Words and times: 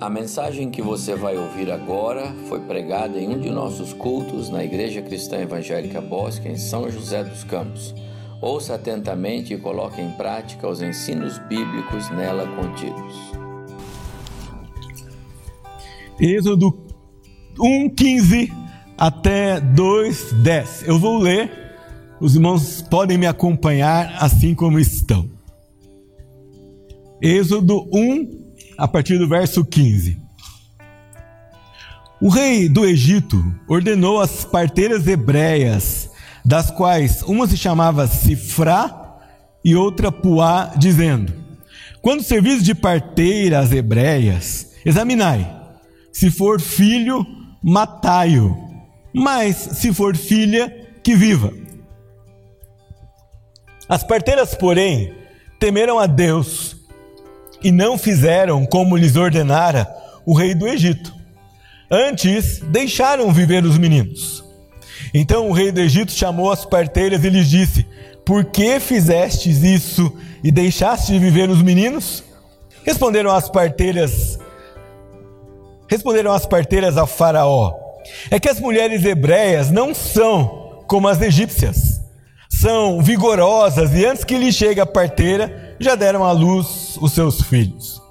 A 0.00 0.10
mensagem 0.10 0.70
que 0.70 0.82
você 0.82 1.14
vai 1.14 1.36
ouvir 1.38 1.70
agora 1.70 2.34
foi 2.48 2.58
pregada 2.60 3.18
em 3.18 3.28
um 3.28 3.38
de 3.38 3.48
nossos 3.48 3.92
cultos 3.92 4.50
na 4.50 4.64
Igreja 4.64 5.00
Cristã 5.00 5.38
Evangélica 5.38 6.00
Bosque, 6.00 6.48
em 6.48 6.56
São 6.56 6.90
José 6.90 7.22
dos 7.22 7.44
Campos. 7.44 7.94
Ouça 8.42 8.74
atentamente 8.74 9.54
e 9.54 9.58
coloque 9.58 10.00
em 10.00 10.10
prática 10.10 10.68
os 10.68 10.82
ensinos 10.82 11.38
bíblicos 11.48 12.10
nela 12.10 12.44
contidos. 12.56 13.14
Êxodo 16.20 16.76
1,15 17.56 18.50
até 18.98 19.60
2,10. 19.60 20.88
Eu 20.88 20.98
vou 20.98 21.18
ler, 21.18 21.50
os 22.20 22.34
irmãos 22.34 22.82
podem 22.82 23.16
me 23.16 23.28
acompanhar 23.28 24.16
assim 24.20 24.56
como 24.56 24.80
estão. 24.80 25.30
Êxodo 27.22 27.88
1, 27.92 28.43
a 28.76 28.86
partir 28.88 29.18
do 29.18 29.28
verso 29.28 29.64
15. 29.64 30.18
O 32.20 32.28
rei 32.28 32.68
do 32.68 32.84
Egito 32.84 33.42
ordenou 33.68 34.20
as 34.20 34.44
parteiras 34.44 35.06
hebreias, 35.06 36.10
das 36.44 36.70
quais 36.70 37.22
uma 37.22 37.46
se 37.46 37.56
chamava 37.56 38.06
Sifrá 38.06 39.18
e 39.64 39.74
outra 39.74 40.10
Puá, 40.12 40.72
dizendo: 40.76 41.32
Quando 42.00 42.22
servis 42.22 42.62
de 42.62 42.74
parteiras 42.74 43.72
hebreias, 43.72 44.72
examinai, 44.84 45.50
se 46.12 46.30
for 46.30 46.60
filho, 46.60 47.26
matai-o, 47.62 48.56
mas 49.12 49.56
se 49.56 49.92
for 49.92 50.16
filha, 50.16 50.68
que 51.02 51.14
viva. 51.14 51.52
As 53.88 54.02
parteiras, 54.02 54.54
porém, 54.54 55.14
temeram 55.58 55.98
a 55.98 56.06
Deus 56.06 56.73
e 57.64 57.72
não 57.72 57.96
fizeram 57.96 58.66
como 58.66 58.96
lhes 58.96 59.16
ordenara 59.16 59.88
o 60.26 60.34
rei 60.34 60.54
do 60.54 60.68
Egito. 60.68 61.12
Antes, 61.90 62.60
deixaram 62.60 63.32
viver 63.32 63.64
os 63.64 63.78
meninos. 63.78 64.44
Então 65.12 65.48
o 65.48 65.52
rei 65.52 65.72
do 65.72 65.80
Egito 65.80 66.12
chamou 66.12 66.52
as 66.52 66.64
parteiras 66.64 67.24
e 67.24 67.30
lhes 67.30 67.48
disse: 67.48 67.86
Por 68.24 68.44
que 68.44 68.78
fizestes 68.78 69.62
isso 69.62 70.12
e 70.42 70.50
deixaste 70.50 71.12
de 71.12 71.18
viver 71.18 71.48
os 71.48 71.62
meninos? 71.62 72.22
Responderam 72.84 73.30
as 73.30 73.48
parteiras: 73.48 74.38
Responderam 75.88 76.32
as 76.32 76.44
parteiras 76.44 76.98
a 76.98 77.06
Faraó: 77.06 77.74
É 78.30 78.38
que 78.38 78.48
as 78.48 78.60
mulheres 78.60 79.04
hebreias 79.04 79.70
não 79.70 79.94
são 79.94 80.82
como 80.86 81.08
as 81.08 81.20
egípcias. 81.20 82.00
São 82.50 83.00
vigorosas 83.02 83.94
e 83.94 84.04
antes 84.06 84.24
que 84.24 84.38
lhe 84.38 84.52
chegue 84.52 84.80
a 84.80 84.86
parteira, 84.86 85.63
já 85.78 85.94
deram 85.94 86.24
à 86.24 86.32
luz 86.32 86.98
os 87.00 87.12
seus 87.12 87.42
filhos. 87.42 88.02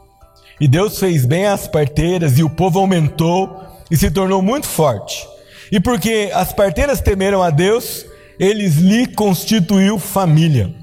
E 0.60 0.68
Deus 0.68 1.00
fez 1.00 1.26
bem 1.26 1.48
às 1.48 1.68
parteiras, 1.68 2.38
e 2.38 2.44
o 2.44 2.50
povo 2.50 2.80
aumentou 2.80 3.62
e 3.90 3.98
se 3.98 4.10
tornou 4.10 4.42
muito 4.42 4.68
forte. 4.68 5.28
E 5.72 5.80
porque 5.80 6.32
as 6.34 6.54
parteiras 6.54 7.02
temeram 7.02 7.42
a 7.42 7.50
Deus, 7.50 8.06
eles 8.40 8.76
lhe 8.76 9.08
constituiu 9.08 9.98
família. 9.98 10.74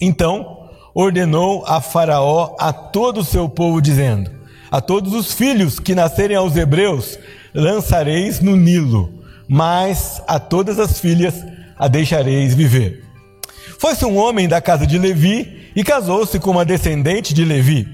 Então 0.00 0.68
ordenou 0.94 1.64
a 1.66 1.80
Faraó 1.80 2.56
a 2.58 2.72
todo 2.72 3.20
o 3.20 3.24
seu 3.24 3.48
povo, 3.48 3.80
dizendo: 3.80 4.30
A 4.70 4.80
todos 4.80 5.12
os 5.12 5.32
filhos 5.32 5.78
que 5.78 5.94
nascerem 5.94 6.36
aos 6.36 6.56
hebreus 6.56 7.18
lançareis 7.54 8.40
no 8.40 8.56
Nilo, 8.56 9.12
mas 9.48 10.22
a 10.26 10.38
todas 10.38 10.78
as 10.78 10.98
filhas 10.98 11.34
a 11.78 11.88
deixareis 11.88 12.54
viver. 12.54 13.04
Foi-se 13.78 14.04
um 14.04 14.16
homem 14.16 14.48
da 14.48 14.60
casa 14.60 14.86
de 14.86 14.98
Levi 14.98 15.57
e 15.78 15.84
casou-se 15.84 16.40
com 16.40 16.50
uma 16.50 16.64
descendente 16.64 17.32
de 17.32 17.44
Levi. 17.44 17.86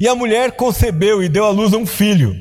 E 0.00 0.08
a 0.08 0.14
mulher 0.16 0.56
concebeu 0.56 1.22
e 1.22 1.28
deu 1.28 1.44
à 1.44 1.50
luz 1.50 1.72
um 1.72 1.86
filho. 1.86 2.34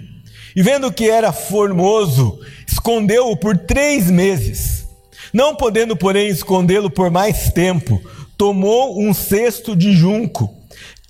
E 0.56 0.64
vendo 0.64 0.92
que 0.92 1.08
era 1.08 1.32
formoso, 1.32 2.40
escondeu-o 2.68 3.38
por 3.38 3.56
três 3.56 4.10
meses. 4.10 4.88
Não 5.32 5.56
podendo, 5.56 5.96
porém, 5.96 6.30
escondê-lo 6.30 6.90
por 6.90 7.12
mais 7.12 7.52
tempo, 7.54 8.02
tomou 8.36 9.00
um 9.00 9.14
cesto 9.14 9.76
de 9.76 9.94
junco, 9.94 10.52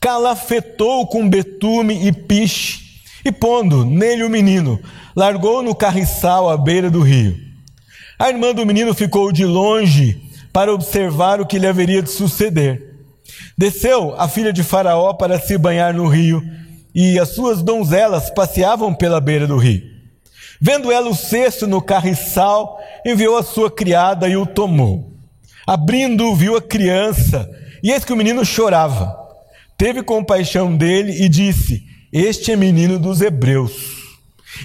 calafetou 0.01 1.07
com 1.07 1.29
betume 1.29 2.09
e 2.09 2.11
piche, 2.11 2.81
e 3.23 3.31
pondo 3.31 3.85
nele 3.85 4.25
o 4.25 4.29
menino, 4.29 4.81
largou 5.15 5.63
no 5.63 5.73
carriçal 5.73 6.49
à 6.49 6.57
beira 6.57 6.91
do 6.91 6.99
rio. 6.99 7.37
A 8.19 8.27
irmã 8.27 8.53
do 8.53 8.65
menino 8.65 8.93
ficou 8.93 9.31
de 9.31 9.45
longe 9.45 10.21
para 10.51 10.73
observar 10.73 11.39
o 11.39 11.45
que 11.45 11.57
lhe 11.57 11.67
haveria 11.67 12.01
de 12.01 12.09
suceder. 12.09 12.96
Desceu 13.57 14.13
a 14.19 14.27
filha 14.27 14.53
de 14.53 14.61
Faraó 14.61 15.13
para 15.13 15.39
se 15.39 15.57
banhar 15.57 15.91
no 15.91 16.07
rio, 16.07 16.43
e 16.93 17.17
as 17.17 17.29
suas 17.29 17.63
donzelas 17.63 18.29
passeavam 18.29 18.93
pela 18.93 19.19
beira 19.19 19.47
do 19.47 19.57
rio. 19.57 19.81
Vendo 20.61 20.91
ela 20.91 21.09
o 21.09 21.15
cesto 21.15 21.65
no 21.65 21.81
carriçal, 21.81 22.79
enviou 23.03 23.35
a 23.35 23.41
sua 23.41 23.71
criada 23.71 24.29
e 24.29 24.37
o 24.37 24.45
tomou. 24.45 25.11
Abrindo, 25.65 26.35
viu 26.35 26.55
a 26.55 26.61
criança, 26.61 27.49
e 27.81 27.91
eis 27.91 28.05
que 28.05 28.13
o 28.13 28.17
menino 28.17 28.45
chorava. 28.45 29.17
Teve 29.75 30.03
compaixão 30.03 30.77
dele 30.77 31.23
e 31.23 31.27
disse: 31.27 31.83
Este 32.13 32.51
é 32.51 32.55
menino 32.55 32.99
dos 32.99 33.21
hebreus. 33.21 33.73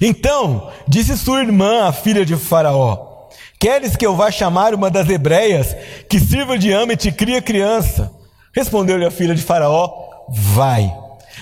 Então 0.03 0.71
disse 0.87 1.17
sua 1.17 1.41
irmã, 1.41 1.85
a 1.85 1.93
filha 1.93 2.27
de 2.27 2.37
Faraó: 2.37 3.29
Queres 3.59 3.97
que 3.97 4.05
eu 4.05 4.15
vá 4.15 4.31
chamar 4.31 4.75
uma 4.75 4.91
das 4.91 5.09
hebreias 5.09 5.75
que 6.11 6.21
sirva 6.21 6.59
de 6.59 6.71
ama 6.73 6.93
e 6.93 6.97
te 6.97 7.11
cria 7.11 7.41
criança? 7.41 8.22
Respondeu-lhe 8.55 9.05
a 9.05 9.11
filha 9.11 9.35
de 9.35 9.43
Faraó: 9.43 9.91
Vai. 10.29 10.93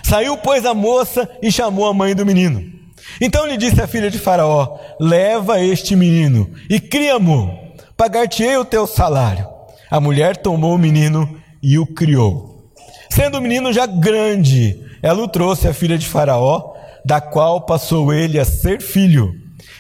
Saiu, 0.03 0.37
pois, 0.39 0.65
a 0.65 0.75
moça 0.75 1.29
e 1.43 1.51
chamou 1.51 1.87
a 1.87 1.95
mãe 1.95 2.15
do 2.15 2.25
menino. 2.27 2.81
Então 3.21 3.47
lhe 3.47 3.57
disse 3.57 3.81
a 3.81 3.87
filha 3.87 4.11
de 4.11 4.19
Faraó: 4.19 4.79
Leva 4.99 5.61
este 5.61 5.97
menino 5.97 6.51
e 6.69 6.79
cria-mo, 6.79 7.59
pagar-te-ei 7.97 8.57
o 8.57 8.65
teu 8.65 8.87
salário. 8.87 9.47
A 9.91 10.01
mulher 10.01 10.37
tomou 10.37 10.75
o 10.75 10.79
menino 10.79 11.41
e 11.63 11.79
o 11.79 11.87
criou. 11.87 12.71
Sendo 13.09 13.39
o 13.39 13.41
menino 13.41 13.73
já 13.73 13.87
grande, 13.87 14.81
ela 15.03 15.23
o 15.23 15.29
trouxe 15.29 15.67
à 15.67 15.75
filha 15.75 15.99
de 15.99 16.07
Faraó, 16.07 16.75
da 17.05 17.21
qual 17.21 17.63
passou 17.63 18.13
ele 18.13 18.39
a 18.39 18.45
ser 18.45 18.81
filho. 18.81 19.35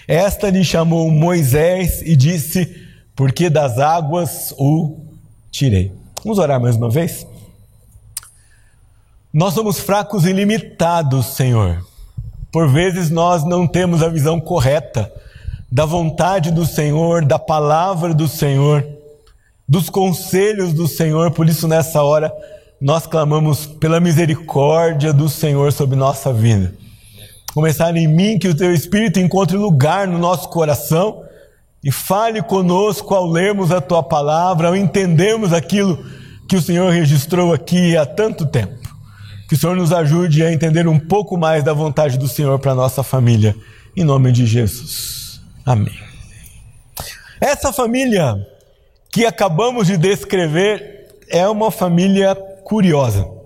Esta 0.08 0.50
lhe 0.50 0.64
chamou 0.64 1.10
Moisés 1.10 2.02
e 2.02 2.16
disse: 2.16 2.74
Porque 3.14 3.48
das 3.48 3.78
águas 3.78 4.52
o 4.58 5.06
tirei. 5.50 5.99
Vamos 6.22 6.38
orar 6.38 6.60
mais 6.60 6.76
uma 6.76 6.90
vez? 6.90 7.26
Nós 9.32 9.54
somos 9.54 9.78
fracos 9.80 10.24
e 10.24 10.32
limitados, 10.32 11.26
Senhor. 11.26 11.84
Por 12.52 12.68
vezes 12.68 13.10
nós 13.10 13.44
não 13.44 13.66
temos 13.66 14.02
a 14.02 14.08
visão 14.08 14.40
correta 14.40 15.12
da 15.70 15.84
vontade 15.84 16.50
do 16.50 16.66
Senhor, 16.66 17.24
da 17.24 17.38
palavra 17.38 18.12
do 18.12 18.26
Senhor, 18.26 18.86
dos 19.68 19.88
conselhos 19.88 20.72
do 20.72 20.88
Senhor. 20.88 21.30
Por 21.30 21.48
isso, 21.48 21.68
nessa 21.68 22.02
hora, 22.02 22.32
nós 22.80 23.06
clamamos 23.06 23.66
pela 23.66 24.00
misericórdia 24.00 25.12
do 25.12 25.28
Senhor 25.28 25.72
sobre 25.72 25.96
nossa 25.96 26.32
vida 26.32 26.74
começar 27.54 27.96
em 27.96 28.06
mim, 28.06 28.38
que 28.38 28.48
o 28.48 28.54
teu 28.54 28.72
Espírito 28.72 29.18
encontre 29.18 29.56
lugar 29.56 30.06
no 30.06 30.18
nosso 30.18 30.48
coração 30.48 31.22
e 31.82 31.90
fale 31.90 32.42
conosco 32.42 33.14
ao 33.14 33.26
lermos 33.26 33.70
a 33.70 33.80
tua 33.80 34.02
palavra, 34.02 34.68
ao 34.68 34.76
entendermos 34.76 35.52
aquilo 35.52 36.04
que 36.48 36.56
o 36.56 36.62
Senhor 36.62 36.90
registrou 36.92 37.52
aqui 37.52 37.96
há 37.96 38.04
tanto 38.04 38.46
tempo. 38.46 38.78
Que 39.48 39.54
o 39.54 39.58
Senhor 39.58 39.74
nos 39.74 39.92
ajude 39.92 40.44
a 40.44 40.52
entender 40.52 40.86
um 40.86 40.98
pouco 40.98 41.36
mais 41.36 41.64
da 41.64 41.72
vontade 41.72 42.18
do 42.18 42.28
Senhor 42.28 42.58
para 42.58 42.72
a 42.72 42.74
nossa 42.74 43.02
família, 43.02 43.56
em 43.96 44.04
nome 44.04 44.30
de 44.30 44.46
Jesus. 44.46 45.40
Amém. 45.64 45.98
Essa 47.40 47.72
família 47.72 48.36
que 49.12 49.24
acabamos 49.26 49.86
de 49.86 49.96
descrever 49.96 51.08
é 51.28 51.48
uma 51.48 51.70
família 51.70 52.34
curiosa 52.64 53.40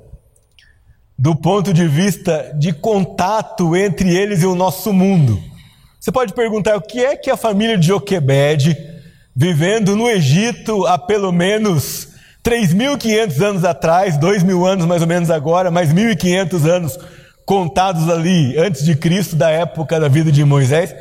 do 1.19 1.35
ponto 1.35 1.73
de 1.73 1.87
vista 1.87 2.53
de 2.59 2.73
contato 2.73 3.77
entre 3.77 4.15
eles 4.15 4.43
e 4.43 4.47
o 4.47 4.55
nosso 4.55 4.93
mundo. 4.93 5.41
Você 6.05 6.13
pode 6.13 6.35
perguntar 6.35 6.77
o 6.77 6.83
que 6.83 7.03
é 7.03 7.17
que 7.17 7.31
a 7.31 7.37
família 7.37 7.79
de 7.79 7.87
Joquebed, 7.87 8.77
vivendo 9.35 9.97
no 9.97 10.07
Egito 10.07 10.87
há 10.87 10.99
pelo 10.99 11.33
menos 11.33 12.09
3.500 12.45 13.41
anos 13.41 13.65
atrás, 13.65 14.19
2.000 14.19 14.67
anos 14.67 14.85
mais 14.85 15.01
ou 15.01 15.09
menos 15.09 15.31
agora, 15.31 15.71
mais 15.71 15.95
1.500 15.95 16.71
anos 16.71 16.99
contados 17.47 18.11
ali 18.11 18.55
antes 18.59 18.85
de 18.85 18.95
Cristo, 18.95 19.35
da 19.35 19.49
época 19.49 19.99
da 19.99 20.07
vida 20.07 20.31
de 20.31 20.45
Moisés, 20.45 20.95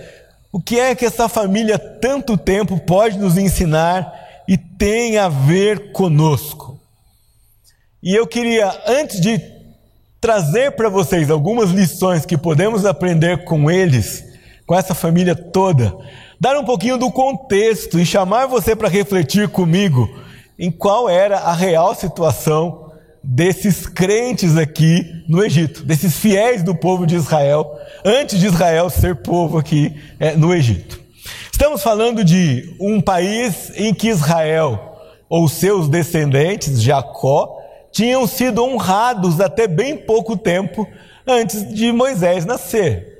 o 0.54 0.62
que 0.62 0.80
é 0.80 0.96
que 0.96 1.04
essa 1.04 1.28
família 1.28 1.78
tanto 1.78 2.38
tempo 2.38 2.80
pode 2.80 3.18
nos 3.18 3.38
ensinar 3.38 4.10
e 4.48 4.58
tem 4.58 5.18
a 5.18 5.28
ver 5.28 5.92
conosco? 5.92 6.80
E 8.02 8.16
eu 8.16 8.26
queria, 8.26 8.74
antes 8.88 9.20
de 9.20 9.38
trazer 10.22 10.78
para 10.78 10.88
vocês 10.88 11.30
algumas 11.30 11.72
lições 11.72 12.26
que 12.26 12.38
podemos 12.38 12.86
aprender 12.86 13.44
com 13.44 13.70
eles, 13.70 14.32
com 14.66 14.76
essa 14.76 14.94
família 14.94 15.36
toda, 15.36 15.96
dar 16.40 16.58
um 16.58 16.66
pouquinho 16.66 16.98
do 16.98 17.12
contexto 17.12 18.00
e 18.00 18.06
chamar 18.06 18.48
você 18.48 18.76
para 18.76 18.88
refletir 18.88 19.50
comigo 19.50 20.10
em 20.58 20.72
qual 20.72 21.10
era 21.10 21.40
a 21.40 21.54
real 21.54 21.96
situação 21.96 22.92
desses 23.24 23.88
crentes 23.88 24.58
aqui 24.58 25.24
no 25.28 25.44
Egito, 25.44 25.84
desses 25.84 26.18
fiéis 26.18 26.62
do 26.62 26.76
povo 26.76 27.08
de 27.08 27.16
Israel, 27.16 27.80
antes 28.04 28.40
de 28.40 28.48
Israel 28.48 28.90
ser 28.90 29.16
povo 29.16 29.58
aqui 29.58 29.96
é, 30.20 30.36
no 30.36 30.54
Egito. 30.54 31.00
Estamos 31.52 31.82
falando 31.82 32.24
de 32.24 32.76
um 32.80 33.00
país 33.00 33.72
em 33.76 33.94
que 33.94 34.10
Israel, 34.10 34.98
ou 35.30 35.48
seus 35.48 35.88
descendentes, 35.88 36.82
Jacó, 36.82 37.58
tinham 37.92 38.28
sido 38.28 38.64
honrados 38.64 39.40
até 39.40 39.68
bem 39.68 39.96
pouco 39.96 40.36
tempo 40.36 40.86
antes 41.26 41.74
de 41.74 41.92
Moisés 41.92 42.44
nascer. 42.44 43.13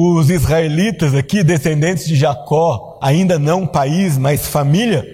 Os 0.00 0.30
israelitas 0.30 1.14
aqui, 1.14 1.42
descendentes 1.42 2.06
de 2.06 2.14
Jacó, 2.14 2.98
ainda 3.02 3.38
não 3.38 3.66
país, 3.66 4.16
mas 4.16 4.46
família, 4.46 5.04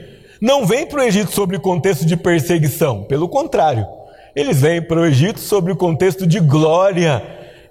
não 0.41 0.67
vêm 0.67 0.85
para 0.85 1.01
o 1.01 1.03
Egito 1.03 1.33
sobre 1.33 1.57
o 1.57 1.61
contexto 1.61 2.05
de 2.05 2.17
perseguição, 2.17 3.05
pelo 3.05 3.29
contrário 3.29 3.87
eles 4.35 4.61
vêm 4.61 4.83
para 4.83 5.01
o 5.01 5.07
Egito 5.07 5.39
sobre 5.39 5.73
o 5.73 5.77
contexto 5.77 6.27
de 6.27 6.41
glória 6.41 7.23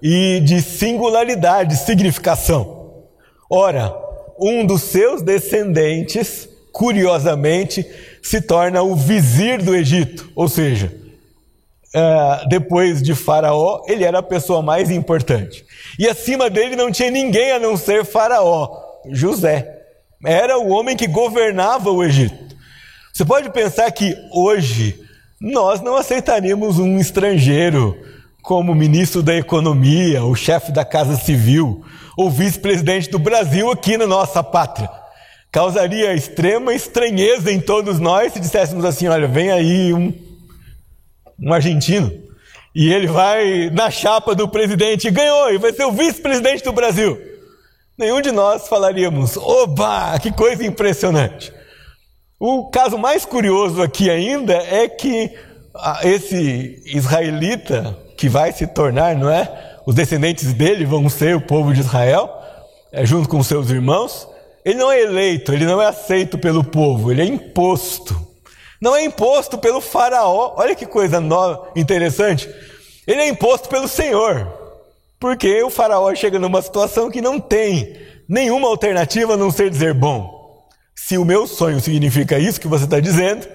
e 0.02 0.40
de 0.40 0.62
singularidade, 0.62 1.76
significação. 1.76 3.04
Ora, 3.50 3.94
um 4.40 4.66
dos 4.66 4.84
seus 4.84 5.22
descendentes, 5.22 6.48
curiosamente, 6.72 7.86
se 8.22 8.42
torna 8.42 8.82
o 8.82 8.96
vizir 8.96 9.62
do 9.62 9.76
Egito, 9.76 10.32
ou 10.36 10.48
seja, 10.48 10.92
uh, 11.96 12.48
depois 12.48 13.02
de 13.02 13.14
Faraó, 13.16 13.84
ele 13.88 14.04
era 14.04 14.20
a 14.20 14.24
pessoa 14.24 14.62
mais 14.62 14.90
importante. 14.90 15.66
E 15.98 16.08
acima 16.08 16.50
dele 16.50 16.76
não 16.76 16.92
tinha 16.92 17.12
ninguém 17.12 17.52
a 17.52 17.60
não 17.60 17.78
ser 17.78 18.06
Faraó, 18.06 18.70
José. 19.12 19.82
Era 20.26 20.58
o 20.58 20.70
homem 20.70 20.96
que 20.96 21.08
governava 21.08 21.92
o 21.92 22.04
Egito. 22.04 22.56
Você 23.14 23.24
pode 23.26 23.50
pensar 23.52 23.92
que 23.92 24.16
hoje 24.32 25.00
nós 25.40 25.82
não 25.82 25.96
aceitaríamos 25.96 26.80
um 26.80 26.98
estrangeiro 26.98 27.98
como 28.42 28.74
ministro 28.74 29.22
da 29.22 29.36
Economia, 29.36 30.24
o 30.24 30.36
chefe 30.36 30.72
da 30.72 30.84
Casa 30.84 31.16
Civil, 31.16 31.84
ou 32.18 32.30
vice-presidente 32.30 33.10
do 33.10 33.20
Brasil 33.20 33.70
aqui 33.70 33.98
na 33.98 34.08
nossa 34.08 34.44
pátria. 34.44 34.90
Causaria 35.52 36.14
extrema 36.14 36.74
estranheza 36.74 37.52
em 37.52 37.60
todos 37.60 38.00
nós 38.00 38.34
se 38.34 38.40
disséssemos 38.40 38.84
assim: 38.84 39.08
olha, 39.08 39.28
vem 39.28 39.52
aí 39.52 39.94
um, 39.94 40.12
um 41.40 41.54
argentino 41.54 42.24
e 42.76 42.92
ele 42.92 43.08
vai 43.08 43.70
na 43.70 43.92
chapa 43.92 44.34
do 44.34 44.48
presidente 44.48 45.12
ganhou, 45.12 45.54
e 45.54 45.58
vai 45.58 45.72
ser 45.72 45.86
o 45.86 45.92
vice-presidente 45.92 46.64
do 46.64 46.74
Brasil. 46.74 47.20
Nenhum 47.98 48.22
de 48.22 48.32
nós 48.32 48.68
falaríamos: 48.68 49.38
oba, 49.38 50.18
que 50.20 50.32
coisa 50.32 50.66
impressionante. 50.66 51.54
O 52.40 52.70
caso 52.70 52.98
mais 52.98 53.26
curioso 53.26 53.82
aqui 53.82 54.10
ainda 54.10 54.54
é 54.54 54.88
que 54.90 55.32
esse 56.04 56.82
israelita 56.86 57.98
que 58.18 58.28
vai 58.28 58.52
se 58.52 58.66
tornar, 58.68 59.16
não 59.16 59.30
é? 59.30 59.78
Os 59.86 59.96
descendentes 59.96 60.54
dele 60.54 60.86
vão 60.86 61.10
ser 61.10 61.36
o 61.36 61.42
povo 61.42 61.74
de 61.74 61.82
Israel, 61.82 62.30
é, 62.92 63.06
junto 63.06 63.30
com 63.30 63.42
seus 63.44 63.70
irmãos. 63.70 64.28
Ele 64.66 64.80
não 64.80 64.92
é 64.92 65.02
eleito, 65.02 65.54
ele 65.54 65.66
não 65.66 65.82
é 65.82 65.88
aceito 65.88 66.38
pelo 66.38 66.64
povo, 66.64 67.12
ele 67.12 67.22
é 67.22 67.26
imposto. 67.26 68.33
Não 68.84 68.94
é 68.94 69.06
imposto 69.06 69.58
pelo 69.58 69.80
faraó. 69.80 70.56
Olha 70.58 70.76
que 70.76 70.86
coisa 70.86 71.22
nova, 71.22 71.70
interessante. 71.74 72.50
Ele 73.08 73.22
é 73.22 73.30
imposto 73.30 73.70
pelo 73.70 73.88
Senhor. 73.88 74.46
Porque 75.18 75.64
o 75.64 75.70
faraó 75.70 76.14
chega 76.14 76.38
numa 76.38 76.62
situação 76.62 77.10
que 77.10 77.22
não 77.22 77.40
tem 77.40 77.96
nenhuma 78.28 78.68
alternativa 78.68 79.36
a 79.36 79.38
não 79.38 79.50
ser 79.52 79.70
dizer: 79.70 79.94
bom, 79.94 80.68
se 80.94 81.18
o 81.18 81.24
meu 81.24 81.48
sonho 81.48 81.80
significa 81.80 82.38
isso 82.38 82.60
que 82.60 82.68
você 82.68 82.84
está 82.84 83.00
dizendo, 83.00 83.48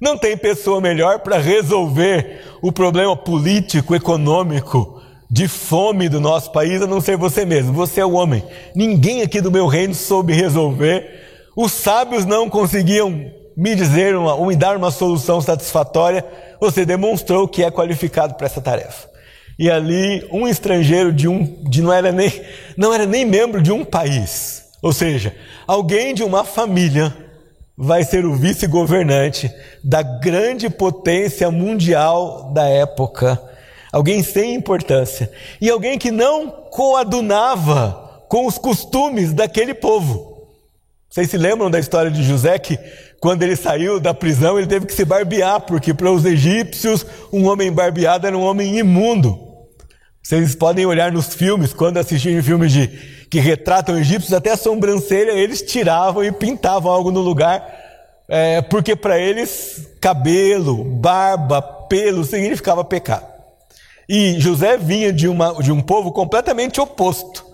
não 0.00 0.18
tem 0.18 0.36
pessoa 0.36 0.80
melhor 0.80 1.20
para 1.20 1.38
resolver 1.38 2.40
o 2.60 2.72
problema 2.72 3.16
político, 3.16 3.94
econômico, 3.94 5.00
de 5.30 5.46
fome 5.46 6.08
do 6.08 6.20
nosso 6.20 6.50
país 6.50 6.82
a 6.82 6.88
não 6.88 7.00
ser 7.00 7.16
você 7.16 7.44
mesmo. 7.44 7.72
Você 7.72 8.00
é 8.00 8.04
o 8.04 8.14
homem. 8.14 8.42
Ninguém 8.74 9.22
aqui 9.22 9.40
do 9.40 9.52
meu 9.52 9.68
reino 9.68 9.94
soube 9.94 10.32
resolver. 10.32 11.08
Os 11.56 11.70
sábios 11.70 12.26
não 12.26 12.50
conseguiam 12.50 13.30
me 13.56 13.74
dizer 13.74 14.16
uma, 14.16 14.34
ou 14.34 14.46
me 14.46 14.56
dar 14.56 14.76
uma 14.76 14.90
solução 14.90 15.40
satisfatória. 15.40 16.24
Você 16.60 16.84
demonstrou 16.84 17.48
que 17.48 17.62
é 17.62 17.70
qualificado 17.70 18.34
para 18.34 18.46
essa 18.46 18.60
tarefa. 18.60 19.08
E 19.58 19.70
ali 19.70 20.26
um 20.32 20.48
estrangeiro 20.48 21.12
de 21.12 21.28
um 21.28 21.44
de 21.68 21.82
não 21.82 21.92
era 21.92 22.10
nem 22.10 22.32
não 22.76 22.92
era 22.92 23.06
nem 23.06 23.24
membro 23.24 23.62
de 23.62 23.70
um 23.70 23.84
país 23.84 24.62
ou 24.82 24.92
seja, 24.92 25.34
alguém 25.64 26.12
de 26.12 26.24
uma 26.24 26.42
família 26.42 27.16
vai 27.78 28.02
ser 28.02 28.26
o 28.26 28.34
vice-governante 28.34 29.50
da 29.82 30.02
grande 30.02 30.68
potência 30.68 31.50
mundial 31.52 32.50
da 32.52 32.66
época. 32.66 33.40
Alguém 33.92 34.24
sem 34.24 34.54
importância. 34.54 35.30
E 35.60 35.70
alguém 35.70 35.98
que 35.98 36.10
não 36.10 36.50
coadunava 36.50 38.24
com 38.28 38.46
os 38.46 38.58
costumes 38.58 39.32
daquele 39.32 39.72
povo. 39.72 40.31
Vocês 41.12 41.28
se 41.28 41.36
lembram 41.36 41.70
da 41.70 41.78
história 41.78 42.10
de 42.10 42.22
José 42.22 42.58
que, 42.58 42.78
quando 43.20 43.42
ele 43.42 43.54
saiu 43.54 44.00
da 44.00 44.14
prisão, 44.14 44.56
ele 44.56 44.66
teve 44.66 44.86
que 44.86 44.94
se 44.94 45.04
barbear, 45.04 45.60
porque 45.60 45.92
para 45.92 46.10
os 46.10 46.24
egípcios, 46.24 47.04
um 47.30 47.46
homem 47.48 47.70
barbeado 47.70 48.26
era 48.26 48.34
um 48.36 48.40
homem 48.40 48.78
imundo. 48.78 49.38
Vocês 50.22 50.54
podem 50.54 50.86
olhar 50.86 51.12
nos 51.12 51.34
filmes, 51.34 51.74
quando 51.74 51.98
assistirem 51.98 52.42
filmes 52.42 52.72
de 52.72 52.86
que 53.28 53.40
retratam 53.40 53.98
egípcios, 53.98 54.32
até 54.32 54.52
a 54.52 54.56
sobrancelha 54.56 55.32
eles 55.32 55.60
tiravam 55.60 56.24
e 56.24 56.32
pintavam 56.32 56.90
algo 56.90 57.10
no 57.10 57.20
lugar, 57.20 57.62
é, 58.26 58.62
porque 58.62 58.96
para 58.96 59.18
eles 59.18 59.90
cabelo, 60.00 60.82
barba, 60.82 61.60
pelo 61.60 62.24
significava 62.24 62.82
pecado. 62.82 63.26
E 64.08 64.40
José 64.40 64.78
vinha 64.78 65.12
de, 65.12 65.28
uma, 65.28 65.62
de 65.62 65.70
um 65.70 65.82
povo 65.82 66.10
completamente 66.10 66.80
oposto. 66.80 67.44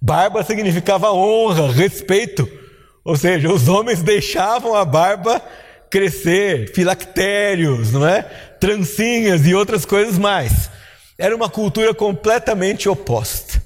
Barba 0.00 0.42
significava 0.42 1.12
honra, 1.12 1.70
respeito. 1.70 2.63
Ou 3.04 3.16
seja, 3.16 3.52
os 3.52 3.68
homens 3.68 4.02
deixavam 4.02 4.74
a 4.74 4.84
barba 4.84 5.42
crescer, 5.90 6.72
filactérios, 6.74 7.92
não 7.92 8.06
é? 8.06 8.22
Trancinhas 8.58 9.46
e 9.46 9.54
outras 9.54 9.84
coisas 9.84 10.18
mais. 10.18 10.70
Era 11.18 11.36
uma 11.36 11.48
cultura 11.48 11.94
completamente 11.94 12.88
oposta. 12.88 13.62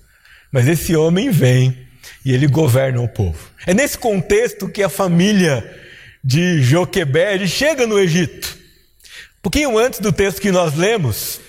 Mas 0.53 0.67
esse 0.67 0.97
homem 0.97 1.31
vem 1.31 1.87
e 2.25 2.33
ele 2.33 2.47
governa 2.47 3.01
o 3.01 3.09
povo. 3.09 3.39
É 3.67 3.73
nesse 3.73 3.97
contexto 3.97 4.69
que 4.69 4.83
a 4.83 4.89
família 4.89 5.65
de 6.23 6.63
Joquebed 6.63 7.47
chega 7.49 7.87
no 7.87 7.99
Egito. 7.99 8.59
Um 9.39 9.43
pouquinho 9.43 9.79
antes 9.79 10.01
do 10.01 10.13
texto 10.13 10.41
que 10.41 10.51
nós 10.51 10.75
lemos, 10.75 11.41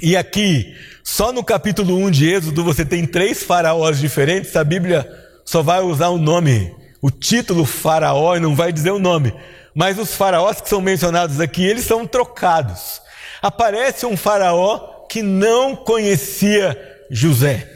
e 0.00 0.16
aqui, 0.16 0.76
só 1.02 1.32
no 1.32 1.42
capítulo 1.42 1.96
1 1.96 2.10
de 2.10 2.30
Êxodo, 2.30 2.62
você 2.62 2.84
tem 2.84 3.04
três 3.04 3.42
faraós 3.42 3.98
diferentes, 3.98 4.54
a 4.54 4.62
Bíblia 4.62 5.08
só 5.44 5.62
vai 5.62 5.80
usar 5.80 6.08
o 6.08 6.18
nome, 6.18 6.72
o 7.00 7.10
título 7.10 7.64
faraó 7.64 8.36
e 8.36 8.40
não 8.40 8.54
vai 8.54 8.72
dizer 8.72 8.90
o 8.90 8.98
nome. 8.98 9.32
Mas 9.74 9.98
os 9.98 10.14
faraós 10.14 10.60
que 10.60 10.68
são 10.68 10.80
mencionados 10.80 11.40
aqui, 11.40 11.64
eles 11.64 11.84
são 11.84 12.06
trocados. 12.06 13.00
Aparece 13.40 14.04
um 14.06 14.16
faraó 14.16 15.06
que 15.08 15.22
não 15.22 15.76
conhecia 15.76 16.76
José. 17.10 17.70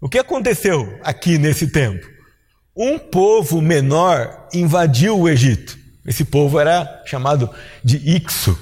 O 0.00 0.08
que 0.08 0.18
aconteceu 0.18 0.98
aqui 1.02 1.38
nesse 1.38 1.68
tempo? 1.68 2.06
Um 2.76 2.98
povo 2.98 3.60
menor 3.60 4.48
invadiu 4.52 5.18
o 5.18 5.28
Egito. 5.28 5.78
Esse 6.06 6.24
povo 6.24 6.58
era 6.58 7.02
chamado 7.06 7.48
de 7.84 7.96
Ixo. 7.96 8.58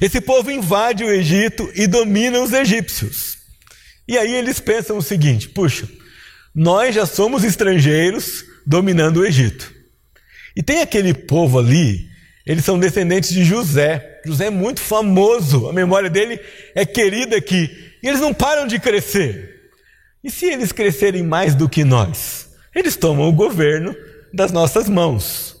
Esse 0.00 0.20
povo 0.20 0.50
invade 0.50 1.04
o 1.04 1.10
Egito 1.10 1.70
e 1.74 1.86
domina 1.86 2.40
os 2.40 2.52
egípcios. 2.52 3.38
E 4.06 4.16
aí 4.16 4.34
eles 4.34 4.60
pensam 4.60 4.96
o 4.96 5.02
seguinte: 5.02 5.48
puxa, 5.48 5.88
nós 6.54 6.94
já 6.94 7.04
somos 7.04 7.44
estrangeiros 7.44 8.44
dominando 8.68 9.20
o 9.20 9.24
Egito. 9.24 9.72
E 10.54 10.62
tem 10.62 10.82
aquele 10.82 11.14
povo 11.14 11.58
ali, 11.58 12.06
eles 12.44 12.66
são 12.66 12.78
descendentes 12.78 13.30
de 13.30 13.42
José. 13.42 14.20
José 14.26 14.48
é 14.48 14.50
muito 14.50 14.80
famoso, 14.80 15.68
a 15.68 15.72
memória 15.72 16.10
dele 16.10 16.38
é 16.74 16.84
querida 16.84 17.36
aqui. 17.36 17.70
E 18.02 18.06
eles 18.06 18.20
não 18.20 18.34
param 18.34 18.66
de 18.66 18.78
crescer. 18.78 19.70
E 20.22 20.30
se 20.30 20.44
eles 20.44 20.70
crescerem 20.70 21.22
mais 21.22 21.54
do 21.54 21.68
que 21.68 21.82
nós? 21.82 22.50
Eles 22.74 22.94
tomam 22.94 23.26
o 23.28 23.32
governo 23.32 23.96
das 24.34 24.52
nossas 24.52 24.86
mãos. 24.86 25.56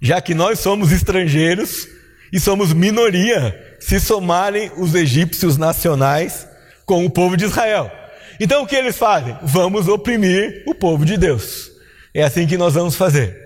Já 0.00 0.20
que 0.22 0.34
nós 0.34 0.58
somos 0.58 0.92
estrangeiros 0.92 1.86
e 2.32 2.40
somos 2.40 2.72
minoria 2.72 3.76
se 3.78 4.00
somarem 4.00 4.70
os 4.78 4.94
egípcios 4.94 5.58
nacionais 5.58 6.48
com 6.86 7.04
o 7.04 7.10
povo 7.10 7.36
de 7.36 7.44
Israel. 7.44 7.92
Então 8.40 8.62
o 8.62 8.66
que 8.66 8.76
eles 8.76 8.96
fazem? 8.96 9.36
Vamos 9.42 9.88
oprimir 9.88 10.64
o 10.66 10.74
povo 10.74 11.04
de 11.04 11.18
Deus. 11.18 11.75
É 12.16 12.22
assim 12.22 12.46
que 12.46 12.56
nós 12.56 12.72
vamos 12.72 12.96
fazer. 12.96 13.36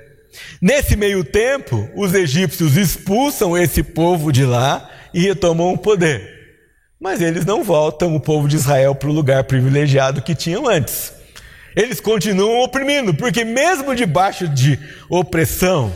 Nesse 0.63 0.95
meio 0.95 1.25
tempo, 1.25 1.89
os 1.97 2.15
egípcios 2.15 2.77
expulsam 2.77 3.59
esse 3.59 3.83
povo 3.83 4.31
de 4.33 4.45
lá 4.45 4.89
e 5.13 5.23
retomam 5.23 5.73
o 5.73 5.77
poder. 5.77 6.39
Mas 7.01 7.21
eles 7.21 7.45
não 7.45 7.65
voltam 7.65 8.15
o 8.15 8.21
povo 8.21 8.47
de 8.47 8.55
Israel 8.55 8.95
para 8.95 9.09
o 9.09 9.13
lugar 9.13 9.43
privilegiado 9.43 10.23
que 10.23 10.37
tinham 10.37 10.69
antes. 10.69 11.13
Eles 11.75 11.99
continuam 11.99 12.63
oprimindo, 12.63 13.13
porque 13.13 13.45
mesmo 13.45 13.93
debaixo 13.93 14.47
de 14.47 14.79
opressão 15.09 15.93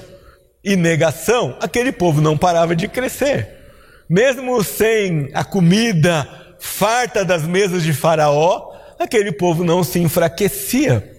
e 0.65 0.75
negação, 0.75 1.57
aquele 1.61 1.93
povo 1.93 2.21
não 2.21 2.37
parava 2.37 2.75
de 2.75 2.89
crescer. 2.89 3.51
mesmo 4.09 4.65
sem 4.65 5.31
a 5.33 5.45
comida 5.45 6.29
farta 6.59 7.25
das 7.25 7.45
mesas 7.45 7.85
de 7.85 7.93
Faraó, 7.93 8.73
aquele 8.99 9.31
povo 9.31 9.63
não 9.63 9.85
se 9.85 10.01
enfraquecia. 10.01 11.14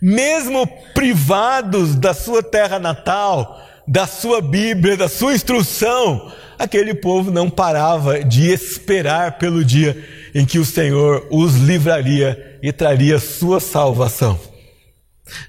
Mesmo 0.00 0.66
privados 0.94 1.94
da 1.94 2.14
sua 2.14 2.42
terra 2.42 2.78
natal, 2.78 3.66
da 3.86 4.06
sua 4.06 4.40
Bíblia, 4.40 4.96
da 4.96 5.08
sua 5.08 5.34
instrução, 5.34 6.32
aquele 6.58 6.94
povo 6.94 7.30
não 7.30 7.48
parava 7.48 8.22
de 8.22 8.50
esperar 8.50 9.38
pelo 9.38 9.64
dia 9.64 9.96
em 10.34 10.44
que 10.44 10.58
o 10.58 10.64
Senhor 10.64 11.26
os 11.30 11.54
livraria 11.56 12.58
e 12.62 12.72
traria 12.72 13.18
sua 13.18 13.60
salvação. 13.60 14.38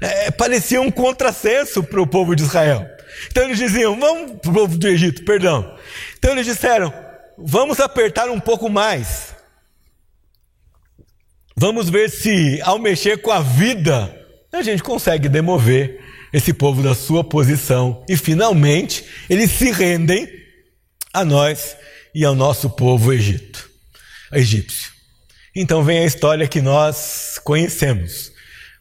É, 0.02 0.32
parecia 0.32 0.82
um 0.82 0.92
contrassenso 0.92 1.84
para 1.84 2.02
o 2.02 2.08
povo 2.08 2.36
de 2.36 2.44
Israel. 2.44 2.88
Então 3.30 3.44
eles 3.44 3.58
diziam, 3.58 4.00
vamos 4.00 4.40
para 4.40 4.52
o 4.52 4.54
povo 4.54 4.78
do 4.78 4.88
Egito, 4.88 5.24
perdão. 5.26 5.76
Então 6.18 6.32
eles 6.32 6.46
disseram, 6.46 6.94
vamos 7.38 7.80
apertar 7.80 8.30
um 8.30 8.40
pouco 8.40 8.70
mais. 8.70 9.36
Vamos 11.56 11.90
ver 11.90 12.10
se 12.10 12.62
ao 12.62 12.80
mexer 12.80 13.22
com 13.22 13.32
a 13.32 13.42
vida, 13.42 14.16
a 14.52 14.62
gente 14.62 14.84
consegue 14.84 15.30
demover 15.30 16.00
esse 16.34 16.54
povo 16.54 16.82
da 16.82 16.96
sua 16.96 17.24
posição. 17.24 18.04
E 18.08 18.18
finalmente 18.18 19.06
eles 19.30 19.52
se 19.52 19.72
rendem 19.72 20.28
a 21.14 21.24
nós 21.24 21.76
e 22.14 22.26
ao 22.26 22.36
nosso 22.36 22.70
povo 22.70 23.14
Egito, 23.14 23.70
egípcio. 24.34 24.92
Então 25.56 25.84
vem 25.84 26.00
a 26.00 26.06
história 26.06 26.48
que 26.48 26.62
nós 26.62 27.40
conhecemos. 27.44 28.32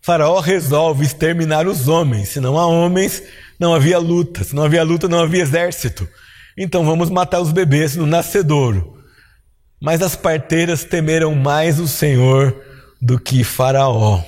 Faraó 0.00 0.40
resolve 0.40 1.04
exterminar 1.04 1.66
os 1.66 1.88
homens. 1.88 2.30
Se 2.30 2.40
não 2.40 2.58
há 2.58 2.66
homens, 2.66 3.22
não 3.58 3.74
havia 3.74 3.98
luta. 3.98 4.44
Se 4.44 4.54
não 4.54 4.64
havia 4.64 4.82
luta, 4.82 5.08
não 5.08 5.20
havia 5.20 5.42
exército. 5.42 6.08
Então 6.56 6.84
vamos 6.84 7.10
matar 7.10 7.40
os 7.40 7.52
bebês 7.52 7.96
no 7.96 8.06
nascedouro. 8.06 9.02
Mas 9.80 10.02
as 10.02 10.16
parteiras 10.16 10.84
temeram 10.84 11.34
mais 11.34 11.78
o 11.78 11.86
Senhor 11.86 12.56
do 13.00 13.18
que 13.18 13.44
Faraó. 13.44 14.22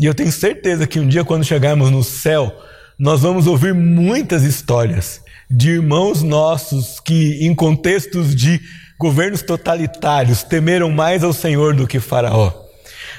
E 0.00 0.06
eu 0.06 0.14
tenho 0.14 0.32
certeza 0.32 0.86
que 0.86 0.98
um 0.98 1.06
dia, 1.06 1.22
quando 1.22 1.44
chegarmos 1.44 1.90
no 1.90 2.02
céu, 2.02 2.50
nós 2.98 3.20
vamos 3.20 3.46
ouvir 3.46 3.74
muitas 3.74 4.44
histórias 4.44 5.20
de 5.50 5.72
irmãos 5.72 6.22
nossos 6.22 6.98
que, 6.98 7.44
em 7.44 7.54
contextos 7.54 8.34
de 8.34 8.58
governos 8.98 9.42
totalitários, 9.42 10.42
temeram 10.42 10.90
mais 10.90 11.22
ao 11.22 11.34
Senhor 11.34 11.74
do 11.74 11.86
que 11.86 12.00
Faraó. 12.00 12.50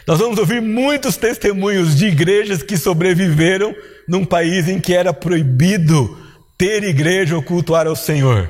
Nós 0.07 0.17
vamos 0.17 0.39
ouvir 0.39 0.59
muitos 0.59 1.17
testemunhos 1.17 1.95
de 1.95 2.07
igrejas 2.07 2.63
que 2.63 2.75
sobreviveram 2.75 3.75
num 4.07 4.25
país 4.25 4.67
em 4.67 4.79
que 4.79 4.95
era 4.95 5.13
proibido 5.13 6.17
ter 6.57 6.83
igreja 6.83 7.35
ou 7.35 7.43
cultuar 7.43 7.85
ao 7.85 7.95
Senhor. 7.95 8.50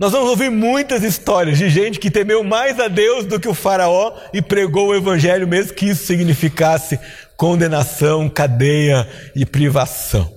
Nós 0.00 0.12
vamos 0.12 0.30
ouvir 0.30 0.50
muitas 0.50 1.02
histórias 1.02 1.58
de 1.58 1.68
gente 1.68 1.98
que 2.00 2.10
temeu 2.10 2.42
mais 2.42 2.80
a 2.80 2.88
Deus 2.88 3.26
do 3.26 3.38
que 3.38 3.46
o 3.46 3.52
Faraó 3.52 4.16
e 4.32 4.40
pregou 4.40 4.88
o 4.88 4.94
Evangelho, 4.94 5.46
mesmo 5.46 5.74
que 5.74 5.90
isso 5.90 6.06
significasse 6.06 6.98
condenação, 7.36 8.26
cadeia 8.26 9.06
e 9.36 9.44
privação. 9.44 10.32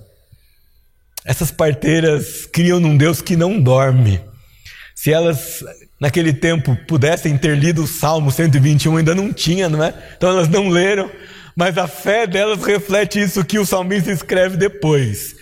Essas 1.24 1.50
parteiras 1.50 2.44
criam 2.44 2.78
num 2.78 2.94
Deus 2.94 3.22
que 3.22 3.36
não 3.36 3.58
dorme. 3.58 4.20
Se 4.94 5.10
elas, 5.10 5.64
naquele 5.98 6.34
tempo, 6.34 6.76
pudessem 6.86 7.34
ter 7.38 7.56
lido 7.56 7.84
o 7.84 7.88
Salmo 7.88 8.30
121, 8.30 8.98
ainda 8.98 9.14
não 9.14 9.32
tinha, 9.32 9.66
não 9.66 9.82
é? 9.82 9.94
Então 10.14 10.28
elas 10.28 10.46
não 10.46 10.68
leram, 10.68 11.10
mas 11.56 11.78
a 11.78 11.88
fé 11.88 12.26
delas 12.26 12.62
reflete 12.62 13.18
isso 13.18 13.42
que 13.42 13.58
o 13.58 13.64
salmista 13.64 14.12
escreve 14.12 14.58
depois. 14.58 15.34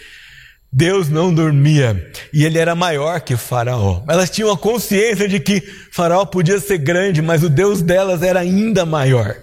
Deus 0.72 1.10
não 1.10 1.34
dormia 1.34 2.10
e 2.32 2.44
ele 2.46 2.58
era 2.58 2.74
maior 2.74 3.20
que 3.20 3.36
Faraó. 3.36 4.02
Elas 4.08 4.30
tinham 4.30 4.50
a 4.50 4.56
consciência 4.56 5.28
de 5.28 5.38
que 5.38 5.60
Faraó 5.60 6.24
podia 6.24 6.58
ser 6.58 6.78
grande, 6.78 7.20
mas 7.20 7.42
o 7.42 7.50
Deus 7.50 7.82
delas 7.82 8.22
era 8.22 8.40
ainda 8.40 8.86
maior. 8.86 9.36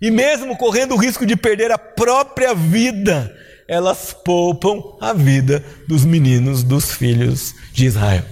E 0.00 0.12
mesmo 0.12 0.56
correndo 0.56 0.94
o 0.94 0.98
risco 0.98 1.26
de 1.26 1.34
perder 1.34 1.72
a 1.72 1.78
própria 1.78 2.54
vida, 2.54 3.36
elas 3.66 4.12
poupam 4.12 4.96
a 5.00 5.12
vida 5.12 5.64
dos 5.88 6.04
meninos, 6.04 6.62
dos 6.62 6.92
filhos 6.92 7.52
de 7.72 7.86
Israel. 7.86 8.24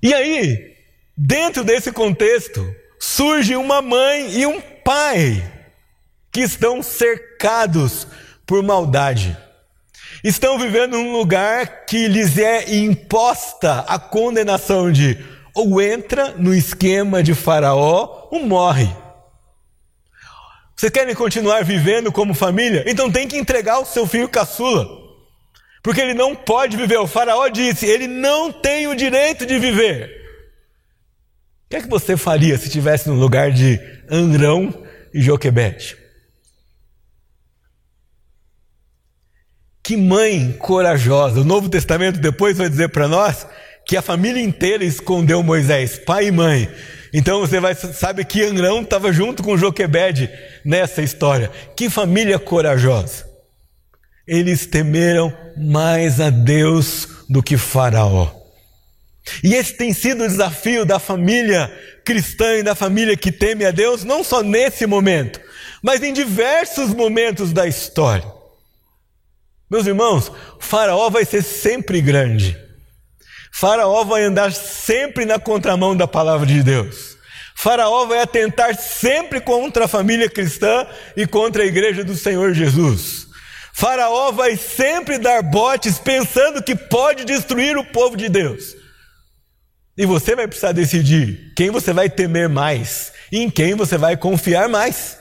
E 0.00 0.14
aí, 0.14 0.76
dentro 1.16 1.64
desse 1.64 1.90
contexto, 1.90 2.64
surge 3.00 3.56
uma 3.56 3.82
mãe 3.82 4.38
e 4.38 4.46
um 4.46 4.60
pai 4.84 5.42
que 6.30 6.42
estão 6.42 6.80
cercados 6.80 8.06
por 8.46 8.62
maldade. 8.62 9.36
Estão 10.28 10.58
vivendo 10.58 10.98
num 10.98 11.10
lugar 11.10 11.86
que 11.86 12.06
lhes 12.06 12.36
é 12.36 12.74
imposta 12.74 13.80
a 13.88 13.98
condenação 13.98 14.92
de 14.92 15.16
ou 15.54 15.80
entra 15.80 16.34
no 16.36 16.54
esquema 16.54 17.22
de 17.22 17.34
Faraó 17.34 18.28
ou 18.30 18.40
morre. 18.44 18.94
Vocês 20.76 20.92
querem 20.92 21.14
continuar 21.14 21.64
vivendo 21.64 22.12
como 22.12 22.34
família? 22.34 22.84
Então 22.86 23.10
tem 23.10 23.26
que 23.26 23.38
entregar 23.38 23.78
o 23.78 23.86
seu 23.86 24.06
filho 24.06 24.28
caçula. 24.28 24.86
Porque 25.82 26.02
ele 26.02 26.12
não 26.12 26.36
pode 26.36 26.76
viver. 26.76 26.98
O 26.98 27.06
faraó 27.06 27.48
disse: 27.48 27.86
ele 27.86 28.06
não 28.06 28.52
tem 28.52 28.86
o 28.86 28.94
direito 28.94 29.46
de 29.46 29.58
viver. 29.58 30.10
O 31.64 31.70
que 31.70 31.76
é 31.76 31.80
que 31.80 31.88
você 31.88 32.18
faria 32.18 32.58
se 32.58 32.66
estivesse 32.66 33.08
no 33.08 33.14
lugar 33.14 33.50
de 33.50 33.80
Andrão 34.10 34.74
e 35.14 35.22
Joquebede? 35.22 35.96
Que 39.88 39.96
mãe 39.96 40.54
corajosa. 40.58 41.40
O 41.40 41.44
Novo 41.44 41.70
Testamento 41.70 42.20
depois 42.20 42.58
vai 42.58 42.68
dizer 42.68 42.90
para 42.90 43.08
nós 43.08 43.46
que 43.86 43.96
a 43.96 44.02
família 44.02 44.42
inteira 44.42 44.84
escondeu 44.84 45.42
Moisés, 45.42 45.98
pai 45.98 46.26
e 46.26 46.30
mãe. 46.30 46.68
Então 47.10 47.40
você 47.40 47.58
vai, 47.58 47.74
sabe 47.74 48.22
que 48.22 48.42
Angrão 48.42 48.82
estava 48.82 49.10
junto 49.14 49.42
com 49.42 49.56
Joquebede 49.56 50.28
nessa 50.62 51.00
história. 51.00 51.50
Que 51.74 51.88
família 51.88 52.38
corajosa. 52.38 53.26
Eles 54.26 54.66
temeram 54.66 55.34
mais 55.56 56.20
a 56.20 56.28
Deus 56.28 57.08
do 57.26 57.42
que 57.42 57.56
Faraó. 57.56 58.30
E 59.42 59.54
esse 59.54 59.72
tem 59.72 59.94
sido 59.94 60.22
o 60.22 60.28
desafio 60.28 60.84
da 60.84 60.98
família 60.98 61.72
cristã 62.04 62.58
e 62.58 62.62
da 62.62 62.74
família 62.74 63.16
que 63.16 63.32
teme 63.32 63.64
a 63.64 63.70
Deus, 63.70 64.04
não 64.04 64.22
só 64.22 64.42
nesse 64.42 64.86
momento, 64.86 65.40
mas 65.82 66.02
em 66.02 66.12
diversos 66.12 66.92
momentos 66.92 67.54
da 67.54 67.66
história. 67.66 68.36
Meus 69.70 69.86
irmãos, 69.86 70.32
Faraó 70.58 71.10
vai 71.10 71.24
ser 71.24 71.42
sempre 71.42 72.00
grande. 72.00 72.56
Faraó 73.52 74.04
vai 74.04 74.24
andar 74.24 74.52
sempre 74.52 75.24
na 75.24 75.38
contramão 75.38 75.96
da 75.96 76.06
palavra 76.06 76.46
de 76.46 76.62
Deus. 76.62 77.18
Faraó 77.56 78.06
vai 78.06 78.20
atentar 78.20 78.76
sempre 78.76 79.40
contra 79.40 79.86
a 79.86 79.88
família 79.88 80.30
cristã 80.30 80.86
e 81.16 81.26
contra 81.26 81.62
a 81.62 81.66
igreja 81.66 82.04
do 82.04 82.14
Senhor 82.14 82.54
Jesus. 82.54 83.26
Faraó 83.72 84.30
vai 84.32 84.56
sempre 84.56 85.18
dar 85.18 85.42
botes 85.42 85.98
pensando 85.98 86.62
que 86.62 86.74
pode 86.74 87.24
destruir 87.24 87.76
o 87.76 87.84
povo 87.84 88.16
de 88.16 88.28
Deus. 88.28 88.76
E 89.96 90.06
você 90.06 90.36
vai 90.36 90.46
precisar 90.46 90.72
decidir 90.72 91.52
quem 91.56 91.70
você 91.70 91.92
vai 91.92 92.08
temer 92.08 92.48
mais 92.48 93.12
e 93.32 93.38
em 93.38 93.50
quem 93.50 93.74
você 93.74 93.98
vai 93.98 94.16
confiar 94.16 94.68
mais. 94.68 95.18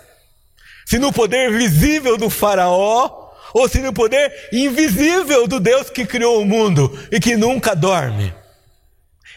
Se 0.85 0.99
no 0.99 1.11
poder 1.11 1.51
visível 1.51 2.17
do 2.17 2.29
Faraó 2.29 3.26
ou 3.57 3.67
se 3.67 3.79
no 3.79 3.91
poder 3.91 4.31
invisível 4.51 5.47
do 5.47 5.59
Deus 5.59 5.89
que 5.89 6.05
criou 6.05 6.41
o 6.41 6.45
mundo 6.45 6.97
e 7.11 7.19
que 7.19 7.35
nunca 7.35 7.75
dorme. 7.75 8.33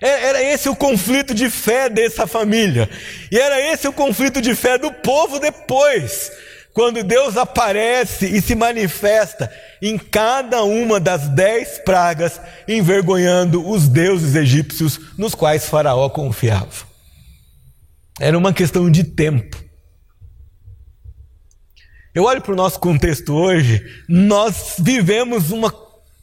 É, 0.01 0.29
era 0.29 0.43
esse 0.43 0.69
o 0.69 0.77
conflito 0.77 1.35
de 1.35 1.49
fé 1.51 1.89
dessa 1.89 2.27
família. 2.27 2.89
E 3.31 3.39
era 3.39 3.61
esse 3.73 3.89
o 3.89 3.93
conflito 3.93 4.41
de 4.41 4.55
fé 4.55 4.79
do 4.79 4.93
povo 4.93 5.39
depois, 5.39 6.31
quando 6.73 7.03
Deus 7.03 7.37
aparece 7.37 8.27
e 8.27 8.41
se 8.41 8.55
manifesta 8.55 9.53
em 9.83 9.99
cada 9.99 10.63
uma 10.63 11.01
das 11.01 11.29
dez 11.29 11.79
pragas, 11.79 12.41
envergonhando 12.69 13.67
os 13.69 13.89
deuses 13.89 14.35
egípcios 14.35 14.99
nos 15.19 15.35
quais 15.35 15.67
Faraó 15.67 16.09
confiava. 16.09 16.89
Era 18.19 18.37
uma 18.37 18.53
questão 18.53 18.91
de 18.91 19.05
tempo. 19.05 19.70
Eu 22.13 22.25
olho 22.25 22.41
para 22.41 22.53
o 22.53 22.57
nosso 22.57 22.81
contexto 22.81 23.33
hoje, 23.35 23.85
nós 24.09 24.75
vivemos 24.79 25.53
uma 25.53 25.73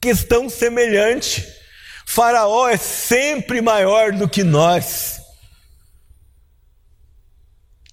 questão 0.01 0.49
semelhante. 0.49 1.45
Faraó 2.05 2.67
é 2.67 2.75
sempre 2.75 3.61
maior 3.61 4.11
do 4.11 4.27
que 4.27 4.43
nós. 4.43 5.21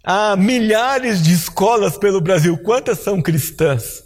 Há 0.03 0.37
milhares 0.37 1.23
de 1.23 1.33
escolas 1.33 1.97
pelo 1.97 2.21
Brasil, 2.21 2.59
quantas 2.59 2.99
são 2.99 3.23
cristãs? 3.23 4.03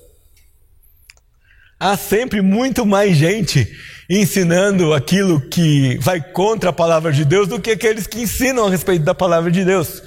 Há 1.81 1.97
sempre 1.97 2.43
muito 2.43 2.85
mais 2.85 3.17
gente 3.17 3.75
ensinando 4.11 4.93
aquilo 4.93 5.41
que 5.49 5.97
vai 5.99 6.21
contra 6.21 6.71
a 6.71 6.73
palavra 6.73 7.11
de 7.11 7.25
Deus 7.25 7.49
do 7.49 7.61
que 7.61 7.71
aqueles 7.71 8.07
que 8.07 8.21
ensinam 8.21 8.67
a 8.67 8.71
respeito 8.71 9.05
da 9.05 9.15
palavra 9.15 9.51
de 9.51 9.65
Deus. 9.65 10.03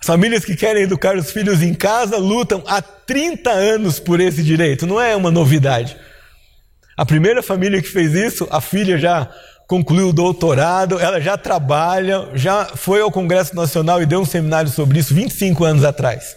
As 0.00 0.06
famílias 0.06 0.44
que 0.44 0.54
querem 0.56 0.84
educar 0.84 1.16
os 1.16 1.30
filhos 1.30 1.62
em 1.62 1.74
casa 1.74 2.16
lutam 2.16 2.62
há 2.66 2.80
30 2.80 3.50
anos 3.50 3.98
por 3.98 4.20
esse 4.20 4.42
direito, 4.42 4.86
não 4.86 5.00
é 5.00 5.16
uma 5.16 5.30
novidade. 5.30 5.96
A 6.96 7.04
primeira 7.04 7.42
família 7.42 7.82
que 7.82 7.88
fez 7.88 8.14
isso, 8.14 8.46
a 8.50 8.60
filha 8.60 8.98
já 8.98 9.28
concluiu 9.68 10.08
o 10.08 10.12
doutorado, 10.12 10.98
ela 10.98 11.20
já 11.20 11.36
trabalha, 11.36 12.30
já 12.34 12.64
foi 12.64 13.00
ao 13.00 13.12
Congresso 13.12 13.54
Nacional 13.54 14.02
e 14.02 14.06
deu 14.06 14.20
um 14.20 14.24
seminário 14.24 14.70
sobre 14.70 14.98
isso 14.98 15.14
25 15.14 15.64
anos 15.64 15.84
atrás. 15.84 16.36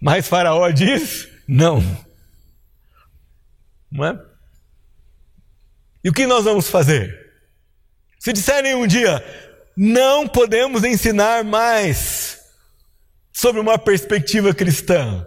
Mas 0.00 0.26
Faraó 0.26 0.68
diz: 0.72 1.28
não. 1.46 1.82
Não 3.90 4.04
é? 4.04 4.20
E 6.02 6.08
o 6.08 6.12
que 6.12 6.26
nós 6.26 6.44
vamos 6.44 6.68
fazer? 6.68 7.26
Se 8.18 8.32
disserem 8.32 8.74
um 8.74 8.86
dia, 8.86 9.24
não 9.76 10.26
podemos 10.26 10.82
ensinar 10.84 11.44
mais 11.44 12.38
sobre 13.32 13.60
uma 13.60 13.76
perspectiva 13.76 14.54
cristã, 14.54 15.26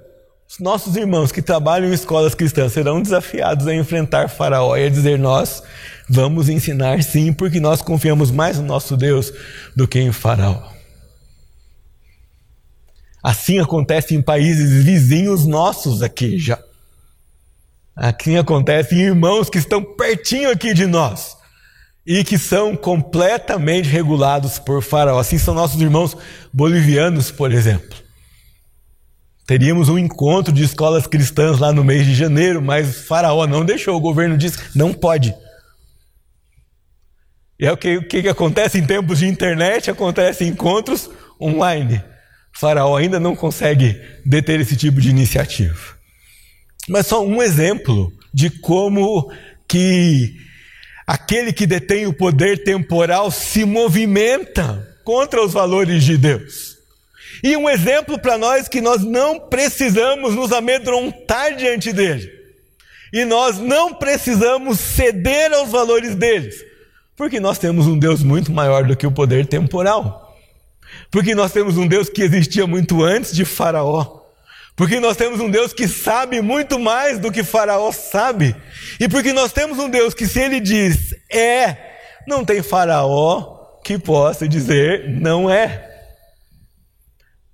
os 0.50 0.58
nossos 0.58 0.96
irmãos 0.96 1.32
que 1.32 1.44
trabalham 1.44 1.90
em 1.90 1.94
escolas 1.94 2.34
cristãs 2.34 2.74
serão 2.74 3.00
desafiados 3.00 3.68
a 3.68 3.76
enfrentar 3.76 4.28
Faraó 4.30 4.76
e 4.76 4.88
a 4.88 4.90
dizer: 4.90 5.20
Nós 5.20 5.62
vamos 6.10 6.50
ensinar 6.50 7.04
sim, 7.04 7.32
porque 7.32 7.60
nós 7.60 7.84
confiamos 7.84 8.32
mais 8.32 8.58
no 8.58 8.66
nosso 8.66 8.98
Deus 8.98 9.32
do 9.76 9.88
que 9.88 10.00
em 10.00 10.12
Faraó. 10.12 10.72
Assim 13.22 13.60
acontece 13.60 14.16
em 14.16 14.22
países 14.22 14.84
vizinhos 14.84 15.46
nossos 15.46 16.02
aqui 16.02 16.40
já. 16.40 16.58
Assim 17.96 18.38
acontece 18.38 18.96
em 18.96 19.02
irmãos 19.02 19.50
que 19.52 19.60
estão 19.60 19.84
pertinho 19.84 20.50
aqui 20.50 20.74
de 20.74 20.88
nós 20.88 21.38
e 22.10 22.24
que 22.24 22.40
são 22.40 22.76
completamente 22.76 23.88
regulados 23.88 24.58
por 24.58 24.82
Faraó. 24.82 25.20
Assim 25.20 25.38
são 25.38 25.54
nossos 25.54 25.80
irmãos 25.80 26.18
bolivianos, 26.52 27.30
por 27.30 27.52
exemplo. 27.52 27.96
Teríamos 29.46 29.90
um 29.90 29.98
encontro 29.98 30.52
de 30.52 30.64
escolas 30.64 31.06
cristãs 31.06 31.60
lá 31.60 31.72
no 31.72 31.84
mês 31.84 32.08
de 32.08 32.16
janeiro, 32.16 32.64
mas 32.64 33.06
Faraó 33.06 33.46
não 33.46 33.64
deixou. 33.64 33.96
O 33.96 34.02
governo 34.02 34.40
disse: 34.40 34.58
não 34.76 34.92
pode. 34.92 35.36
E 37.60 37.68
é 37.68 37.72
o 37.72 37.78
que, 37.78 37.98
o 37.98 38.08
que 38.08 38.28
acontece 38.28 38.80
em 38.80 38.88
tempos 38.88 39.20
de 39.20 39.28
internet: 39.28 39.92
acontece 39.92 40.44
encontros 40.46 41.12
online. 41.40 42.04
Faraó 42.52 42.98
ainda 42.98 43.20
não 43.20 43.36
consegue 43.36 44.02
deter 44.26 44.60
esse 44.60 44.76
tipo 44.76 45.00
de 45.00 45.12
iniciativa. 45.12 45.96
Mas 46.88 47.06
só 47.06 47.24
um 47.24 47.40
exemplo 47.40 48.12
de 48.34 48.50
como 48.50 49.32
que 49.68 50.49
aquele 51.10 51.52
que 51.52 51.66
detém 51.66 52.06
o 52.06 52.14
poder 52.14 52.64
temporal 52.64 53.32
se 53.32 53.66
movimenta 53.66 54.96
contra 55.04 55.44
os 55.44 55.52
valores 55.52 56.04
de 56.04 56.16
Deus. 56.16 56.78
E 57.44 57.58
um 57.58 57.68
exemplo 57.68 58.20
para 58.20 58.38
nós 58.38 58.68
que 58.68 58.80
nós 58.80 59.04
não 59.04 59.40
precisamos 59.40 60.36
nos 60.36 60.52
amedrontar 60.52 61.56
diante 61.56 61.92
dele. 61.92 62.32
E 63.12 63.26
nós 63.26 63.58
não 63.58 63.92
precisamos 63.92 64.80
ceder 64.80 65.52
aos 65.52 65.72
valores 65.72 66.14
deles. 66.14 66.64
Porque 67.18 67.40
nós 67.40 67.58
temos 67.58 67.88
um 67.88 67.98
Deus 67.98 68.22
muito 68.22 68.52
maior 68.52 68.84
do 68.84 68.96
que 68.96 69.08
o 69.08 69.12
poder 69.12 69.48
temporal. 69.48 70.38
Porque 71.10 71.34
nós 71.34 71.52
temos 71.52 71.76
um 71.76 71.88
Deus 71.88 72.08
que 72.08 72.22
existia 72.22 72.68
muito 72.68 73.04
antes 73.04 73.34
de 73.34 73.46
Faraó. 73.46 74.19
Porque 74.80 74.98
nós 74.98 75.18
temos 75.18 75.42
um 75.42 75.52
Deus 75.52 75.74
que 75.74 75.90
sabe 75.90 76.40
muito 76.42 76.80
mais 76.80 77.20
do 77.20 77.34
que 77.34 77.44
Faraó 77.44 77.92
sabe. 77.92 78.56
E 78.98 79.10
porque 79.10 79.34
nós 79.34 79.52
temos 79.52 79.78
um 79.78 79.90
Deus 79.90 80.14
que, 80.14 80.26
se 80.26 80.40
ele 80.40 80.62
diz 80.62 81.14
é, 81.30 81.76
não 82.26 82.46
tem 82.46 82.62
Faraó 82.62 83.82
que 83.84 84.00
possa 84.00 84.48
dizer 84.48 85.10
não 85.10 85.50
é. 85.50 85.86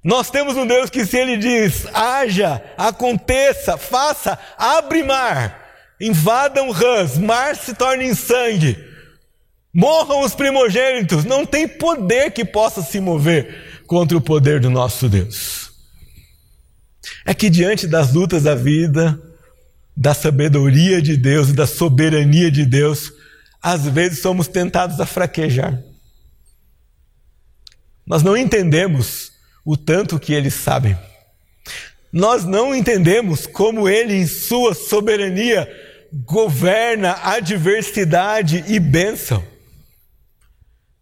Nós 0.03 0.29
temos 0.29 0.55
um 0.55 0.67
Deus 0.67 0.91
que, 0.91 1.03
se 1.03 1.17
Ele 1.17 1.35
diz, 1.35 1.87
haja, 1.91 2.61
aconteça, 2.77 3.75
faça, 3.75 4.37
abre 4.55 5.01
mar, 5.01 5.65
invadam 5.99 6.69
rãs, 6.69 7.17
mar 7.17 7.55
se 7.55 7.73
torne 7.73 8.05
em 8.05 8.13
sangue, 8.13 8.77
morram 9.73 10.21
os 10.21 10.35
primogênitos, 10.35 11.25
não 11.25 11.43
tem 11.43 11.67
poder 11.67 12.29
que 12.29 12.45
possa 12.45 12.83
se 12.83 12.99
mover 12.99 13.81
contra 13.87 14.15
o 14.15 14.21
poder 14.21 14.59
do 14.59 14.69
nosso 14.69 15.09
Deus. 15.09 15.64
É 17.25 17.33
que 17.33 17.49
diante 17.49 17.87
das 17.87 18.13
lutas 18.13 18.43
da 18.43 18.55
vida, 18.55 19.19
da 19.95 20.13
sabedoria 20.13 21.01
de 21.01 21.15
Deus 21.15 21.49
e 21.49 21.53
da 21.53 21.67
soberania 21.67 22.51
de 22.51 22.65
Deus, 22.65 23.11
às 23.61 23.87
vezes 23.87 24.19
somos 24.19 24.47
tentados 24.47 24.99
a 24.99 25.05
fraquejar. 25.05 25.81
Nós 28.05 28.21
não 28.21 28.37
entendemos 28.37 29.31
o 29.65 29.75
tanto 29.75 30.19
que 30.19 30.33
eles 30.33 30.53
sabem. 30.53 30.97
Nós 32.13 32.45
não 32.45 32.75
entendemos 32.75 33.47
como 33.47 33.89
ele, 33.89 34.13
em 34.13 34.27
sua 34.27 34.73
soberania, 34.73 35.67
governa 36.13 37.17
adversidade 37.23 38.63
e 38.67 38.79
bênção. 38.79 39.43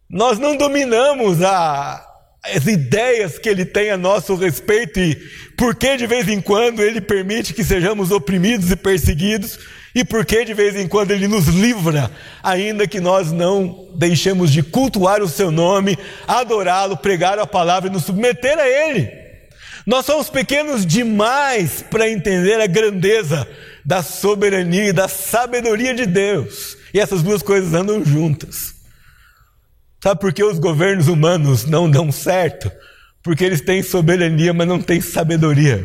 Nós 0.10 0.40
não 0.40 0.56
dominamos 0.56 1.42
a, 1.42 2.04
as 2.44 2.68
ideias 2.68 3.40
que 3.40 3.48
ele 3.48 3.64
tem 3.64 3.90
a 3.90 3.98
nosso 3.98 4.36
respeito 4.36 5.00
e 5.00 5.16
por 5.56 5.76
que 5.76 5.96
de 5.96 6.06
vez 6.06 6.28
em 6.28 6.42
quando 6.42 6.84
ele 6.84 7.00
permite 7.00 7.54
que 7.54 7.64
sejamos 7.64 8.12
oprimidos 8.12 8.70
e 8.70 8.76
perseguidos 8.76 9.58
e 9.96 10.04
por 10.04 10.26
que 10.26 10.44
de 10.44 10.54
vez 10.54 10.76
em 10.76 10.88
quando 10.88 11.12
ele 11.12 11.28
nos 11.28 11.48
livra, 11.48 12.12
ainda 12.42 12.88
que 12.88 13.00
nós 13.00 13.32
não 13.32 13.88
deixemos 13.96 14.52
de 14.52 14.64
cultuar 14.64 15.22
o 15.22 15.30
seu 15.30 15.52
nome, 15.52 15.98
adorá-lo, 16.28 16.98
pregar 16.98 17.38
a 17.40 17.46
palavra 17.46 17.90
e 17.90 17.94
nos 17.94 18.04
submeter 18.04 18.58
a 18.58 18.68
ele. 18.68 19.10
Nós 19.86 20.06
somos 20.06 20.30
pequenos 20.30 20.86
demais 20.86 21.84
para 21.90 22.10
entender 22.10 22.60
a 22.60 22.68
grandeza 22.68 23.48
da 23.86 24.02
soberania 24.02 24.88
e 24.88 24.94
da 24.94 25.08
sabedoria 25.08 25.94
de 25.94 26.06
Deus. 26.06 26.78
E 26.94 27.00
essas 27.00 27.22
duas 27.22 27.44
coisas 27.44 27.74
andam 27.74 28.04
juntas. 28.04 28.74
Sabe 30.04 30.20
por 30.20 30.34
que 30.34 30.44
os 30.44 30.60
governos 30.60 31.08
humanos 31.08 31.64
não 31.64 31.90
dão 31.90 32.12
certo? 32.12 32.70
Porque 33.24 33.42
eles 33.42 33.62
têm 33.62 33.82
soberania, 33.82 34.54
mas 34.54 34.68
não 34.68 34.82
têm 34.82 35.00
sabedoria. 35.00 35.82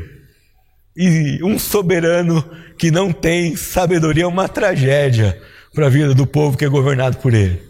E 0.97 1.39
um 1.45 1.57
soberano 1.57 2.43
que 2.77 2.91
não 2.91 3.13
tem 3.13 3.55
sabedoria 3.55 4.25
é 4.25 4.27
uma 4.27 4.49
tragédia 4.49 5.41
para 5.73 5.87
a 5.87 5.89
vida 5.89 6.17
do 6.17 6.27
povo 6.27 6.59
que 6.59 6.65
é 6.65 6.69
governado 6.69 7.19
por 7.19 7.33
ele. 7.33 7.63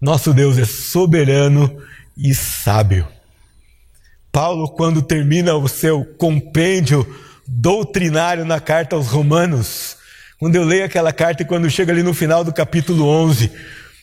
Nosso 0.00 0.32
Deus 0.32 0.56
é 0.56 0.64
soberano 0.64 1.76
e 2.16 2.32
sábio. 2.32 3.08
Paulo, 4.30 4.68
quando 4.68 5.02
termina 5.02 5.56
o 5.56 5.66
seu 5.66 6.04
compêndio 6.04 7.04
doutrinário 7.44 8.44
na 8.44 8.60
carta 8.60 8.94
aos 8.94 9.08
Romanos, 9.08 9.96
quando 10.38 10.54
eu 10.54 10.62
leio 10.62 10.84
aquela 10.84 11.12
carta 11.12 11.42
e 11.42 11.44
quando 11.44 11.68
chega 11.68 11.90
ali 11.90 12.04
no 12.04 12.14
final 12.14 12.44
do 12.44 12.52
capítulo 12.52 13.04
11, 13.08 13.50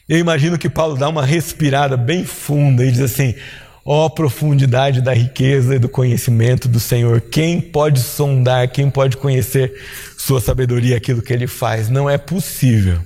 eu 0.07 0.17
imagino 0.17 0.57
que 0.57 0.69
Paulo 0.69 0.97
dá 0.97 1.07
uma 1.07 1.25
respirada 1.25 1.95
bem 1.95 2.25
funda 2.25 2.85
e 2.85 2.91
diz 2.91 3.01
assim: 3.01 3.35
Ó 3.83 4.05
oh, 4.05 4.09
profundidade 4.09 5.01
da 5.01 5.13
riqueza 5.13 5.75
e 5.75 5.79
do 5.79 5.89
conhecimento 5.89 6.67
do 6.67 6.79
Senhor. 6.79 7.19
Quem 7.21 7.59
pode 7.59 7.99
sondar, 7.99 8.69
quem 8.69 8.89
pode 8.89 9.17
conhecer 9.17 9.73
sua 10.17 10.39
sabedoria, 10.39 10.97
aquilo 10.97 11.21
que 11.21 11.33
ele 11.33 11.47
faz? 11.47 11.89
Não 11.89 12.09
é 12.09 12.17
possível. 12.17 13.01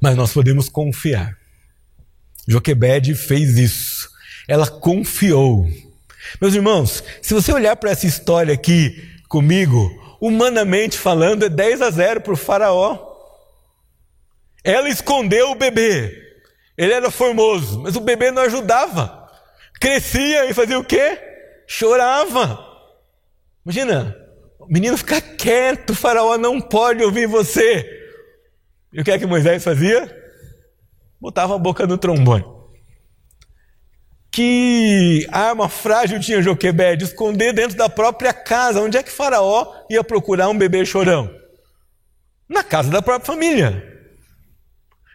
Mas 0.00 0.16
nós 0.16 0.32
podemos 0.32 0.68
confiar. 0.68 1.34
Joquebede 2.46 3.14
fez 3.14 3.56
isso. 3.56 4.08
Ela 4.46 4.66
confiou. 4.66 5.68
Meus 6.40 6.54
irmãos, 6.54 7.02
se 7.22 7.32
você 7.32 7.52
olhar 7.52 7.74
para 7.76 7.90
essa 7.90 8.06
história 8.06 8.52
aqui 8.52 9.02
comigo, 9.28 9.90
humanamente 10.20 10.98
falando, 10.98 11.44
é 11.44 11.48
10 11.48 11.82
a 11.82 11.90
0 11.90 12.20
para 12.20 12.34
o 12.34 12.36
Faraó. 12.36 13.15
Ela 14.66 14.88
escondeu 14.88 15.52
o 15.52 15.54
bebê. 15.54 16.12
Ele 16.76 16.92
era 16.92 17.08
formoso, 17.08 17.80
mas 17.82 17.94
o 17.94 18.00
bebê 18.00 18.32
não 18.32 18.42
ajudava. 18.42 19.30
Crescia 19.80 20.50
e 20.50 20.52
fazia 20.52 20.76
o 20.76 20.84
quê? 20.84 21.16
Chorava. 21.68 22.58
Imagina, 23.64 24.16
o 24.58 24.66
menino 24.66 24.98
fica 24.98 25.20
quieto, 25.20 25.90
o 25.90 25.94
faraó 25.94 26.36
não 26.36 26.60
pode 26.60 27.00
ouvir 27.04 27.28
você. 27.28 27.88
E 28.92 29.00
o 29.00 29.04
que 29.04 29.12
é 29.12 29.18
que 29.20 29.24
Moisés 29.24 29.62
fazia? 29.62 30.12
Botava 31.20 31.54
a 31.54 31.58
boca 31.58 31.86
no 31.86 31.96
trombone. 31.96 32.44
Que 34.32 35.28
arma 35.30 35.68
frágil 35.68 36.18
tinha 36.18 36.42
Joquebed? 36.42 37.04
Esconder 37.04 37.52
dentro 37.52 37.76
da 37.76 37.88
própria 37.88 38.32
casa. 38.32 38.80
Onde 38.80 38.98
é 38.98 39.02
que 39.02 39.12
Faraó 39.12 39.72
ia 39.88 40.02
procurar 40.02 40.48
um 40.48 40.58
bebê 40.58 40.84
chorão? 40.84 41.32
Na 42.48 42.64
casa 42.64 42.90
da 42.90 43.00
própria 43.00 43.26
família. 43.26 43.95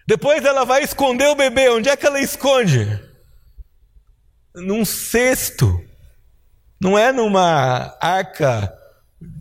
Depois 0.07 0.43
ela 0.43 0.65
vai 0.65 0.83
esconder 0.83 1.27
o 1.27 1.35
bebê. 1.35 1.69
Onde 1.69 1.89
é 1.89 1.95
que 1.95 2.05
ela 2.05 2.19
esconde? 2.19 2.99
Num 4.55 4.83
cesto. 4.83 5.81
Não 6.79 6.97
é 6.97 7.11
numa 7.11 7.95
arca 8.01 8.73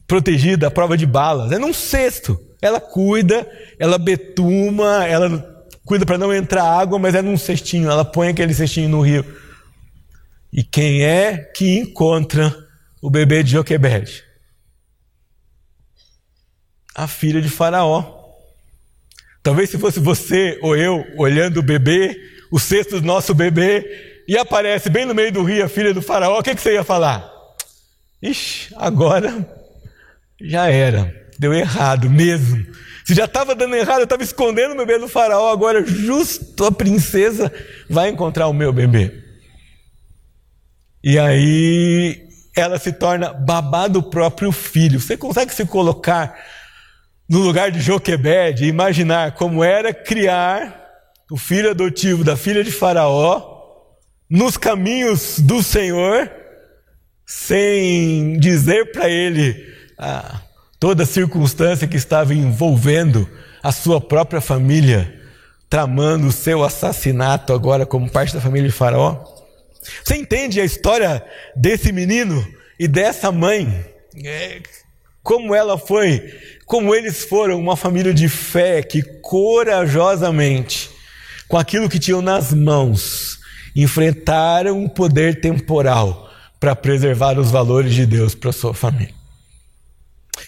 protegida 0.07 0.67
à 0.67 0.71
prova 0.71 0.97
de 0.97 1.07
balas. 1.07 1.53
É 1.53 1.59
num 1.59 1.73
cesto. 1.73 2.39
Ela 2.63 2.81
cuida, 2.81 3.49
ela 3.79 3.99
betuma, 3.99 5.07
ela 5.07 5.65
cuida 5.85 6.05
para 6.05 6.19
não 6.19 6.33
entrar 6.33 6.65
água, 6.65 6.99
mas 6.99 7.15
é 7.15 7.23
num 7.23 7.39
cestinho. 7.39 7.91
Ela 7.91 8.05
põe 8.05 8.29
aquele 8.29 8.53
cestinho 8.53 8.89
no 8.89 9.01
rio. 9.01 9.25
E 10.53 10.63
quem 10.63 11.05
é 11.05 11.39
que 11.39 11.79
encontra 11.79 12.55
o 13.01 13.09
bebê 13.09 13.43
de 13.43 13.53
Joquebede? 13.53 14.31
a 16.95 17.07
filha 17.07 17.41
de 17.41 17.49
Faraó. 17.49 18.20
Talvez 19.43 19.71
se 19.71 19.79
fosse 19.79 19.99
você 19.99 20.59
ou 20.63 20.77
eu 20.77 21.05
olhando 21.17 21.59
o 21.59 21.63
bebê, 21.63 22.19
o 22.51 22.59
cesto 22.59 23.01
do 23.01 23.07
nosso 23.07 23.35
bebê, 23.35 24.23
e 24.29 24.37
aparece 24.37 24.91
bem 24.91 25.07
no 25.07 25.15
meio 25.15 25.33
do 25.33 25.43
rio 25.43 25.65
a 25.65 25.69
filha 25.69 25.95
do 25.95 26.03
faraó, 26.03 26.39
o 26.39 26.43
que, 26.43 26.55
que 26.55 26.61
você 26.61 26.75
ia 26.75 26.85
falar? 26.85 27.29
Ixi, 28.23 28.75
agora 28.77 29.49
já 30.41 30.69
era, 30.69 31.15
deu 31.39 31.55
errado 31.55 32.09
mesmo. 32.11 32.65
Se 33.07 33.15
já 33.15 33.25
estava 33.25 33.55
dando 33.55 33.75
errado, 33.75 34.01
eu 34.01 34.05
estava 34.05 34.23
escondendo 34.23 34.75
o 34.75 34.77
bebê 34.77 34.99
do 34.99 35.09
faraó, 35.09 35.51
agora 35.51 35.85
justo 35.85 36.65
a 36.65 36.71
princesa 36.71 37.53
vai 37.89 38.11
encontrar 38.11 38.47
o 38.47 38.53
meu 38.53 38.73
bebê. 38.73 39.25
E 41.03 41.19
aí 41.19 42.29
ela 42.55 42.79
se 42.79 42.93
torna 42.93 43.33
babá 43.33 43.89
do 43.89 44.03
próprio 44.03 44.53
filho. 44.53 45.01
Você 45.01 45.17
consegue 45.17 45.55
se 45.55 45.65
colocar 45.65 46.39
no 47.31 47.39
lugar 47.39 47.71
de 47.71 47.81
Joquebed 47.81 48.65
e 48.65 48.69
imaginar 48.69 49.37
como 49.37 49.63
era 49.63 49.95
criar 49.95 50.91
o 51.31 51.37
filho 51.37 51.71
adotivo 51.71 52.25
da 52.25 52.37
filha 52.37 52.65
de 52.65 52.73
Faraó 52.73 53.61
nos 54.29 54.57
caminhos 54.57 55.39
do 55.39 55.63
Senhor, 55.63 56.29
sem 57.25 58.37
dizer 58.41 58.91
para 58.91 59.09
ele 59.09 59.65
ah, 59.97 60.41
toda 60.81 61.05
a 61.05 61.07
circunstância 61.07 61.87
que 61.87 61.97
estava 61.97 62.35
envolvendo 62.35 63.31
a 63.63 63.71
sua 63.71 64.01
própria 64.01 64.41
família, 64.41 65.21
tramando 65.69 66.27
o 66.27 66.33
seu 66.33 66.65
assassinato 66.65 67.53
agora 67.53 67.87
como 67.87 68.11
parte 68.11 68.35
da 68.35 68.41
família 68.41 68.69
de 68.69 68.75
Faraó. 68.75 69.25
Você 70.03 70.17
entende 70.17 70.61
a 70.61 70.65
história 70.65 71.25
desse 71.55 71.93
menino 71.93 72.45
e 72.77 72.89
dessa 72.89 73.31
mãe? 73.31 73.87
É, 74.25 74.61
como 75.23 75.55
ela 75.55 75.79
foi, 75.79 76.33
como 76.71 76.95
eles 76.95 77.25
foram 77.25 77.59
uma 77.59 77.77
família 77.77 78.15
de 78.15 78.29
fé 78.29 78.81
que 78.81 79.03
corajosamente, 79.03 80.89
com 81.49 81.59
aquilo 81.59 81.89
que 81.89 81.99
tinham 81.99 82.23
nas 82.23 82.55
mãos, 82.55 83.41
enfrentaram 83.75 84.85
o 84.85 84.89
poder 84.89 85.41
temporal 85.41 86.31
para 86.61 86.77
preservar 86.77 87.41
os 87.41 87.51
valores 87.51 87.93
de 87.93 88.07
Deus 88.07 88.37
para 88.37 88.53
sua 88.53 88.73
família. 88.73 89.13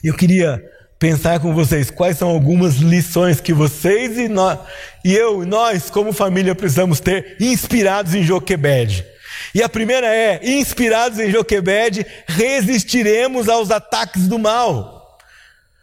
Eu 0.04 0.14
queria 0.14 0.62
pensar 0.96 1.40
com 1.40 1.52
vocês 1.52 1.90
quais 1.90 2.18
são 2.18 2.28
algumas 2.28 2.76
lições 2.76 3.40
que 3.40 3.52
vocês 3.52 4.16
e, 4.16 4.28
nós, 4.28 4.60
e 5.04 5.12
eu 5.12 5.42
e 5.42 5.46
nós, 5.46 5.90
como 5.90 6.12
família, 6.12 6.54
precisamos 6.54 7.00
ter 7.00 7.36
inspirados 7.40 8.14
em 8.14 8.22
Joquebed. 8.22 9.04
E 9.52 9.60
a 9.60 9.68
primeira 9.68 10.06
é: 10.06 10.38
inspirados 10.40 11.18
em 11.18 11.32
Joquebed, 11.32 12.06
resistiremos 12.28 13.48
aos 13.48 13.72
ataques 13.72 14.28
do 14.28 14.38
mal. 14.38 15.01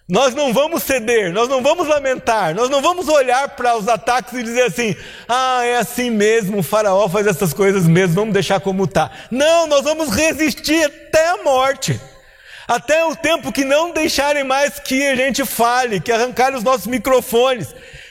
Nós 0.10 0.34
não 0.34 0.52
vamos 0.52 0.82
ceder, 0.82 1.32
nós 1.32 1.48
não 1.48 1.62
vamos 1.62 1.88
lamentar, 1.88 2.56
nós 2.56 2.68
não 2.68 2.82
vamos 2.82 3.08
olhar 3.08 3.50
para 3.50 3.78
os 3.78 3.88
ataques 3.88 4.34
e 4.34 4.42
dizer 4.42 4.64
assim: 4.64 4.96
ah, 5.28 5.64
é 5.64 5.78
assim 5.78 6.10
mesmo, 6.10 6.58
o 6.58 6.64
Faraó 6.64 7.08
faz 7.08 7.28
essas 7.28 7.54
coisas 7.54 7.86
mesmo, 7.86 8.16
vamos 8.16 8.34
deixar 8.34 8.60
como 8.60 8.86
está. 8.86 9.12
Não, 9.30 9.68
nós 9.68 9.84
vamos 9.84 10.10
resistir 10.10 10.84
até 10.84 11.28
a 11.28 11.44
morte, 11.44 12.02
até 12.68 13.06
o 13.06 13.16
tempo 13.16 13.52
que 13.52 13.64
não 13.64 13.92
deixarem 13.92 14.44
mais 14.44 14.80
que 14.80 15.06
a 15.10 15.16
gente 15.16 15.46
fale, 15.46 16.00
que 16.00 16.12
arrancarem 16.12 16.58
os 16.58 16.64
nossos 16.64 16.88
microfones, 16.88 17.68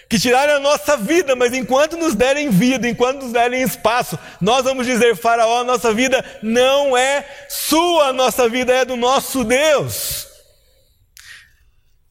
que 0.08 0.20
tirarem 0.20 0.54
a 0.54 0.60
nossa 0.60 0.96
vida, 0.96 1.34
mas 1.34 1.52
enquanto 1.52 1.96
nos 1.96 2.14
derem 2.14 2.48
vida, 2.48 2.88
enquanto 2.88 3.24
nos 3.24 3.32
derem 3.32 3.60
espaço, 3.62 4.16
nós 4.40 4.62
vamos 4.62 4.86
dizer: 4.86 5.16
Faraó, 5.16 5.64
nossa 5.64 5.92
vida 5.92 6.24
não 6.44 6.96
é 6.96 7.26
sua, 7.48 8.12
nossa 8.12 8.48
vida 8.48 8.72
é 8.72 8.84
do 8.84 8.94
nosso 8.94 9.42
Deus. 9.42 10.27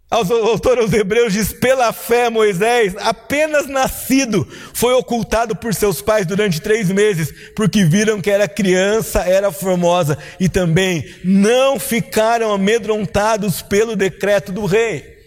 O 0.10 0.16
autor 0.48 0.78
aos 0.78 0.94
Hebreus 0.94 1.34
diz: 1.34 1.52
pela 1.52 1.92
fé, 1.92 2.30
Moisés, 2.30 2.96
apenas 2.98 3.68
nascido, 3.68 4.48
foi 4.74 4.94
ocultado 4.94 5.54
por 5.54 5.74
seus 5.74 6.02
pais 6.02 6.26
durante 6.26 6.62
três 6.62 6.90
meses, 6.90 7.52
porque 7.54 7.84
viram 7.84 8.22
que 8.22 8.32
era 8.32 8.48
criança, 8.48 9.20
era 9.24 9.52
formosa, 9.52 10.18
e 10.40 10.48
também 10.48 11.04
não 11.26 11.78
ficaram 11.78 12.54
amedrontados 12.54 13.62
pelo 13.62 13.98
decreto 13.98 14.54
do 14.54 14.66
rei. 14.66 15.18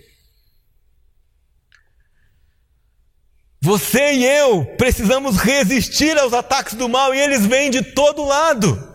Você 3.62 4.14
e 4.14 4.24
eu 4.24 4.64
precisamos 4.78 5.36
resistir 5.36 6.18
aos 6.18 6.32
ataques 6.32 6.72
do 6.72 6.88
mal 6.88 7.14
e 7.14 7.20
eles 7.20 7.44
vêm 7.44 7.70
de 7.70 7.82
todo 7.82 8.24
lado. 8.24 8.89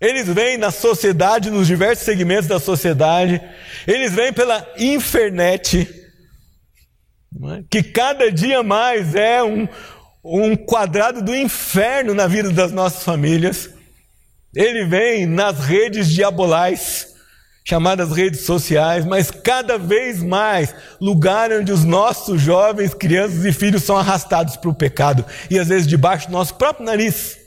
Eles 0.00 0.26
vêm 0.26 0.56
na 0.56 0.70
sociedade, 0.70 1.50
nos 1.50 1.66
diversos 1.66 2.04
segmentos 2.04 2.46
da 2.46 2.58
sociedade, 2.58 3.40
eles 3.86 4.12
vêm 4.12 4.32
pela 4.32 4.66
internet, 4.78 5.86
é? 7.54 7.62
que 7.70 7.82
cada 7.82 8.32
dia 8.32 8.62
mais 8.62 9.14
é 9.14 9.42
um, 9.42 9.68
um 10.24 10.56
quadrado 10.56 11.22
do 11.22 11.36
inferno 11.36 12.14
na 12.14 12.26
vida 12.26 12.50
das 12.50 12.72
nossas 12.72 13.02
famílias. 13.02 13.70
Ele 14.54 14.84
vem 14.86 15.26
nas 15.26 15.60
redes 15.60 16.08
diabolais, 16.08 17.08
chamadas 17.62 18.10
redes 18.10 18.40
sociais, 18.40 19.04
mas 19.04 19.30
cada 19.30 19.78
vez 19.78 20.22
mais 20.22 20.74
lugar 21.00 21.52
onde 21.52 21.70
os 21.70 21.84
nossos 21.84 22.40
jovens, 22.40 22.94
crianças 22.94 23.44
e 23.44 23.52
filhos 23.52 23.84
são 23.84 23.96
arrastados 23.96 24.56
para 24.56 24.70
o 24.70 24.74
pecado 24.74 25.24
e 25.50 25.58
às 25.58 25.68
vezes 25.68 25.86
debaixo 25.86 26.26
do 26.26 26.32
nosso 26.32 26.54
próprio 26.54 26.86
nariz. 26.86 27.39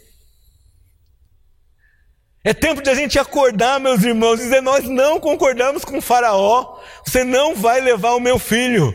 É 2.45 2.53
tempo 2.53 2.81
de 2.81 2.89
a 2.89 2.95
gente 2.95 3.17
acordar, 3.17 3.79
meus 3.79 4.03
irmãos, 4.03 4.39
e 4.39 4.43
dizer: 4.43 4.61
nós 4.61 4.83
não 4.83 5.19
concordamos 5.19 5.85
com 5.85 5.99
o 5.99 6.01
Faraó. 6.01 6.77
Você 7.05 7.23
não 7.23 7.55
vai 7.55 7.79
levar 7.79 8.11
o 8.15 8.19
meu 8.19 8.37
filho. 8.37 8.93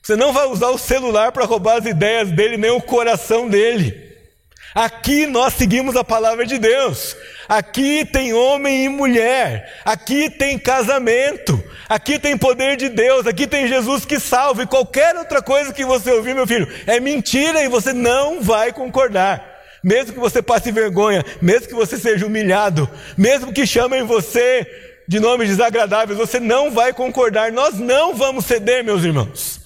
Você 0.00 0.14
não 0.14 0.32
vai 0.32 0.46
usar 0.46 0.68
o 0.68 0.78
celular 0.78 1.32
para 1.32 1.44
roubar 1.44 1.78
as 1.78 1.86
ideias 1.86 2.30
dele, 2.30 2.56
nem 2.56 2.70
o 2.70 2.80
coração 2.80 3.48
dele. 3.48 4.04
Aqui 4.74 5.26
nós 5.26 5.54
seguimos 5.54 5.96
a 5.96 6.04
palavra 6.04 6.44
de 6.44 6.58
Deus. 6.58 7.16
Aqui 7.48 8.04
tem 8.04 8.32
homem 8.32 8.84
e 8.84 8.88
mulher. 8.88 9.80
Aqui 9.84 10.28
tem 10.28 10.58
casamento. 10.58 11.62
Aqui 11.88 12.18
tem 12.18 12.36
poder 12.36 12.76
de 12.76 12.88
Deus. 12.88 13.26
Aqui 13.26 13.46
tem 13.46 13.66
Jesus 13.66 14.04
que 14.04 14.20
salva. 14.20 14.62
E 14.62 14.66
qualquer 14.66 15.16
outra 15.16 15.40
coisa 15.40 15.72
que 15.72 15.84
você 15.84 16.12
ouvir, 16.12 16.34
meu 16.34 16.46
filho, 16.46 16.68
é 16.86 17.00
mentira 17.00 17.62
e 17.62 17.68
você 17.68 17.92
não 17.92 18.40
vai 18.40 18.72
concordar. 18.72 19.53
Mesmo 19.84 20.14
que 20.14 20.18
você 20.18 20.40
passe 20.40 20.72
vergonha, 20.72 21.22
mesmo 21.42 21.68
que 21.68 21.74
você 21.74 21.98
seja 21.98 22.26
humilhado, 22.26 22.88
mesmo 23.18 23.52
que 23.52 23.66
chamem 23.66 24.02
você 24.02 24.66
de 25.06 25.20
nomes 25.20 25.50
desagradáveis, 25.50 26.18
você 26.18 26.40
não 26.40 26.70
vai 26.70 26.94
concordar. 26.94 27.52
Nós 27.52 27.78
não 27.78 28.14
vamos 28.14 28.46
ceder, 28.46 28.82
meus 28.82 29.04
irmãos. 29.04 29.60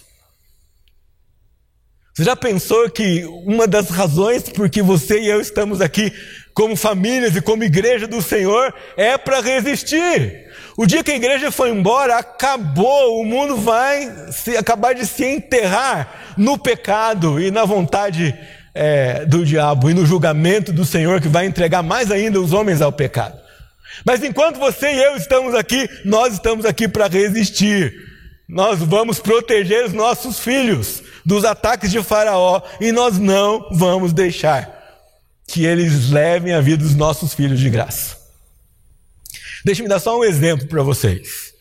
Você 2.13 2.25
já 2.25 2.35
pensou 2.35 2.91
que 2.91 3.25
uma 3.47 3.65
das 3.65 3.91
razões 3.91 4.43
por 4.49 4.69
que 4.69 4.83
você 4.83 5.21
e 5.21 5.29
eu 5.29 5.41
estamos 5.41 5.81
aqui 5.81 6.13
como 6.53 6.75
famílias 6.75 7.37
e 7.37 7.41
como 7.41 7.63
igreja 7.63 8.09
do 8.09 8.21
Senhor 8.21 8.75
é 8.97 9.17
para 9.17 9.41
resistir? 9.41 10.49
O 10.77 10.85
dia 10.85 11.05
que 11.05 11.13
a 11.13 11.17
igreja 11.17 11.53
foi 11.53 11.71
embora, 11.71 12.19
acabou, 12.19 13.21
o 13.21 13.25
mundo 13.25 13.57
vai 13.57 14.13
se, 14.33 14.57
acabar 14.57 14.97
de 14.97 15.07
se 15.07 15.25
enterrar 15.25 16.35
no 16.37 16.59
pecado 16.59 17.41
e 17.41 17.53
na 17.53 17.65
vontade 17.65 18.37
é, 18.79 19.27
do 19.27 19.45
diabo 19.45 19.91
e 19.91 19.95
no 19.95 20.07
julgamento 20.07 20.73
do 20.73 20.85
Senhor 20.85 21.21
que 21.21 21.27
vai 21.27 21.47
entregar 21.47 21.83
mais 21.83 22.13
ainda 22.13 22.41
os 22.41 22.53
homens 22.53 22.81
ao 22.81 22.93
pecado. 22.93 23.37
Mas 24.05 24.23
enquanto 24.23 24.61
você 24.61 24.93
e 24.93 25.03
eu 25.03 25.17
estamos 25.17 25.53
aqui, 25.55 25.89
nós 26.05 26.35
estamos 26.35 26.65
aqui 26.65 26.87
para 26.87 27.09
resistir. 27.09 27.93
Nós 28.49 28.79
vamos 28.79 29.19
proteger 29.19 29.85
os 29.85 29.93
nossos 29.93 30.39
filhos 30.39 31.03
dos 31.27 31.45
ataques 31.45 31.91
de 31.91 32.01
Faraó 32.03 32.63
e 32.81 32.93
nós 32.93 33.19
não 33.19 33.69
vamos 33.73 34.13
deixar 34.13 34.73
que 35.47 35.65
eles 35.65 36.11
levem 36.11 36.55
a 36.55 36.61
vida 36.61 36.85
dos 36.85 36.95
nossos 36.95 37.35
filhos 37.35 37.59
de 37.59 37.69
graça. 37.69 38.17
Deixe-me 39.65 39.89
dar 39.89 39.99
só 39.99 40.19
um 40.19 40.25
exemplo 40.25 40.69
para 40.69 40.83
vocês. 40.83 41.53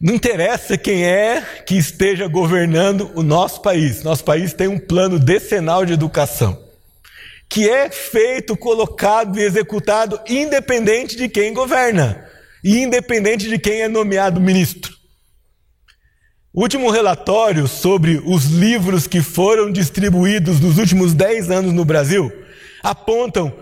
Não 0.00 0.14
interessa 0.14 0.76
quem 0.76 1.04
é 1.04 1.40
que 1.66 1.76
esteja 1.76 2.26
governando 2.26 3.10
o 3.14 3.22
nosso 3.22 3.62
país. 3.62 4.02
Nosso 4.02 4.24
país 4.24 4.52
tem 4.52 4.68
um 4.68 4.78
plano 4.78 5.18
decenal 5.18 5.84
de 5.86 5.92
educação, 5.92 6.60
que 7.48 7.68
é 7.68 7.90
feito, 7.90 8.56
colocado 8.56 9.38
e 9.38 9.42
executado 9.42 10.20
independente 10.28 11.16
de 11.16 11.28
quem 11.28 11.54
governa 11.54 12.28
e 12.62 12.78
independente 12.78 13.48
de 13.48 13.58
quem 13.58 13.82
é 13.82 13.88
nomeado 13.88 14.40
ministro. 14.40 14.92
O 16.52 16.62
último 16.62 16.90
relatório 16.90 17.66
sobre 17.66 18.22
os 18.24 18.44
livros 18.44 19.06
que 19.06 19.20
foram 19.20 19.72
distribuídos 19.72 20.60
nos 20.60 20.78
últimos 20.78 21.12
10 21.12 21.50
anos 21.50 21.72
no 21.72 21.84
Brasil 21.84 22.32
apontam 22.82 23.52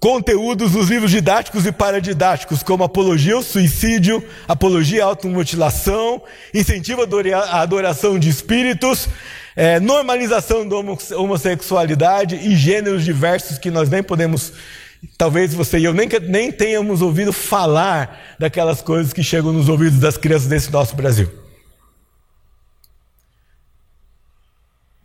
conteúdos 0.00 0.72
dos 0.72 0.88
livros 0.88 1.10
didáticos 1.10 1.66
e 1.66 1.70
paradidáticos, 1.70 2.62
como 2.62 2.82
apologia 2.82 3.34
ao 3.34 3.42
suicídio, 3.42 4.24
apologia 4.48 5.04
à 5.04 5.06
automutilação, 5.08 6.22
incentivo 6.54 7.02
à 7.02 7.60
adoração 7.60 8.18
de 8.18 8.30
espíritos, 8.30 9.08
é, 9.54 9.78
normalização 9.78 10.66
da 10.66 10.76
homossexualidade 11.16 12.34
e 12.36 12.56
gêneros 12.56 13.04
diversos 13.04 13.58
que 13.58 13.70
nós 13.70 13.90
nem 13.90 14.02
podemos 14.02 14.54
Talvez 15.16 15.54
você 15.54 15.78
e 15.78 15.84
eu 15.84 15.94
nem, 15.94 16.06
nem 16.28 16.52
tenhamos 16.52 17.00
ouvido 17.00 17.32
falar 17.32 18.36
daquelas 18.38 18.82
coisas 18.82 19.14
que 19.14 19.22
chegam 19.22 19.50
nos 19.50 19.66
ouvidos 19.66 19.98
das 19.98 20.18
crianças 20.18 20.46
desse 20.46 20.70
nosso 20.70 20.94
Brasil. 20.94 21.39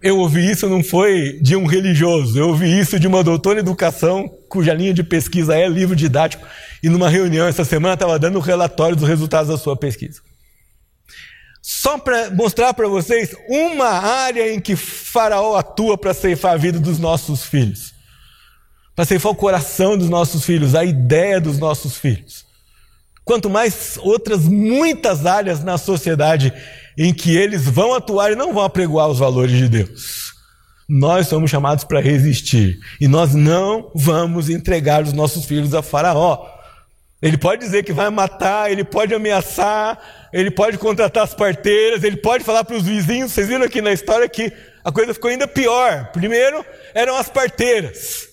Eu 0.06 0.20
ouvi 0.20 0.52
isso 0.52 0.70
não 0.70 0.84
foi 0.84 1.40
de 1.42 1.56
um 1.56 1.66
religioso, 1.66 2.38
eu 2.38 2.50
ouvi 2.50 2.80
isso 2.80 3.00
de 3.00 3.08
uma 3.08 3.24
doutora 3.24 3.58
em 3.58 3.62
educação, 3.62 4.30
cuja 4.48 4.72
linha 4.72 4.94
de 4.94 5.04
pesquisa 5.04 5.58
é 5.58 5.68
livro 5.68 5.96
didático, 5.96 6.46
e 6.84 6.90
numa 6.90 7.10
reunião 7.10 7.48
essa 7.48 7.66
semana 7.66 7.96
estava 7.96 8.20
dando 8.20 8.38
o 8.38 8.40
relatório 8.40 8.96
dos 8.96 9.10
resultados 9.10 9.50
da 9.50 9.58
sua 9.58 9.76
pesquisa. 9.76 10.22
Só 11.60 11.98
para 11.98 12.30
mostrar 12.30 12.72
para 12.76 12.88
vocês 12.88 13.36
uma 13.50 13.88
área 13.88 14.54
em 14.54 14.60
que 14.60 14.76
Faraó 14.76 15.56
atua 15.56 15.98
para 15.98 16.14
ceifar 16.14 16.54
a 16.54 16.58
vida 16.58 16.80
dos 16.80 17.00
nossos 17.00 17.44
filhos, 17.44 17.92
para 18.96 19.06
ceifar 19.06 19.32
o 19.32 19.36
coração 19.36 19.98
dos 19.98 20.08
nossos 20.08 20.46
filhos, 20.46 20.76
a 20.76 20.86
ideia 20.86 21.42
dos 21.42 21.58
nossos 21.58 21.98
filhos. 21.98 22.45
Quanto 23.26 23.50
mais 23.50 23.98
outras 24.02 24.42
muitas 24.42 25.26
áreas 25.26 25.64
na 25.64 25.78
sociedade 25.78 26.54
em 26.98 27.14
que 27.14 27.36
eles 27.36 27.66
vão 27.66 27.94
atuar 27.94 28.32
e 28.32 28.36
não 28.36 28.54
vão 28.54 28.64
apregoar 28.64 29.10
os 29.10 29.20
valores 29.20 29.58
de 29.58 29.68
Deus. 29.68 30.34
Nós 30.88 31.28
somos 31.28 31.50
chamados 31.50 31.84
para 31.84 32.00
resistir 32.00 32.80
e 33.02 33.08
nós 33.08 33.34
não 33.34 33.92
vamos 33.96 34.50
entregar 34.50 35.04
os 35.04 35.12
nossos 35.12 35.46
filhos 35.46 35.74
a 35.74 35.82
Faraó. 35.82 36.48
Ele 37.22 37.38
pode 37.38 37.62
dizer 37.62 37.84
que 37.84 37.92
vai 37.92 38.10
matar, 38.12 38.72
ele 38.72 38.84
pode 38.84 39.14
ameaçar, 39.14 40.00
ele 40.32 40.52
pode 40.52 40.78
contratar 40.78 41.24
as 41.24 41.34
parteiras, 41.34 42.04
ele 42.04 42.18
pode 42.18 42.44
falar 42.44 42.64
para 42.64 42.76
os 42.76 42.84
vizinhos. 42.84 43.32
Vocês 43.32 43.48
viram 43.48 43.66
aqui 43.66 43.82
na 43.82 43.92
história 43.92 44.30
que 44.30 44.54
a 44.84 44.92
coisa 44.92 45.14
ficou 45.14 45.32
ainda 45.32 45.48
pior. 45.48 46.12
Primeiro 46.12 46.64
eram 46.94 47.18
as 47.18 47.28
parteiras. 47.28 48.28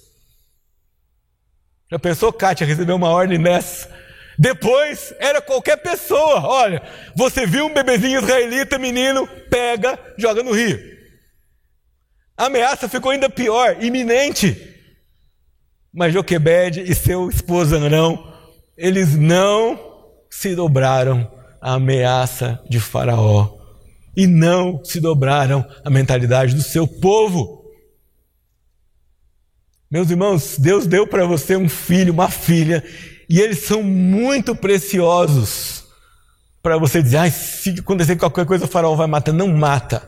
Já 1.91 1.99
pensou, 1.99 2.33
Kátia, 2.33 2.67
receber 2.67 2.93
uma 2.93 3.09
ordem 3.09 3.39
nessa? 3.39 4.02
Depois 4.39 5.15
era 5.19 5.41
qualquer 5.41 5.77
pessoa. 5.77 6.41
Olha, 6.47 6.83
você 7.15 7.47
viu 7.47 7.67
um 7.67 7.75
bebezinho 7.75 8.21
israelita, 8.21 8.79
menino, 8.79 9.27
pega, 9.51 9.99
joga 10.17 10.43
no 10.43 10.53
rio. 10.53 10.79
A 12.37 12.47
ameaça 12.47 12.89
ficou 12.89 13.11
ainda 13.11 13.29
pior, 13.29 13.83
iminente. 13.83 14.71
Mas 15.93 16.13
Joquebed 16.13 16.81
e 16.81 16.95
seu 16.95 17.29
esposo 17.29 17.77
Arão, 17.77 18.33
eles 18.77 19.15
não 19.15 19.79
se 20.31 20.55
dobraram 20.55 21.31
à 21.61 21.75
ameaça 21.75 22.59
de 22.69 22.81
Faraó 22.81 23.59
e 24.17 24.27
não 24.27 24.83
se 24.85 25.01
dobraram 25.01 25.65
à 25.85 25.91
mentalidade 25.91 26.55
do 26.55 26.63
seu 26.63 26.87
povo. 26.87 27.63
Meus 29.91 30.11
irmãos, 30.11 30.57
Deus 30.59 30.87
deu 30.87 31.07
para 31.07 31.27
você 31.27 31.55
um 31.55 31.69
filho, 31.69 32.15
uma 32.15 32.31
filha, 32.31 32.83
e 33.33 33.41
eles 33.41 33.61
são 33.61 33.83
muito 33.83 34.55
preciosos 34.55 35.85
para 36.63 36.77
você 36.77 37.03
dizer, 37.03 37.17
ah, 37.17 37.31
se 37.31 37.71
acontecer 37.81 38.17
qualquer 38.17 38.45
coisa, 38.45 38.67
o 38.67 38.69
faraó 38.69 38.95
vai 38.95 39.07
matar. 39.07 39.33
Não 39.33 39.49
mata. 39.49 40.07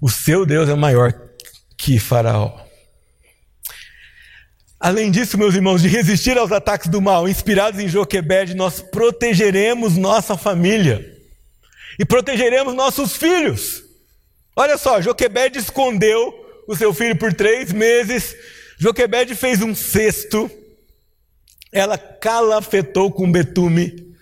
O 0.00 0.08
seu 0.08 0.46
Deus 0.46 0.70
é 0.70 0.74
maior 0.74 1.12
que 1.76 1.98
faraó. 1.98 2.58
Além 4.80 5.10
disso, 5.10 5.36
meus 5.36 5.54
irmãos, 5.54 5.82
de 5.82 5.88
resistir 5.88 6.38
aos 6.38 6.50
ataques 6.50 6.88
do 6.88 7.02
mal, 7.02 7.28
inspirados 7.28 7.78
em 7.78 7.86
Joquebed, 7.86 8.54
nós 8.54 8.80
protegeremos 8.80 9.94
nossa 9.94 10.34
família 10.34 11.14
e 11.98 12.06
protegeremos 12.06 12.74
nossos 12.74 13.18
filhos. 13.18 13.82
Olha 14.56 14.78
só, 14.78 15.02
Joquebed 15.02 15.58
escondeu 15.58 16.32
o 16.66 16.74
seu 16.74 16.94
filho 16.94 17.18
por 17.18 17.34
três 17.34 17.70
meses. 17.70 18.34
Joquebed 18.78 19.34
fez 19.34 19.60
um 19.60 19.74
cesto 19.74 20.50
ela 21.72 21.96
calafetou 21.96 23.10
com 23.10 23.32
betume, 23.32 24.12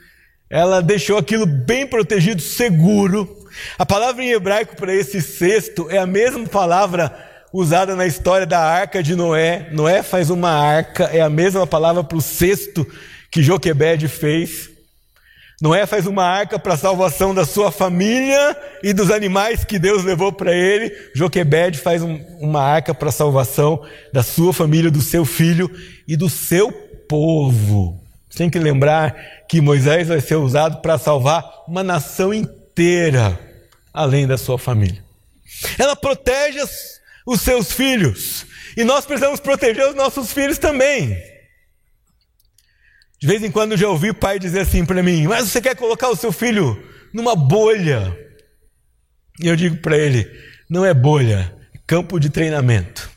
ela 0.49 0.81
deixou 0.81 1.19
aquilo 1.19 1.47
bem 1.47 1.87
protegido, 1.87 2.41
seguro. 2.41 3.39
A 3.77 3.85
palavra 3.85 4.23
em 4.23 4.31
hebraico 4.31 4.77
para 4.77 4.95
esse 4.95 5.21
cesto 5.21 5.91
é 5.91 5.99
a 5.99 6.07
mesma 6.07 6.47
palavra 6.47 7.13
usada 7.53 7.97
na 7.97 8.07
história 8.07 8.47
da 8.47 8.61
arca 8.61 9.03
de 9.03 9.17
Noé. 9.17 9.69
Noé 9.73 10.03
faz 10.03 10.31
uma 10.31 10.51
arca, 10.51 11.05
é 11.13 11.21
a 11.21 11.29
mesma 11.29 11.67
palavra 11.67 12.05
para 12.05 12.17
o 12.17 12.23
cesto 12.23 12.87
que 13.31 13.43
Joquebed 13.43 14.07
fez. 14.09 14.71
Noé 15.61 15.85
faz 15.85 16.07
uma 16.07 16.25
arca 16.25 16.59
para 16.59 16.73
a 16.75 16.79
salvação 16.79 17.35
da 17.35 17.45
sua 17.45 17.71
família 17.71 18.57
e 18.83 18.95
dos 18.95 19.11
animais 19.11 19.63
que 19.63 19.79
Deus 19.79 20.03
levou 20.05 20.33
para 20.33 20.55
ele. 20.55 20.91
Joquebed 21.15 21.79
faz 21.79 22.03
um, 22.03 22.19
uma 22.41 22.63
arca 22.63 22.95
para 22.95 23.11
a 23.11 23.13
salvação 23.13 23.85
da 24.13 24.23
sua 24.23 24.55
família, 24.55 24.91
do 24.91 25.03
seu 25.03 25.25
filho 25.25 25.71
e 26.09 26.17
do 26.17 26.31
seu 26.31 26.90
povo. 27.11 28.01
Você 28.29 28.39
tem 28.39 28.49
que 28.49 28.59
lembrar 28.61 29.17
que 29.49 29.61
Moisés 29.61 30.07
vai 30.07 30.21
ser 30.21 30.37
usado 30.37 30.81
para 30.81 30.97
salvar 30.97 31.45
uma 31.67 31.83
nação 31.83 32.33
inteira, 32.33 33.37
além 33.93 34.29
da 34.29 34.39
sua 34.39 34.57
família. 34.57 35.03
Ela 35.77 35.97
protege 35.97 36.61
os 37.27 37.41
seus 37.41 37.73
filhos, 37.73 38.47
e 38.77 38.85
nós 38.85 39.05
precisamos 39.05 39.41
proteger 39.41 39.89
os 39.89 39.97
nossos 39.97 40.33
filhos 40.33 40.57
também. 40.57 41.17
De 43.19 43.27
vez 43.27 43.43
em 43.43 43.51
quando 43.51 43.73
eu 43.73 43.79
já 43.79 43.89
ouvi 43.89 44.13
pai 44.15 44.39
dizer 44.39 44.61
assim 44.61 44.85
para 44.85 45.03
mim: 45.03 45.27
Mas 45.27 45.49
você 45.49 45.61
quer 45.61 45.75
colocar 45.75 46.09
o 46.09 46.17
seu 46.17 46.31
filho 46.31 46.81
numa 47.13 47.35
bolha? 47.35 48.17
E 49.43 49.49
eu 49.49 49.57
digo 49.57 49.77
para 49.79 49.99
ele: 49.99 50.31
Não 50.71 50.87
é 50.87 50.95
bolha, 50.95 51.53
é 51.75 51.79
campo 51.87 52.21
de 52.21 52.31
treinamento. 52.31 53.11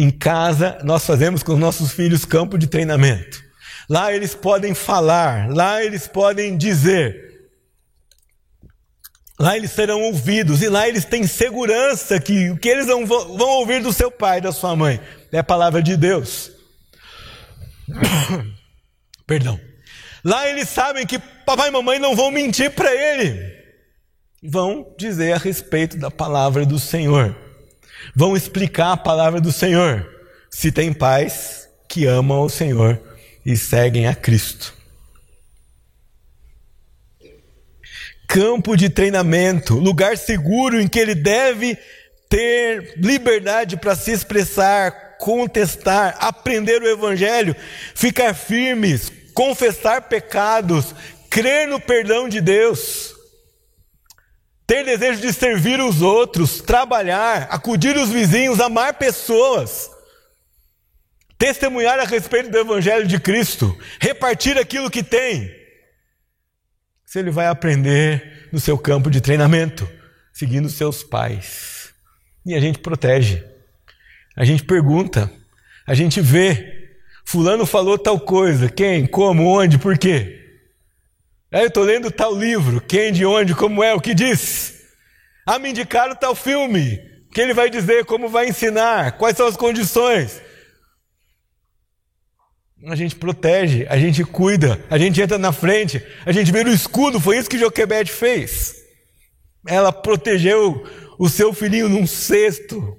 Em 0.00 0.10
casa, 0.12 0.78
nós 0.84 1.04
fazemos 1.04 1.42
com 1.42 1.54
os 1.54 1.58
nossos 1.58 1.90
filhos 1.90 2.24
campo 2.24 2.56
de 2.56 2.68
treinamento. 2.68 3.42
Lá 3.90 4.14
eles 4.14 4.32
podem 4.32 4.72
falar, 4.72 5.48
lá 5.52 5.82
eles 5.82 6.06
podem 6.06 6.56
dizer. 6.56 7.50
Lá 9.40 9.56
eles 9.56 9.72
serão 9.72 10.00
ouvidos 10.02 10.62
e 10.62 10.68
lá 10.68 10.88
eles 10.88 11.04
têm 11.04 11.26
segurança 11.26 12.20
que 12.20 12.48
o 12.50 12.56
que 12.56 12.68
eles 12.68 12.86
vão, 12.86 13.04
vão 13.04 13.48
ouvir 13.58 13.82
do 13.82 13.92
seu 13.92 14.08
pai, 14.08 14.40
da 14.40 14.52
sua 14.52 14.76
mãe, 14.76 15.00
é 15.32 15.38
a 15.38 15.44
palavra 15.44 15.82
de 15.82 15.96
Deus. 15.96 16.52
Perdão. 19.26 19.58
Lá 20.24 20.48
eles 20.48 20.68
sabem 20.68 21.04
que 21.04 21.18
papai 21.18 21.70
e 21.70 21.72
mamãe 21.72 21.98
não 21.98 22.14
vão 22.14 22.30
mentir 22.30 22.70
para 22.70 22.94
ele. 22.94 23.52
Vão 24.44 24.94
dizer 24.96 25.32
a 25.32 25.38
respeito 25.38 25.98
da 25.98 26.08
palavra 26.08 26.64
do 26.64 26.78
Senhor 26.78 27.47
vão 28.14 28.36
explicar 28.36 28.92
a 28.92 28.96
palavra 28.96 29.40
do 29.40 29.52
Senhor, 29.52 30.06
se 30.50 30.72
tem 30.72 30.92
pais 30.92 31.68
que 31.88 32.06
amam 32.06 32.42
o 32.42 32.50
Senhor 32.50 33.00
e 33.44 33.56
seguem 33.56 34.06
a 34.06 34.14
Cristo. 34.14 34.74
Campo 38.26 38.76
de 38.76 38.90
treinamento, 38.90 39.74
lugar 39.74 40.18
seguro 40.18 40.80
em 40.80 40.86
que 40.86 40.98
ele 40.98 41.14
deve 41.14 41.78
ter 42.28 42.94
liberdade 42.98 43.76
para 43.76 43.96
se 43.96 44.12
expressar, 44.12 45.16
contestar, 45.18 46.16
aprender 46.20 46.82
o 46.82 46.88
Evangelho, 46.88 47.56
ficar 47.94 48.34
firmes, 48.34 49.10
confessar 49.32 50.02
pecados, 50.02 50.94
crer 51.30 51.68
no 51.68 51.80
perdão 51.80 52.28
de 52.28 52.40
Deus 52.40 53.17
ter 54.68 54.84
desejo 54.84 55.22
de 55.22 55.32
servir 55.32 55.80
os 55.80 56.02
outros, 56.02 56.60
trabalhar, 56.60 57.48
acudir 57.50 57.96
os 57.96 58.10
vizinhos, 58.10 58.60
amar 58.60 58.98
pessoas, 58.98 59.90
testemunhar 61.38 61.98
a 61.98 62.04
respeito 62.04 62.50
do 62.50 62.58
Evangelho 62.58 63.06
de 63.06 63.18
Cristo, 63.18 63.74
repartir 63.98 64.58
aquilo 64.58 64.90
que 64.90 65.02
tem. 65.02 65.50
Se 67.06 67.18
ele 67.18 67.30
vai 67.30 67.46
aprender 67.46 68.50
no 68.52 68.60
seu 68.60 68.76
campo 68.76 69.10
de 69.10 69.22
treinamento, 69.22 69.88
seguindo 70.34 70.68
seus 70.68 71.02
pais. 71.02 71.94
E 72.44 72.54
a 72.54 72.60
gente 72.60 72.78
protege, 72.80 73.42
a 74.36 74.44
gente 74.44 74.64
pergunta, 74.64 75.32
a 75.86 75.94
gente 75.94 76.20
vê. 76.20 76.76
Fulano 77.24 77.64
falou 77.64 77.98
tal 77.98 78.20
coisa, 78.20 78.68
quem, 78.68 79.06
como, 79.06 79.46
onde, 79.46 79.78
por 79.78 79.96
quê? 79.96 80.47
Aí 81.50 81.62
eu 81.62 81.68
estou 81.68 81.82
lendo 81.82 82.10
tal 82.10 82.34
livro, 82.34 82.80
quem, 82.80 83.10
de 83.10 83.24
onde, 83.24 83.54
como 83.54 83.82
é, 83.82 83.94
o 83.94 84.00
que 84.00 84.12
diz. 84.12 84.82
Ah, 85.46 85.58
me 85.58 85.70
indicaram 85.70 86.14
tal 86.14 86.34
filme, 86.34 87.00
que 87.32 87.40
ele 87.40 87.54
vai 87.54 87.70
dizer, 87.70 88.04
como 88.04 88.28
vai 88.28 88.48
ensinar, 88.48 89.12
quais 89.12 89.36
são 89.36 89.46
as 89.46 89.56
condições. 89.56 90.42
A 92.86 92.94
gente 92.94 93.16
protege, 93.16 93.86
a 93.88 93.98
gente 93.98 94.22
cuida, 94.24 94.84
a 94.90 94.98
gente 94.98 95.20
entra 95.20 95.38
na 95.38 95.50
frente, 95.50 96.04
a 96.26 96.32
gente 96.32 96.52
vira 96.52 96.68
o 96.68 96.72
escudo, 96.72 97.18
foi 97.18 97.38
isso 97.38 97.48
que 97.48 97.58
Joquebed 97.58 98.12
fez. 98.12 98.76
Ela 99.66 99.90
protegeu 99.90 100.86
o 101.18 101.28
seu 101.28 101.52
filhinho 101.54 101.88
num 101.88 102.06
cesto. 102.06 102.94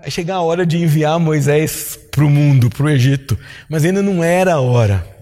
Aí 0.00 0.10
chega 0.10 0.34
a 0.34 0.42
hora 0.42 0.64
de 0.64 0.76
enviar 0.76 1.18
Moisés 1.18 1.98
para 2.10 2.24
o 2.24 2.30
mundo, 2.30 2.70
para 2.70 2.84
o 2.84 2.90
Egito, 2.90 3.36
mas 3.68 3.84
ainda 3.84 4.02
não 4.02 4.22
era 4.22 4.54
a 4.54 4.60
hora. 4.60 5.17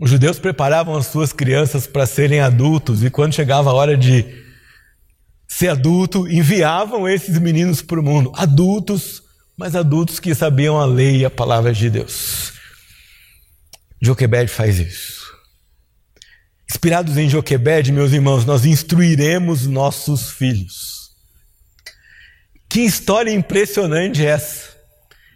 Os 0.00 0.08
judeus 0.08 0.38
preparavam 0.38 0.96
as 0.96 1.06
suas 1.06 1.30
crianças 1.30 1.86
para 1.86 2.06
serem 2.06 2.40
adultos 2.40 3.04
e 3.04 3.10
quando 3.10 3.34
chegava 3.34 3.68
a 3.68 3.74
hora 3.74 3.98
de 3.98 4.24
ser 5.46 5.68
adulto, 5.68 6.26
enviavam 6.26 7.06
esses 7.06 7.38
meninos 7.38 7.82
para 7.82 8.00
o 8.00 8.02
mundo, 8.02 8.32
adultos, 8.34 9.22
mas 9.58 9.76
adultos 9.76 10.18
que 10.18 10.34
sabiam 10.34 10.80
a 10.80 10.86
lei 10.86 11.18
e 11.18 11.24
a 11.24 11.30
palavra 11.30 11.70
de 11.72 11.90
Deus. 11.90 12.54
Joquebed 14.00 14.50
faz 14.50 14.78
isso. 14.78 15.20
Inspirados 16.70 17.18
em 17.18 17.28
Joquebed, 17.28 17.92
meus 17.92 18.12
irmãos, 18.12 18.46
nós 18.46 18.64
instruiremos 18.64 19.66
nossos 19.66 20.30
filhos. 20.30 21.10
Que 22.70 22.80
história 22.80 23.30
impressionante 23.32 24.24
é 24.24 24.30
essa? 24.30 24.69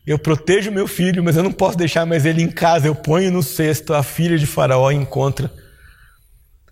Eu 0.07 0.19
protejo 0.19 0.71
meu 0.71 0.87
filho, 0.87 1.25
mas 1.25 1.37
eu 1.37 1.43
não 1.43 1.53
posso 1.53 1.79
deixar 1.79 2.05
mais 2.05 2.27
ele 2.27 2.43
em 2.43 2.51
casa. 2.51 2.87
Eu 2.87 2.95
ponho 2.95 3.31
no 3.31 3.43
cesto, 3.43 3.95
a 3.95 4.03
filha 4.03 4.38
de 4.38 4.47
Faraó 4.47 4.90
encontra. 4.90 5.51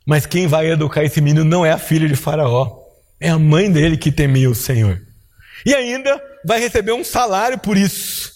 Mas 0.07 0.27
quem 0.27 0.47
vai 0.47 0.71
educar 0.71 1.05
esse 1.05 1.21
menino 1.21 1.45
não 1.45 1.65
é 1.65 1.71
a 1.71 1.79
filha 1.79 2.09
de 2.09 2.17
Faraó, 2.17 2.79
é 3.21 3.31
a 3.31 3.39
mãe 3.39 3.71
dele 3.71 3.97
que 3.97 4.11
temia 4.11 4.51
o 4.51 4.55
Senhor. 4.55 5.01
E 5.65 5.75
ainda 5.75 6.21
vai 6.45 6.61
receber 6.61 6.93
um 6.93 7.05
salário 7.05 7.57
por 7.59 7.77
isso. 7.77 8.33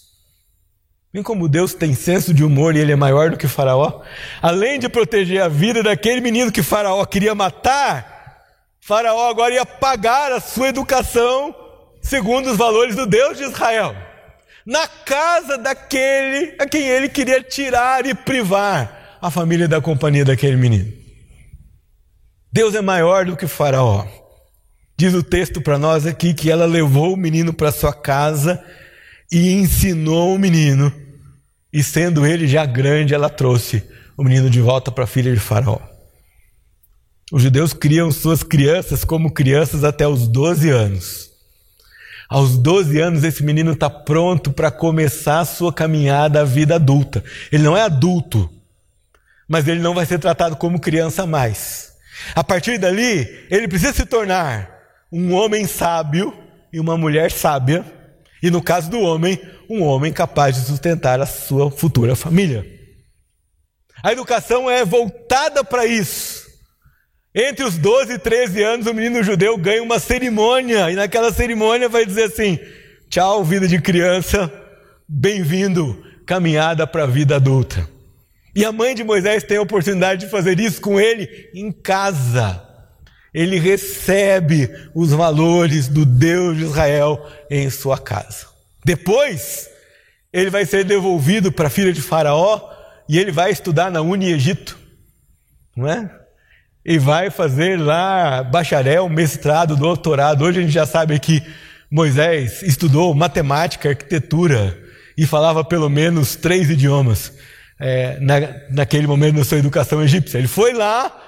Vem 1.13 1.23
como 1.23 1.49
Deus 1.49 1.75
tem 1.75 1.95
senso 1.95 2.33
de 2.33 2.45
humor 2.45 2.77
e 2.77 2.79
ele 2.79 2.93
é 2.93 2.97
maior 2.97 3.31
do 3.31 3.37
que 3.37 3.49
Faraó. 3.49 4.03
Além 4.41 4.79
de 4.79 4.89
proteger 4.89 5.43
a 5.43 5.49
vida 5.49 5.83
daquele 5.83 6.21
menino 6.21 6.53
que 6.53 6.63
Faraó 6.63 7.05
queria 7.05 7.35
matar, 7.35 8.45
Faraó 8.81 9.29
agora 9.29 9.55
ia 9.55 9.67
pagar 9.67 10.31
a 10.31 10.41
sua 10.41 10.69
educação 10.69 11.55
segundo 12.01 12.51
os 12.51 12.57
valores 12.57 12.95
do 12.95 13.07
Deus 13.07 13.37
de 13.37 13.45
Israel. 13.45 14.06
Na 14.66 14.88
casa 14.88 15.57
daquele 15.57 16.57
a 16.59 16.66
quem 16.66 16.83
ele 16.83 17.09
queria 17.09 17.40
tirar 17.40 18.05
e 18.05 18.14
privar 18.14 19.18
a 19.22 19.31
família 19.31 19.68
da 19.68 19.81
companhia 19.81 20.24
daquele 20.24 20.57
menino. 20.57 20.92
Deus 22.52 22.74
é 22.74 22.81
maior 22.81 23.24
do 23.24 23.37
que 23.37 23.46
Faraó. 23.46 24.05
Diz 24.98 25.14
o 25.14 25.22
texto 25.22 25.61
para 25.61 25.79
nós 25.79 26.05
aqui 26.05 26.35
que 26.35 26.50
ela 26.50 26.66
levou 26.66 27.14
o 27.14 27.16
menino 27.16 27.52
para 27.52 27.70
sua 27.70 27.92
casa 27.92 28.61
e 29.31 29.52
ensinou 29.52 30.35
o 30.35 30.38
menino. 30.38 30.92
E 31.72 31.83
sendo 31.85 32.26
ele 32.26 32.48
já 32.48 32.66
grande, 32.66 33.14
ela 33.14 33.29
trouxe 33.29 33.85
o 34.16 34.24
menino 34.24 34.50
de 34.50 34.61
volta 34.61 34.90
para 34.90 35.05
a 35.05 35.07
filha 35.07 35.33
de 35.33 35.38
Faraó. 35.38 35.79
Os 37.31 37.42
judeus 37.42 37.72
criam 37.72 38.11
suas 38.11 38.42
crianças 38.42 39.05
como 39.05 39.33
crianças 39.33 39.85
até 39.85 40.09
os 40.09 40.26
12 40.26 40.70
anos. 40.70 41.36
Aos 42.29 42.59
12 42.59 43.01
anos, 43.01 43.25
esse 43.25 43.43
menino 43.43 43.73
está 43.73 43.89
pronto 43.89 44.53
para 44.53 44.71
começar 44.71 45.41
a 45.41 45.45
sua 45.45 45.73
caminhada 45.73 46.41
à 46.41 46.45
vida 46.45 46.75
adulta. 46.75 47.23
Ele 47.53 47.62
não 47.62 47.77
é 47.77 47.83
adulto, 47.83 48.51
mas 49.49 49.67
ele 49.69 49.81
não 49.81 49.95
vai 49.95 50.05
ser 50.05 50.19
tratado 50.19 50.57
como 50.57 50.81
criança 50.81 51.27
mais. 51.27 51.93
A 52.35 52.43
partir 52.43 52.79
dali, 52.79 53.47
ele 53.51 53.69
precisa 53.69 53.93
se 53.93 54.05
tornar 54.05 54.71
um 55.12 55.33
homem 55.35 55.67
sábio 55.67 56.37
e 56.73 56.81
uma 56.81 56.97
mulher 56.97 57.31
sábia, 57.31 57.85
e 58.43 58.51
no 58.51 58.61
caso 58.61 58.91
do 58.91 59.01
homem, 59.01 59.41
um 59.71 59.83
homem 59.83 60.12
capaz 60.12 60.57
de 60.57 60.62
sustentar 60.62 61.21
a 61.21 61.27
sua 61.27 61.71
futura 61.71 62.17
família. 62.17 62.67
A 64.03 64.12
educação 64.12 64.69
é 64.69 64.85
voltada 64.85 65.65
para 65.65 65.87
isso. 65.87 66.36
Entre 67.37 67.62
os 67.64 67.77
12 67.77 68.14
e 68.14 68.18
13 68.18 68.62
anos, 68.62 68.87
o 68.87 68.94
menino 68.94 69.22
judeu 69.22 69.59
ganha 69.59 69.83
uma 69.83 69.99
cerimônia, 69.99 70.90
e 70.90 70.94
naquela 70.94 71.31
cerimônia 71.31 71.88
vai 71.88 72.07
dizer 72.07 72.25
assim: 72.25 72.59
tchau, 73.11 73.44
vida 73.44 73.68
de 73.68 73.79
criança, 73.79 74.51
bem-vindo, 75.07 76.03
caminhada 76.25 76.87
para 76.87 77.05
a 77.05 77.07
vida 77.07 77.37
adulta. 77.37 77.87
E 78.55 78.64
a 78.64 78.72
mãe 78.72 78.94
de 78.94 79.05
Moisés 79.05 79.44
tem 79.44 79.59
a 79.59 79.62
oportunidade 79.62 80.25
de 80.25 80.31
fazer 80.31 80.59
isso 80.59 80.81
com 80.81 80.99
ele 80.99 81.51
em 81.55 81.70
casa 81.70 82.66
ele 83.37 83.59
recebe 83.59 84.70
os 84.94 85.11
valores 85.11 85.88
do 85.88 86.07
Deus 86.07 86.57
de 86.57 86.64
Israel 86.64 87.22
em 87.51 87.68
sua 87.68 87.99
casa. 87.99 88.46
Depois, 88.83 89.68
ele 90.33 90.49
vai 90.49 90.64
ser 90.64 90.85
devolvido 90.85 91.53
para 91.53 91.66
a 91.66 91.70
filha 91.70 91.92
de 91.92 92.01
Faraó 92.01 92.72
e 93.07 93.18
ele 93.18 93.31
vai 93.31 93.51
estudar 93.51 93.90
na 93.90 94.01
Uni 94.01 94.33
Egito, 94.33 94.79
não 95.77 95.87
é? 95.87 96.11
E 96.87 96.99
vai 96.99 97.31
fazer 97.31 97.79
lá 97.79 98.44
bacharel, 98.44 99.09
mestrado, 99.09 99.77
doutorado. 99.77 100.44
Hoje 100.44 100.61
a 100.61 100.62
gente 100.62 100.72
já 100.72 100.87
sabe 100.87 101.18
que 101.18 101.42
Moisés 101.90 102.62
estudou 102.62 103.12
matemática, 103.12 103.88
arquitetura 103.88 104.79
e 105.18 105.27
falava 105.27 105.64
pelo 105.64 105.88
menos 105.90 106.37
três 106.37 106.70
idiomas 106.70 107.33
é, 107.81 108.18
na, 108.20 108.35
naquele 108.70 109.07
momento 109.07 109.37
da 109.37 109.44
sua 109.44 109.59
educação 109.59 110.03
egípcia. 110.03 110.38
Ele 110.38 110.46
foi 110.46 110.72
lá 110.72 111.25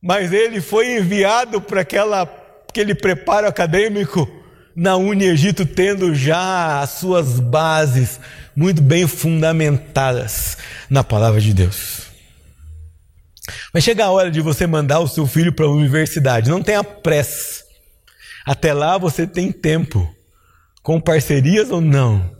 mas 0.00 0.32
ele 0.32 0.60
foi 0.60 0.96
enviado 0.98 1.60
para 1.60 1.80
aquele 1.80 2.94
preparo 2.94 3.48
acadêmico 3.48 4.28
na 4.74 4.96
Uni 4.96 5.24
Egito, 5.24 5.66
tendo 5.66 6.14
já 6.14 6.80
as 6.80 6.90
suas 6.90 7.40
bases 7.40 8.20
muito 8.54 8.80
bem 8.80 9.08
fundamentadas 9.08 10.56
na 10.88 11.02
palavra 11.02 11.40
de 11.40 11.52
Deus. 11.52 12.07
Mas 13.72 13.84
chega 13.84 14.04
a 14.04 14.10
hora 14.10 14.30
de 14.30 14.40
você 14.40 14.66
mandar 14.66 15.00
o 15.00 15.08
seu 15.08 15.26
filho 15.26 15.52
para 15.52 15.66
a 15.66 15.70
universidade, 15.70 16.50
não 16.50 16.62
tenha 16.62 16.82
pressa. 16.82 17.64
Até 18.44 18.72
lá 18.72 18.96
você 18.96 19.26
tem 19.26 19.52
tempo, 19.52 20.08
com 20.82 21.00
parcerias 21.00 21.70
ou 21.70 21.80
não, 21.80 22.34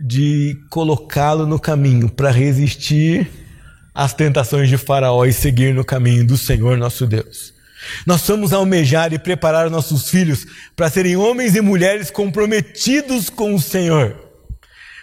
de 0.00 0.56
colocá-lo 0.70 1.46
no 1.46 1.58
caminho 1.58 2.08
para 2.08 2.30
resistir 2.30 3.28
as 3.94 4.14
tentações 4.14 4.68
de 4.68 4.78
Faraó 4.78 5.24
e 5.24 5.32
seguir 5.32 5.74
no 5.74 5.84
caminho 5.84 6.24
do 6.24 6.36
Senhor 6.36 6.78
nosso 6.78 7.06
Deus. 7.06 7.52
Nós 8.06 8.26
vamos 8.26 8.52
almejar 8.52 9.12
e 9.12 9.18
preparar 9.18 9.70
nossos 9.70 10.08
filhos 10.08 10.46
para 10.76 10.90
serem 10.90 11.16
homens 11.16 11.56
e 11.56 11.60
mulheres 11.60 12.10
comprometidos 12.10 13.28
com 13.28 13.54
o 13.54 13.60
Senhor. 13.60 14.16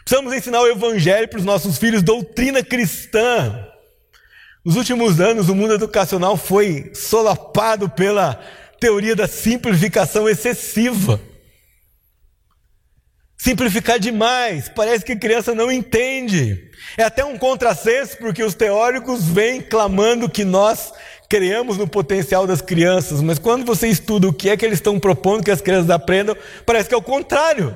Precisamos 0.03 0.33
ensinar 0.33 0.61
o 0.61 0.67
Evangelho 0.67 1.27
para 1.27 1.39
os 1.39 1.45
nossos 1.45 1.77
filhos, 1.77 2.03
doutrina 2.03 2.63
cristã. 2.63 3.65
Nos 4.65 4.77
últimos 4.77 5.21
anos, 5.21 5.47
o 5.47 5.53
mundo 5.53 5.75
educacional 5.75 6.35
foi 6.35 6.89
solapado 6.95 7.87
pela 7.87 8.41
teoria 8.79 9.15
da 9.15 9.27
simplificação 9.27 10.27
excessiva. 10.27 11.21
Simplificar 13.37 13.99
demais, 13.99 14.67
parece 14.67 15.05
que 15.05 15.11
a 15.11 15.19
criança 15.19 15.53
não 15.53 15.71
entende. 15.71 16.71
É 16.97 17.03
até 17.03 17.23
um 17.23 17.37
contrassenso, 17.37 18.17
porque 18.17 18.43
os 18.43 18.55
teóricos 18.55 19.23
vêm 19.25 19.61
clamando 19.61 20.27
que 20.27 20.43
nós 20.43 20.91
criamos 21.29 21.77
no 21.77 21.87
potencial 21.87 22.47
das 22.47 22.61
crianças, 22.61 23.21
mas 23.21 23.37
quando 23.37 23.65
você 23.65 23.87
estuda 23.87 24.27
o 24.27 24.33
que 24.33 24.49
é 24.49 24.57
que 24.57 24.65
eles 24.65 24.79
estão 24.79 24.99
propondo 24.99 25.43
que 25.43 25.51
as 25.51 25.61
crianças 25.61 25.91
aprendam, 25.91 26.35
parece 26.65 26.89
que 26.89 26.95
é 26.95 26.97
o 26.97 27.03
contrário. 27.03 27.75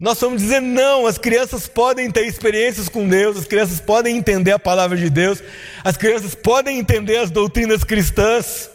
Nós 0.00 0.20
vamos 0.20 0.42
dizer 0.42 0.60
não, 0.60 1.06
as 1.06 1.18
crianças 1.18 1.66
podem 1.66 2.10
ter 2.10 2.24
experiências 2.26 2.88
com 2.88 3.08
Deus, 3.08 3.36
as 3.36 3.46
crianças 3.46 3.80
podem 3.80 4.16
entender 4.16 4.52
a 4.52 4.58
palavra 4.58 4.96
de 4.96 5.10
Deus, 5.10 5.42
as 5.82 5.96
crianças 5.96 6.34
podem 6.34 6.78
entender 6.78 7.16
as 7.16 7.30
doutrinas 7.30 7.82
cristãs 7.82 8.70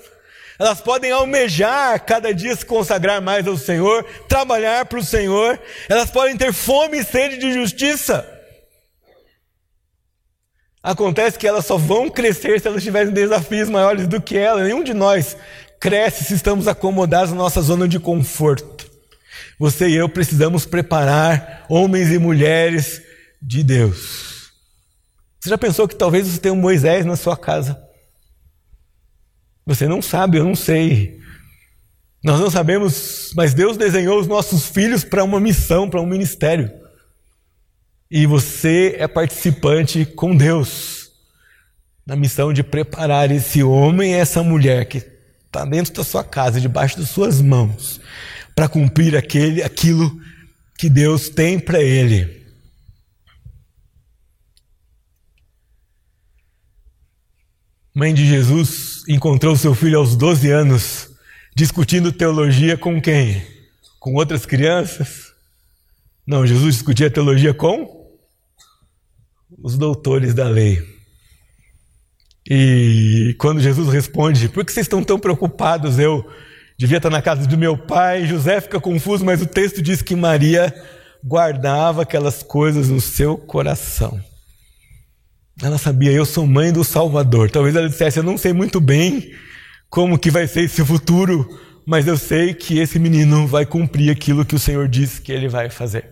elas 0.59 0.79
podem 0.79 1.11
almejar 1.11 1.99
cada 2.05 2.33
dia 2.33 2.55
se 2.55 2.65
consagrar 2.65 3.21
mais 3.21 3.47
ao 3.47 3.57
Senhor, 3.57 4.05
trabalhar 4.27 4.85
para 4.85 4.99
o 4.99 5.03
Senhor, 5.03 5.59
elas 5.89 6.11
podem 6.11 6.37
ter 6.37 6.53
fome 6.53 6.99
e 6.99 7.03
sede 7.03 7.37
de 7.37 7.53
justiça. 7.53 8.29
Acontece 10.81 11.39
que 11.39 11.47
elas 11.47 11.65
só 11.65 11.77
vão 11.77 12.09
crescer 12.09 12.59
se 12.59 12.67
elas 12.67 12.83
tiverem 12.83 13.11
desafios 13.11 13.69
maiores 13.69 14.05
do 14.05 14.21
que 14.21 14.37
ela. 14.37 14.63
Nenhum 14.63 14.83
de 14.83 14.93
nós 14.93 15.35
cresce 15.79 16.25
se 16.25 16.33
estamos 16.33 16.67
acomodados 16.67 17.31
na 17.31 17.37
nossa 17.37 17.61
zona 17.61 17.87
de 17.87 17.99
conforto. 17.99 18.82
Você 19.63 19.87
e 19.87 19.95
eu 19.95 20.09
precisamos 20.09 20.65
preparar 20.65 21.65
homens 21.69 22.11
e 22.11 22.19
mulheres 22.19 23.01
de 23.41 23.63
Deus. 23.63 24.51
Você 25.39 25.49
já 25.49 25.57
pensou 25.57 25.87
que 25.87 25.95
talvez 25.95 26.27
você 26.27 26.37
tenha 26.37 26.53
um 26.53 26.59
Moisés 26.59 27.05
na 27.05 27.15
sua 27.15 27.37
casa? 27.37 27.81
Você 29.65 29.87
não 29.87 30.01
sabe, 30.01 30.37
eu 30.37 30.43
não 30.43 30.53
sei. 30.53 31.17
Nós 32.21 32.41
não 32.41 32.49
sabemos, 32.49 33.31
mas 33.37 33.53
Deus 33.53 33.77
desenhou 33.77 34.19
os 34.19 34.27
nossos 34.27 34.67
filhos 34.67 35.05
para 35.05 35.23
uma 35.23 35.39
missão, 35.39 35.89
para 35.89 36.01
um 36.01 36.05
ministério. 36.05 36.69
E 38.11 38.25
você 38.25 38.97
é 38.99 39.07
participante 39.07 40.03
com 40.03 40.35
Deus 40.35 41.09
na 42.05 42.17
missão 42.17 42.51
de 42.51 42.63
preparar 42.63 43.31
esse 43.31 43.63
homem 43.63 44.11
e 44.11 44.15
essa 44.15 44.43
mulher 44.43 44.83
que 44.87 44.97
está 45.45 45.63
dentro 45.63 45.93
da 45.93 46.03
sua 46.03 46.21
casa, 46.21 46.59
debaixo 46.59 46.97
das 46.97 47.07
suas 47.07 47.39
mãos, 47.41 48.01
para 48.55 48.67
cumprir 48.67 49.15
aquele, 49.15 49.63
aquilo 49.63 50.19
que 50.77 50.89
Deus 50.89 51.29
tem 51.29 51.59
para 51.59 51.81
ele. 51.81 52.43
Mãe 57.95 58.13
de 58.13 58.25
Jesus 58.25 59.03
encontrou 59.07 59.55
seu 59.55 59.75
filho 59.75 59.99
aos 59.99 60.15
12 60.15 60.49
anos 60.49 61.09
discutindo 61.55 62.11
teologia 62.11 62.75
com 62.75 62.99
quem? 62.99 63.45
Com 63.99 64.15
outras 64.15 64.45
crianças? 64.45 65.31
Não, 66.25 66.47
Jesus 66.47 66.75
discutia 66.75 67.11
teologia 67.11 67.53
com 67.53 68.03
os 69.61 69.77
doutores 69.77 70.33
da 70.33 70.47
lei. 70.47 70.81
E 72.49 73.35
quando 73.37 73.61
Jesus 73.61 73.93
responde: 73.93 74.49
Por 74.49 74.65
que 74.65 74.71
vocês 74.71 74.85
estão 74.85 75.03
tão 75.03 75.19
preocupados? 75.19 75.99
Eu 75.99 76.25
devia 76.77 76.97
estar 76.97 77.09
na 77.09 77.21
casa 77.21 77.47
do 77.47 77.57
meu 77.57 77.77
pai. 77.77 78.25
José 78.25 78.61
fica 78.61 78.79
confuso, 78.79 79.23
mas 79.25 79.41
o 79.41 79.45
texto 79.45 79.81
diz 79.81 80.01
que 80.01 80.15
Maria 80.15 80.73
guardava 81.23 82.01
aquelas 82.01 82.43
coisas 82.43 82.89
no 82.89 82.99
seu 82.99 83.37
coração. 83.37 84.19
Ela 85.61 85.77
sabia, 85.77 86.11
eu 86.11 86.25
sou 86.25 86.45
mãe 86.47 86.71
do 86.73 86.83
Salvador. 86.83 87.49
Talvez 87.49 87.75
ela 87.75 87.87
dissesse, 87.87 88.17
eu 88.17 88.23
não 88.23 88.37
sei 88.37 88.53
muito 88.53 88.81
bem 88.81 89.31
como 89.89 90.17
que 90.17 90.31
vai 90.31 90.47
ser 90.47 90.61
esse 90.61 90.83
futuro, 90.83 91.47
mas 91.85 92.07
eu 92.07 92.17
sei 92.17 92.53
que 92.53 92.79
esse 92.79 92.97
menino 92.97 93.45
vai 93.45 93.65
cumprir 93.65 94.09
aquilo 94.09 94.45
que 94.45 94.55
o 94.55 94.59
Senhor 94.59 94.87
disse 94.87 95.21
que 95.21 95.31
ele 95.31 95.47
vai 95.47 95.69
fazer. 95.69 96.09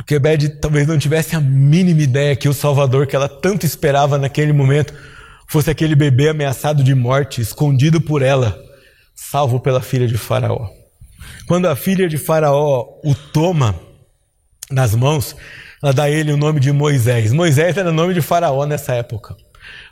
O 0.00 0.04
Quebed 0.04 0.60
talvez 0.60 0.86
não 0.86 0.96
tivesse 0.96 1.34
a 1.34 1.40
mínima 1.40 2.00
ideia 2.00 2.36
que 2.36 2.48
o 2.48 2.54
Salvador 2.54 3.06
que 3.06 3.16
ela 3.16 3.28
tanto 3.28 3.66
esperava 3.66 4.16
naquele 4.16 4.52
momento 4.52 4.94
fosse 5.48 5.70
aquele 5.70 5.94
bebê 5.94 6.28
ameaçado 6.28 6.84
de 6.84 6.94
morte, 6.94 7.40
escondido 7.40 8.00
por 8.00 8.22
ela, 8.22 8.56
salvo 9.14 9.58
pela 9.58 9.80
filha 9.80 10.06
de 10.06 10.18
Faraó. 10.18 10.68
Quando 11.46 11.66
a 11.66 11.74
filha 11.74 12.08
de 12.08 12.18
Faraó 12.18 13.00
o 13.02 13.14
toma 13.14 13.74
nas 14.70 14.94
mãos, 14.94 15.34
ela 15.82 15.92
dá 15.92 16.04
a 16.04 16.10
ele 16.10 16.32
o 16.32 16.36
nome 16.36 16.60
de 16.60 16.70
Moisés. 16.70 17.32
Moisés 17.32 17.76
era 17.76 17.88
o 17.88 17.92
nome 17.92 18.12
de 18.12 18.20
Faraó 18.20 18.66
nessa 18.66 18.94
época. 18.94 19.34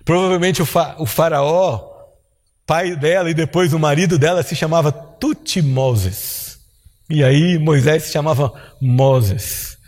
Provavelmente 0.04 0.60
o, 0.60 0.66
fa 0.66 0.94
o 0.98 1.06
Faraó, 1.06 1.88
pai 2.66 2.94
dela 2.94 3.30
e 3.30 3.34
depois 3.34 3.72
o 3.72 3.78
marido 3.78 4.18
dela, 4.18 4.42
se 4.42 4.54
chamava 4.54 4.92
Tutmoses. 4.92 6.58
E 7.08 7.24
aí 7.24 7.58
Moisés 7.58 8.04
se 8.04 8.12
chamava 8.12 8.52
Moses. 8.80 9.78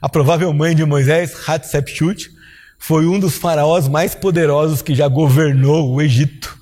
A 0.00 0.08
provável 0.08 0.52
mãe 0.52 0.74
de 0.74 0.84
Moisés, 0.84 1.48
Hatshepsut, 1.48 2.28
foi 2.82 3.06
um 3.06 3.16
dos 3.16 3.38
faraós 3.38 3.86
mais 3.86 4.12
poderosos 4.12 4.82
que 4.82 4.92
já 4.92 5.06
governou 5.06 5.94
o 5.94 6.02
Egito. 6.02 6.58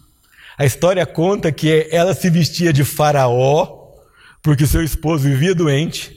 A 0.59 0.67
história 0.67 1.07
conta 1.07 1.51
que 1.51 1.89
ela 1.91 2.13
se 2.13 2.29
vestia 2.29 2.75
de 2.75 2.85
faraó, 2.85 3.95
porque 4.43 4.67
seu 4.67 4.85
esposo 4.85 5.25
vivia 5.25 5.55
doente, 5.55 6.15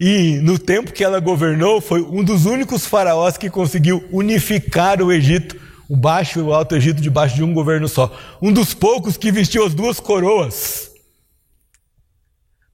e 0.00 0.38
no 0.42 0.58
tempo 0.58 0.90
que 0.90 1.04
ela 1.04 1.20
governou, 1.20 1.82
foi 1.82 2.00
um 2.00 2.24
dos 2.24 2.46
únicos 2.46 2.86
faraós 2.86 3.36
que 3.36 3.50
conseguiu 3.50 4.02
unificar 4.10 5.02
o 5.02 5.12
Egito, 5.12 5.54
o 5.86 5.98
Baixo 5.98 6.38
e 6.38 6.42
o 6.42 6.54
Alto 6.54 6.74
Egito, 6.74 7.02
debaixo 7.02 7.34
de 7.34 7.44
um 7.44 7.52
governo 7.52 7.86
só. 7.88 8.10
Um 8.40 8.50
dos 8.50 8.72
poucos 8.72 9.18
que 9.18 9.30
vestiu 9.30 9.66
as 9.66 9.74
duas 9.74 10.00
coroas. 10.00 10.90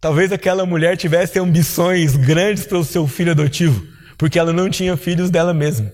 Talvez 0.00 0.30
aquela 0.30 0.64
mulher 0.64 0.96
tivesse 0.96 1.40
ambições 1.40 2.14
grandes 2.14 2.64
para 2.66 2.78
o 2.78 2.84
seu 2.84 3.08
filho 3.08 3.32
adotivo, 3.32 3.84
porque 4.16 4.38
ela 4.38 4.52
não 4.52 4.70
tinha 4.70 4.96
filhos 4.96 5.28
dela 5.28 5.52
mesma. 5.52 5.90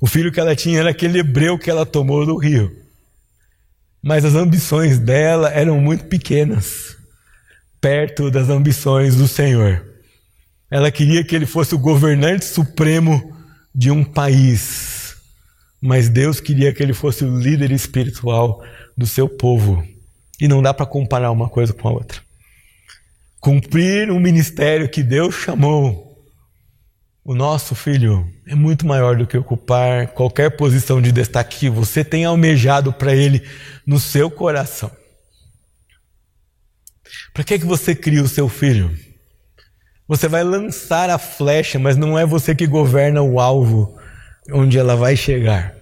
O 0.00 0.06
filho 0.06 0.32
que 0.32 0.40
ela 0.40 0.56
tinha 0.56 0.80
era 0.80 0.90
aquele 0.90 1.18
hebreu 1.18 1.58
que 1.58 1.70
ela 1.70 1.86
tomou 1.86 2.24
do 2.24 2.36
rio. 2.36 2.70
Mas 4.02 4.24
as 4.24 4.34
ambições 4.34 4.98
dela 4.98 5.48
eram 5.48 5.80
muito 5.80 6.04
pequenas, 6.04 6.96
perto 7.80 8.30
das 8.30 8.48
ambições 8.48 9.16
do 9.16 9.26
Senhor. 9.26 9.84
Ela 10.70 10.90
queria 10.90 11.24
que 11.24 11.34
ele 11.34 11.46
fosse 11.46 11.74
o 11.74 11.78
governante 11.78 12.44
supremo 12.44 13.34
de 13.74 13.90
um 13.90 14.04
país, 14.04 15.16
mas 15.80 16.08
Deus 16.08 16.40
queria 16.40 16.72
que 16.72 16.82
ele 16.82 16.92
fosse 16.92 17.24
o 17.24 17.38
líder 17.38 17.70
espiritual 17.70 18.62
do 18.96 19.06
seu 19.06 19.28
povo. 19.28 19.82
E 20.40 20.48
não 20.48 20.62
dá 20.62 20.74
para 20.74 20.86
comparar 20.86 21.30
uma 21.30 21.48
coisa 21.48 21.72
com 21.72 21.88
a 21.88 21.92
outra. 21.92 22.20
Cumprir 23.40 24.10
um 24.10 24.18
ministério 24.18 24.88
que 24.88 25.02
Deus 25.02 25.34
chamou 25.34 26.03
o 27.24 27.34
nosso 27.34 27.74
filho 27.74 28.30
é 28.46 28.54
muito 28.54 28.86
maior 28.86 29.16
do 29.16 29.26
que 29.26 29.38
ocupar 29.38 30.08
qualquer 30.08 30.50
posição 30.50 31.00
de 31.00 31.10
destaque 31.10 31.60
que 31.60 31.70
você 31.70 32.04
tenha 32.04 32.28
almejado 32.28 32.92
para 32.92 33.14
ele 33.14 33.42
no 33.86 33.98
seu 33.98 34.30
coração. 34.30 34.90
Para 37.32 37.44
que, 37.44 37.58
que 37.58 37.64
você 37.64 37.94
cria 37.94 38.22
o 38.22 38.28
seu 38.28 38.46
filho? 38.48 38.94
Você 40.06 40.28
vai 40.28 40.44
lançar 40.44 41.08
a 41.08 41.16
flecha, 41.16 41.78
mas 41.78 41.96
não 41.96 42.18
é 42.18 42.26
você 42.26 42.54
que 42.54 42.66
governa 42.66 43.22
o 43.22 43.40
alvo 43.40 43.98
onde 44.52 44.78
ela 44.78 44.94
vai 44.94 45.16
chegar. 45.16 45.74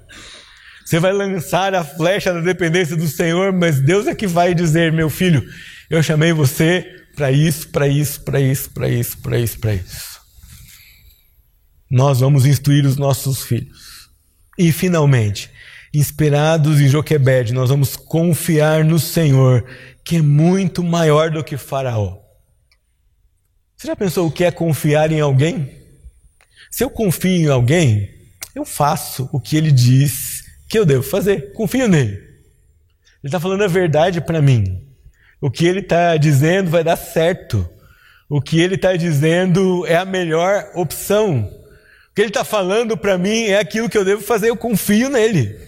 Você 0.84 1.01
vai 1.01 1.12
lançar 1.12 1.74
a 1.74 1.82
flecha 1.82 2.32
na 2.32 2.40
dependência 2.40 2.95
do 2.95 3.09
Senhor, 3.09 3.53
mas 3.53 3.80
Deus 3.80 4.07
é 4.07 4.14
que 4.14 4.28
vai 4.28 4.55
dizer: 4.55 4.93
meu 4.93 5.11
filho, 5.11 5.45
eu 5.90 6.03
chamei 6.03 6.32
você 6.32 6.86
para 7.16 7.32
isso, 7.32 7.68
para 7.68 7.88
isso, 7.88 8.20
para 8.20 8.40
isso, 8.40 8.70
para 8.70 8.88
isso, 8.88 9.18
para 9.18 9.38
isso, 9.38 9.59
para 9.59 9.74
isso. 9.74 10.11
Nós 11.93 12.20
vamos 12.20 12.47
instruir 12.47 12.86
os 12.86 12.97
nossos 12.97 13.43
filhos. 13.43 14.09
E 14.59 14.72
finalmente, 14.72 15.51
inspirados 15.93 16.80
em 16.80 16.88
Joquebed, 16.88 17.53
nós 17.53 17.68
vamos 17.68 17.97
confiar 17.97 18.82
no 18.82 18.99
Senhor, 18.99 19.62
que 20.03 20.16
é 20.16 20.22
muito 20.22 20.82
maior 20.82 21.30
do 21.30 21.45
que 21.45 21.59
Faraó. 21.59 22.16
Você 23.76 23.88
já 23.88 23.95
pensou 23.95 24.26
o 24.26 24.32
que 24.32 24.43
é 24.43 24.51
confiar 24.51 25.12
em 25.12 25.20
alguém? 25.20 25.70
Se 26.70 26.82
eu 26.82 26.88
confio 26.88 27.43
em 27.43 27.49
alguém, 27.49 28.09
eu 28.55 28.64
faço 28.64 29.28
o 29.30 29.38
que 29.38 29.55
ele 29.55 29.70
diz 29.70 30.45
que 30.70 30.78
eu 30.78 30.86
devo 30.86 31.03
fazer. 31.03 31.53
Confio 31.53 31.88
nele. 31.88 32.12
Ele 32.14 32.22
está 33.24 33.38
falando 33.38 33.64
a 33.64 33.68
verdade 33.68 34.18
para 34.22 34.40
mim. 34.40 34.82
O 35.43 35.51
que 35.51 35.66
ele 35.66 35.80
está 35.80 36.16
dizendo 36.16 36.70
vai 36.70 36.82
dar 36.82 36.97
certo. 36.97 37.68
O 38.30 38.40
que 38.40 38.59
ele 38.59 38.76
está 38.76 38.97
dizendo 38.97 39.86
é 39.86 39.97
a 39.97 40.07
melhor 40.07 40.70
opção. 40.74 41.61
O 42.12 42.14
que 42.14 42.20
ele 42.20 42.28
está 42.28 42.44
falando 42.44 42.94
para 42.94 43.16
mim 43.16 43.44
é 43.44 43.58
aquilo 43.58 43.88
que 43.88 43.96
eu 43.96 44.04
devo 44.04 44.20
fazer, 44.20 44.50
eu 44.50 44.56
confio 44.56 45.08
nele. 45.08 45.58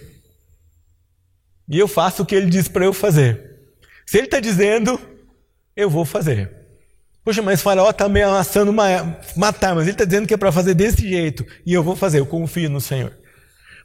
E 1.67 1.79
eu 1.79 1.87
faço 1.87 2.21
o 2.21 2.25
que 2.25 2.35
ele 2.35 2.51
diz 2.51 2.67
para 2.67 2.85
eu 2.85 2.93
fazer. 2.93 3.57
Se 4.05 4.19
ele 4.19 4.27
está 4.27 4.39
dizendo, 4.39 5.01
eu 5.75 5.89
vou 5.89 6.05
fazer. 6.05 6.51
Poxa, 7.23 7.41
mas 7.41 7.63
Faraó 7.63 7.89
está 7.89 8.07
me 8.07 8.21
ameaçando 8.21 8.71
matar, 9.35 9.73
mas 9.73 9.85
ele 9.85 9.93
está 9.93 10.05
dizendo 10.05 10.27
que 10.27 10.35
é 10.35 10.37
para 10.37 10.51
fazer 10.51 10.75
desse 10.75 11.01
jeito. 11.09 11.43
E 11.65 11.73
eu 11.73 11.81
vou 11.81 11.95
fazer, 11.95 12.19
eu 12.19 12.27
confio 12.27 12.69
no 12.69 12.79
Senhor. 12.79 13.11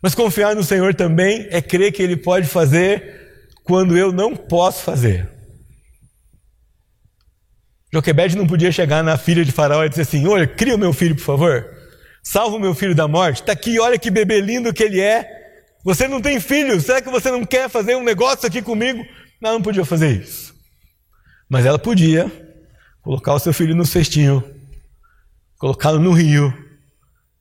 Mas 0.03 0.15
confiar 0.15 0.55
no 0.55 0.63
Senhor 0.63 0.95
também 0.95 1.49
é 1.51 1.63
crer 1.63 1.93
que 1.93 2.03
Ele 2.03 2.17
pode 2.17 2.47
fazer 2.47 3.49
quando 3.65 3.97
eu 3.97 4.13
não 4.13 4.37
posso 4.37 4.83
fazer. 4.83 5.27
Joquebed 7.93 8.37
não 8.37 8.47
podia 8.47 8.71
chegar 8.71 9.03
na 9.03 9.17
filha 9.17 9.45
de 9.45 9.51
Faraó 9.51 9.83
e 9.85 9.89
dizer 9.89 10.03
assim: 10.03 10.27
Olha, 10.27 10.47
cria 10.47 10.75
o 10.75 10.79
meu 10.79 10.93
filho, 10.93 11.17
por 11.17 11.25
favor. 11.25 11.80
Salva 12.23 12.57
o 12.57 12.61
meu 12.61 12.75
filho 12.75 12.95
da 12.95 13.09
morte. 13.09 13.41
Está 13.41 13.53
aqui, 13.53 13.79
olha 13.79 13.99
que 13.99 14.11
bebê 14.11 14.41
lindo 14.41 14.73
que 14.73 14.83
ele 14.83 15.01
é. 15.01 15.29
Você 15.85 16.07
não 16.07 16.21
tem 16.21 16.39
filho, 16.39 16.81
será 16.81 17.01
que 17.01 17.11
você 17.11 17.31
não 17.31 17.45
quer 17.45 17.69
fazer 17.69 17.97
um 17.97 18.05
negócio 18.05 18.47
aqui 18.47 18.61
comigo? 18.61 19.03
Não, 19.41 19.55
não 19.55 19.63
podia 19.63 19.85
fazer 19.85 20.21
isso. 20.21 20.55
Mas 21.49 21.65
ela 21.65 21.79
podia 21.79 22.31
colocar 23.03 23.35
o 23.35 23.39
seu 23.39 23.53
filho 23.53 23.75
no 23.75 23.87
cestinho, 23.87 24.45
colocá-lo 25.59 25.99
no 25.99 26.13
rio 26.13 26.53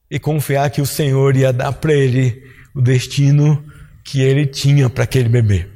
e 0.09 0.17
confiar 0.17 0.69
que 0.69 0.81
o 0.81 0.85
Senhor 0.85 1.35
ia 1.35 1.51
dar 1.51 1.73
para 1.73 1.93
ele 1.93 2.41
o 2.73 2.81
destino 2.81 3.63
que 4.03 4.21
ele 4.21 4.47
tinha 4.47 4.89
para 4.89 5.03
aquele 5.03 5.27
bebê. 5.27 5.67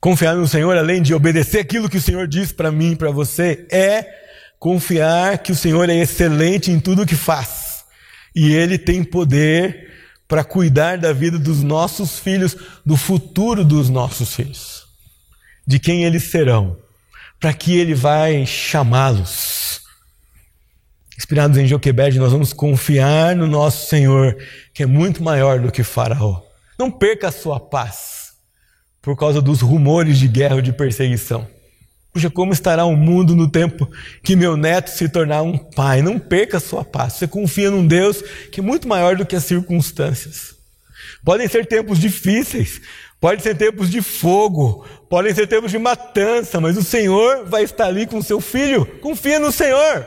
Confiar 0.00 0.34
no 0.34 0.48
Senhor, 0.48 0.76
além 0.76 1.00
de 1.00 1.14
obedecer 1.14 1.60
aquilo 1.60 1.88
que 1.88 1.98
o 1.98 2.00
Senhor 2.00 2.26
diz 2.26 2.52
para 2.52 2.72
mim 2.72 2.92
e 2.92 2.96
para 2.96 3.10
você, 3.10 3.66
é 3.70 4.23
confiar 4.64 5.36
que 5.40 5.52
o 5.52 5.54
Senhor 5.54 5.90
é 5.90 5.94
excelente 5.94 6.70
em 6.70 6.80
tudo 6.80 7.02
o 7.02 7.06
que 7.06 7.14
faz. 7.14 7.84
E 8.34 8.50
Ele 8.50 8.78
tem 8.78 9.04
poder 9.04 9.92
para 10.26 10.42
cuidar 10.42 10.96
da 10.96 11.12
vida 11.12 11.38
dos 11.38 11.62
nossos 11.62 12.18
filhos, 12.18 12.56
do 12.82 12.96
futuro 12.96 13.62
dos 13.62 13.90
nossos 13.90 14.34
filhos, 14.34 14.86
de 15.66 15.78
quem 15.78 16.04
eles 16.04 16.30
serão, 16.30 16.78
para 17.38 17.52
que 17.52 17.76
Ele 17.76 17.94
vai 17.94 18.46
chamá-los. 18.46 19.82
Inspirados 21.14 21.58
em 21.58 21.66
Joquebed, 21.66 22.18
nós 22.18 22.32
vamos 22.32 22.54
confiar 22.54 23.36
no 23.36 23.46
nosso 23.46 23.90
Senhor, 23.90 24.34
que 24.72 24.82
é 24.82 24.86
muito 24.86 25.22
maior 25.22 25.60
do 25.60 25.70
que 25.70 25.82
Faraó. 25.82 26.40
Não 26.78 26.90
perca 26.90 27.28
a 27.28 27.32
sua 27.32 27.60
paz 27.60 28.32
por 29.02 29.14
causa 29.14 29.42
dos 29.42 29.60
rumores 29.60 30.18
de 30.18 30.26
guerra 30.26 30.54
ou 30.54 30.62
de 30.62 30.72
perseguição. 30.72 31.53
Puxa, 32.14 32.30
como 32.30 32.52
estará 32.52 32.84
o 32.84 32.96
mundo 32.96 33.34
no 33.34 33.50
tempo 33.50 33.90
que 34.22 34.36
meu 34.36 34.56
neto 34.56 34.88
se 34.88 35.08
tornar 35.08 35.42
um 35.42 35.58
pai? 35.58 36.00
Não 36.00 36.16
perca 36.16 36.58
a 36.58 36.60
sua 36.60 36.84
paz. 36.84 37.14
Você 37.14 37.26
confia 37.26 37.72
num 37.72 37.84
Deus 37.84 38.22
que 38.52 38.60
é 38.60 38.62
muito 38.62 38.86
maior 38.86 39.16
do 39.16 39.26
que 39.26 39.34
as 39.34 39.42
circunstâncias. 39.42 40.54
Podem 41.24 41.48
ser 41.48 41.66
tempos 41.66 41.98
difíceis, 41.98 42.80
podem 43.20 43.40
ser 43.40 43.56
tempos 43.56 43.90
de 43.90 44.00
fogo, 44.00 44.86
podem 45.10 45.34
ser 45.34 45.48
tempos 45.48 45.72
de 45.72 45.78
matança, 45.78 46.60
mas 46.60 46.76
o 46.76 46.84
Senhor 46.84 47.46
vai 47.46 47.64
estar 47.64 47.86
ali 47.86 48.06
com 48.06 48.22
seu 48.22 48.40
filho. 48.40 48.86
Confia 49.00 49.40
no 49.40 49.50
Senhor. 49.50 50.06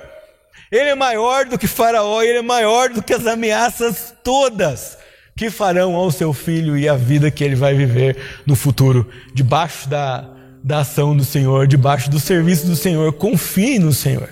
Ele 0.72 0.90
é 0.90 0.96
maior 0.96 1.44
do 1.44 1.58
que 1.58 1.68
Faraó, 1.68 2.22
ele 2.22 2.38
é 2.38 2.42
maior 2.42 2.88
do 2.88 3.04
que 3.04 3.14
as 3.14 3.28
ameaças 3.28 4.14
todas 4.24 4.98
que 5.36 5.50
farão 5.50 5.94
ao 5.94 6.10
seu 6.10 6.32
filho 6.32 6.78
e 6.78 6.88
a 6.88 6.96
vida 6.96 7.30
que 7.30 7.44
ele 7.44 7.56
vai 7.56 7.74
viver 7.74 8.16
no 8.46 8.56
futuro, 8.56 9.10
debaixo 9.34 9.90
da, 9.90 10.37
da 10.68 10.80
ação 10.80 11.16
do 11.16 11.24
Senhor, 11.24 11.66
debaixo 11.66 12.12
do 12.12 12.20
serviço 12.20 12.68
do 12.68 12.76
Senhor. 12.76 13.14
Confie 13.14 13.80
no 13.80 13.94
Senhor. 13.94 14.30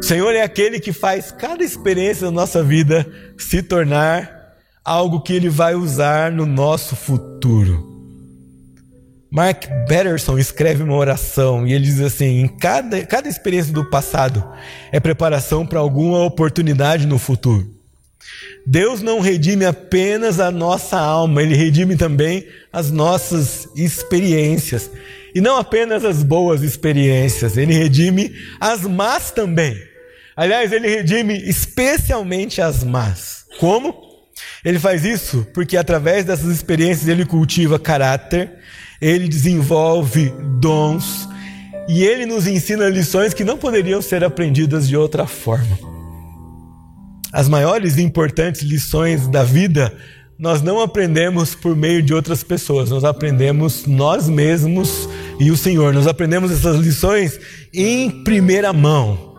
O 0.00 0.02
Senhor 0.02 0.34
é 0.34 0.42
aquele 0.42 0.80
que 0.80 0.92
faz 0.92 1.30
cada 1.30 1.62
experiência 1.62 2.26
da 2.26 2.32
nossa 2.32 2.60
vida 2.60 3.06
se 3.38 3.62
tornar 3.62 4.56
algo 4.84 5.20
que 5.20 5.32
Ele 5.32 5.48
vai 5.48 5.76
usar 5.76 6.32
no 6.32 6.44
nosso 6.44 6.96
futuro. 6.96 7.88
Mark 9.30 9.64
Batterson 9.88 10.36
escreve 10.36 10.82
uma 10.82 10.96
oração 10.96 11.66
e 11.66 11.72
ele 11.72 11.84
diz 11.84 12.00
assim: 12.00 12.40
em 12.40 12.48
cada, 12.48 13.00
cada 13.06 13.28
experiência 13.28 13.72
do 13.72 13.88
passado 13.88 14.44
é 14.90 15.00
preparação 15.00 15.64
para 15.64 15.78
alguma 15.78 16.22
oportunidade 16.24 17.06
no 17.06 17.18
futuro. 17.18 17.71
Deus 18.66 19.02
não 19.02 19.20
redime 19.20 19.64
apenas 19.64 20.38
a 20.38 20.50
nossa 20.50 20.98
alma, 20.98 21.42
Ele 21.42 21.54
redime 21.54 21.96
também 21.96 22.46
as 22.72 22.90
nossas 22.90 23.68
experiências. 23.74 24.90
E 25.34 25.40
não 25.40 25.56
apenas 25.56 26.04
as 26.04 26.22
boas 26.22 26.62
experiências, 26.62 27.56
Ele 27.56 27.72
redime 27.72 28.32
as 28.60 28.82
más 28.82 29.30
também. 29.30 29.76
Aliás, 30.36 30.72
Ele 30.72 30.88
redime 30.88 31.36
especialmente 31.48 32.60
as 32.60 32.84
más. 32.84 33.44
Como? 33.58 33.94
Ele 34.64 34.78
faz 34.78 35.04
isso 35.04 35.46
porque 35.52 35.76
através 35.76 36.24
dessas 36.24 36.50
experiências 36.50 37.08
Ele 37.08 37.24
cultiva 37.24 37.78
caráter, 37.78 38.50
Ele 39.00 39.28
desenvolve 39.28 40.32
dons 40.60 41.28
e 41.88 42.04
Ele 42.04 42.26
nos 42.26 42.46
ensina 42.46 42.88
lições 42.88 43.34
que 43.34 43.44
não 43.44 43.58
poderiam 43.58 44.00
ser 44.00 44.22
aprendidas 44.22 44.86
de 44.86 44.96
outra 44.96 45.26
forma. 45.26 45.91
As 47.32 47.48
maiores 47.48 47.96
e 47.96 48.02
importantes 48.02 48.60
lições 48.62 49.26
da 49.26 49.42
vida 49.42 49.92
nós 50.38 50.60
não 50.60 50.80
aprendemos 50.80 51.54
por 51.54 51.76
meio 51.76 52.02
de 52.02 52.12
outras 52.12 52.42
pessoas, 52.42 52.90
nós 52.90 53.04
aprendemos 53.04 53.86
nós 53.86 54.28
mesmos 54.28 55.08
e 55.38 55.52
o 55.52 55.56
Senhor. 55.56 55.94
Nós 55.94 56.08
aprendemos 56.08 56.50
essas 56.50 56.76
lições 56.78 57.38
em 57.72 58.10
primeira 58.24 58.72
mão. 58.72 59.36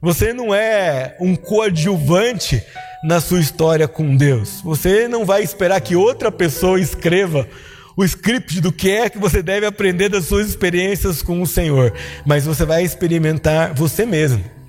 Você 0.00 0.32
não 0.32 0.54
é 0.54 1.16
um 1.20 1.34
coadjuvante 1.34 2.62
na 3.02 3.20
sua 3.20 3.40
história 3.40 3.88
com 3.88 4.14
Deus. 4.14 4.60
Você 4.62 5.08
não 5.08 5.24
vai 5.24 5.42
esperar 5.42 5.80
que 5.80 5.96
outra 5.96 6.30
pessoa 6.30 6.80
escreva 6.80 7.48
o 7.96 8.04
script 8.04 8.60
do 8.60 8.70
que 8.70 8.88
é 8.88 9.10
que 9.10 9.18
você 9.18 9.42
deve 9.42 9.66
aprender 9.66 10.08
das 10.08 10.26
suas 10.26 10.48
experiências 10.48 11.22
com 11.22 11.42
o 11.42 11.46
Senhor, 11.46 11.92
mas 12.24 12.44
você 12.44 12.64
vai 12.64 12.84
experimentar 12.84 13.74
você 13.74 14.06
mesmo. 14.06 14.59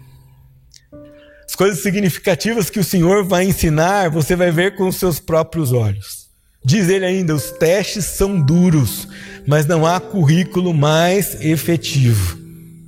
As 1.52 1.56
coisas 1.56 1.84
significativas 1.84 2.70
que 2.70 2.80
o 2.80 2.84
Senhor 2.84 3.26
vai 3.26 3.44
ensinar, 3.44 4.10
você 4.10 4.38
vai 4.38 4.52
ver 4.52 4.78
com 4.78 4.88
os 4.88 4.96
seus 4.96 5.20
próprios 5.20 5.74
olhos. 5.74 6.30
Diz 6.64 6.88
ele 6.88 7.04
ainda: 7.04 7.36
os 7.36 7.52
testes 7.52 8.06
são 8.06 8.40
duros, 8.40 9.06
mas 9.46 9.66
não 9.66 9.86
há 9.86 10.00
currículo 10.00 10.74
mais 10.74 11.44
efetivo. 11.44 12.40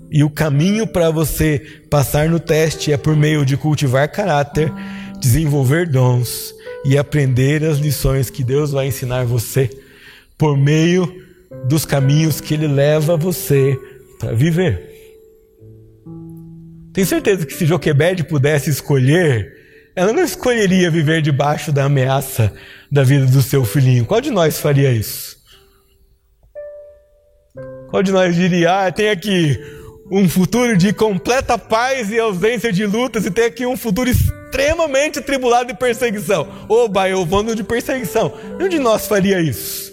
E 0.10 0.24
o 0.24 0.30
caminho 0.30 0.88
para 0.88 1.10
você 1.10 1.60
passar 1.90 2.30
no 2.30 2.40
teste 2.40 2.94
é 2.94 2.96
por 2.96 3.18
meio 3.18 3.46
de 3.46 3.58
cultivar 3.58 4.10
caráter, 4.10 4.72
desenvolver 5.20 5.86
dons 5.90 6.56
e 6.86 6.98
aprender 6.98 7.66
as 7.66 7.80
lições 7.80 8.30
que 8.30 8.46
Deus 8.46 8.72
vai 8.72 8.88
ensinar 8.88 9.26
você 9.26 9.70
por 10.38 10.58
meio 10.58 11.14
dos 11.68 11.84
caminhos 11.84 12.40
que 12.40 12.54
Ele 12.54 12.68
leva 12.70 13.18
você 13.18 13.78
para 14.18 14.32
viver. 14.32 14.93
Tenho 16.94 17.08
certeza 17.08 17.46
que 17.46 17.54
se 17.54 17.66
Joquebede 17.66 18.24
pudesse 18.24 18.70
escolher, 18.70 19.52
ela 19.96 20.14
não 20.14 20.24
escolheria 20.24 20.92
viver 20.92 21.22
debaixo 21.22 21.72
da 21.72 21.86
ameaça 21.86 22.54
da 22.92 23.04
vida 23.04 23.26
do 23.26 23.42
seu 23.42 23.66
filhinho. 23.66 24.06
Qual 24.06 24.22
de 24.22 24.30
nós 24.30 24.60
faria 24.60 24.92
isso? 24.92 25.38
Qual 27.90 28.04
de 28.04 28.12
nós 28.12 28.36
diria, 28.36 28.86
ah, 28.86 28.92
tem 28.92 29.10
aqui 29.10 29.60
um 30.12 30.28
futuro 30.28 30.78
de 30.78 30.94
completa 30.94 31.58
paz 31.58 32.12
e 32.12 32.20
ausência 32.20 32.72
de 32.72 32.86
lutas, 32.86 33.26
e 33.26 33.32
tem 33.32 33.46
aqui 33.46 33.66
um 33.66 33.78
futuro 33.78 34.10
extremamente 34.10 35.22
tribulado 35.22 35.68
de 35.68 35.80
perseguição. 35.80 36.48
Oba, 36.70 37.10
eu 37.10 37.26
vou 37.26 37.42
no 37.42 37.56
de 37.56 37.64
perseguição. 37.64 38.34
Nenhum 38.58 38.70
de 38.70 38.80
nós 38.80 39.08
faria 39.08 39.40
isso. 39.40 39.93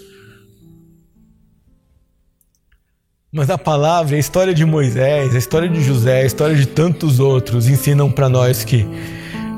Mas 3.33 3.49
a 3.49 3.57
palavra, 3.57 4.17
a 4.17 4.19
história 4.19 4.53
de 4.53 4.65
Moisés, 4.65 5.37
a 5.37 5.39
história 5.39 5.69
de 5.69 5.81
José, 5.85 6.23
a 6.23 6.27
história 6.27 6.57
de 6.57 6.67
tantos 6.67 7.21
outros 7.21 7.69
ensinam 7.69 8.11
para 8.11 8.29
nós 8.29 8.65
que 8.65 8.85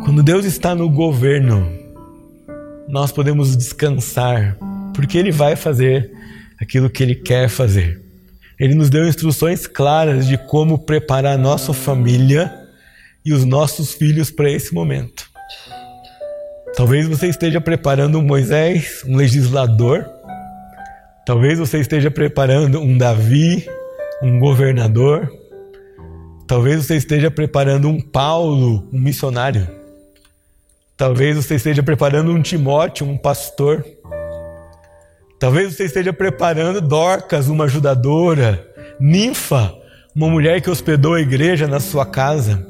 quando 0.04 0.22
Deus 0.22 0.44
está 0.44 0.74
no 0.74 0.90
governo, 0.90 1.72
nós 2.86 3.10
podemos 3.10 3.56
descansar, 3.56 4.58
porque 4.92 5.16
Ele 5.16 5.32
vai 5.32 5.56
fazer 5.56 6.12
aquilo 6.60 6.90
que 6.90 7.02
Ele 7.02 7.14
quer 7.14 7.48
fazer. 7.48 7.98
Ele 8.60 8.74
nos 8.74 8.90
deu 8.90 9.08
instruções 9.08 9.66
claras 9.66 10.26
de 10.26 10.36
como 10.36 10.84
preparar 10.84 11.38
nossa 11.38 11.72
família 11.72 12.52
e 13.24 13.32
os 13.32 13.46
nossos 13.46 13.94
filhos 13.94 14.30
para 14.30 14.50
esse 14.50 14.74
momento. 14.74 15.24
Talvez 16.76 17.08
você 17.08 17.28
esteja 17.28 17.58
preparando 17.58 18.18
um 18.18 18.22
Moisés, 18.22 19.02
um 19.06 19.16
legislador, 19.16 20.06
Talvez 21.24 21.56
você 21.56 21.78
esteja 21.78 22.10
preparando 22.10 22.80
um 22.80 22.98
Davi, 22.98 23.64
um 24.20 24.40
governador. 24.40 25.32
Talvez 26.48 26.84
você 26.84 26.96
esteja 26.96 27.30
preparando 27.30 27.88
um 27.88 28.00
Paulo, 28.00 28.88
um 28.92 28.98
missionário. 28.98 29.68
Talvez 30.96 31.36
você 31.36 31.54
esteja 31.54 31.80
preparando 31.80 32.32
um 32.32 32.42
Timóteo, 32.42 33.06
um 33.06 33.16
pastor. 33.16 33.86
Talvez 35.38 35.74
você 35.74 35.84
esteja 35.84 36.12
preparando 36.12 36.80
Dorcas, 36.80 37.46
uma 37.46 37.64
ajudadora. 37.64 38.66
Ninfa, 38.98 39.72
uma 40.16 40.28
mulher 40.28 40.60
que 40.60 40.70
hospedou 40.70 41.14
a 41.14 41.20
igreja 41.20 41.68
na 41.68 41.78
sua 41.78 42.04
casa. 42.04 42.66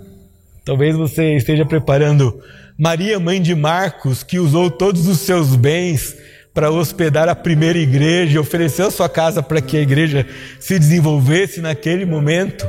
Talvez 0.63 0.95
você 0.95 1.37
esteja 1.37 1.65
preparando 1.65 2.39
Maria, 2.79 3.19
mãe 3.19 3.41
de 3.41 3.55
Marcos, 3.55 4.23
que 4.23 4.39
usou 4.39 4.71
todos 4.71 5.09
os 5.09 5.21
seus 5.21 5.57
bens 5.57 6.17
para 6.55 6.71
hospedar 6.71 7.29
a 7.29 7.35
primeira 7.35 7.79
igreja, 7.79 8.41
ofereceu 8.41 8.91
sua 8.91 9.09
casa 9.09 9.43
para 9.43 9.61
que 9.61 9.77
a 9.77 9.81
igreja 9.81 10.27
se 10.61 10.79
desenvolvesse 10.79 11.61
naquele 11.61 12.05
momento. 12.05 12.67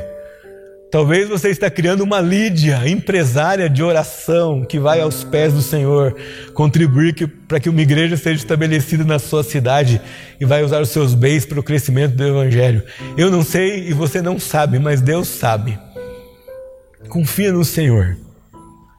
Talvez 0.90 1.28
você 1.28 1.48
está 1.48 1.68
criando 1.68 2.02
uma 2.02 2.20
Lídia, 2.20 2.88
empresária 2.88 3.68
de 3.68 3.82
oração, 3.82 4.64
que 4.64 4.78
vai 4.78 5.00
aos 5.00 5.24
pés 5.24 5.52
do 5.52 5.60
Senhor, 5.60 6.16
contribuir 6.54 7.14
para 7.48 7.58
que 7.58 7.68
uma 7.68 7.82
igreja 7.82 8.16
seja 8.16 8.36
estabelecida 8.36 9.02
na 9.02 9.18
sua 9.18 9.42
cidade 9.42 10.00
e 10.40 10.44
vai 10.44 10.62
usar 10.62 10.80
os 10.80 10.90
seus 10.90 11.12
bens 11.12 11.44
para 11.44 11.58
o 11.58 11.64
crescimento 11.64 12.14
do 12.14 12.24
Evangelho. 12.24 12.82
Eu 13.18 13.28
não 13.28 13.42
sei 13.42 13.88
e 13.88 13.92
você 13.92 14.22
não 14.22 14.38
sabe, 14.38 14.78
mas 14.78 15.00
Deus 15.00 15.26
sabe. 15.26 15.76
Confia 17.08 17.52
no 17.52 17.64
Senhor. 17.64 18.16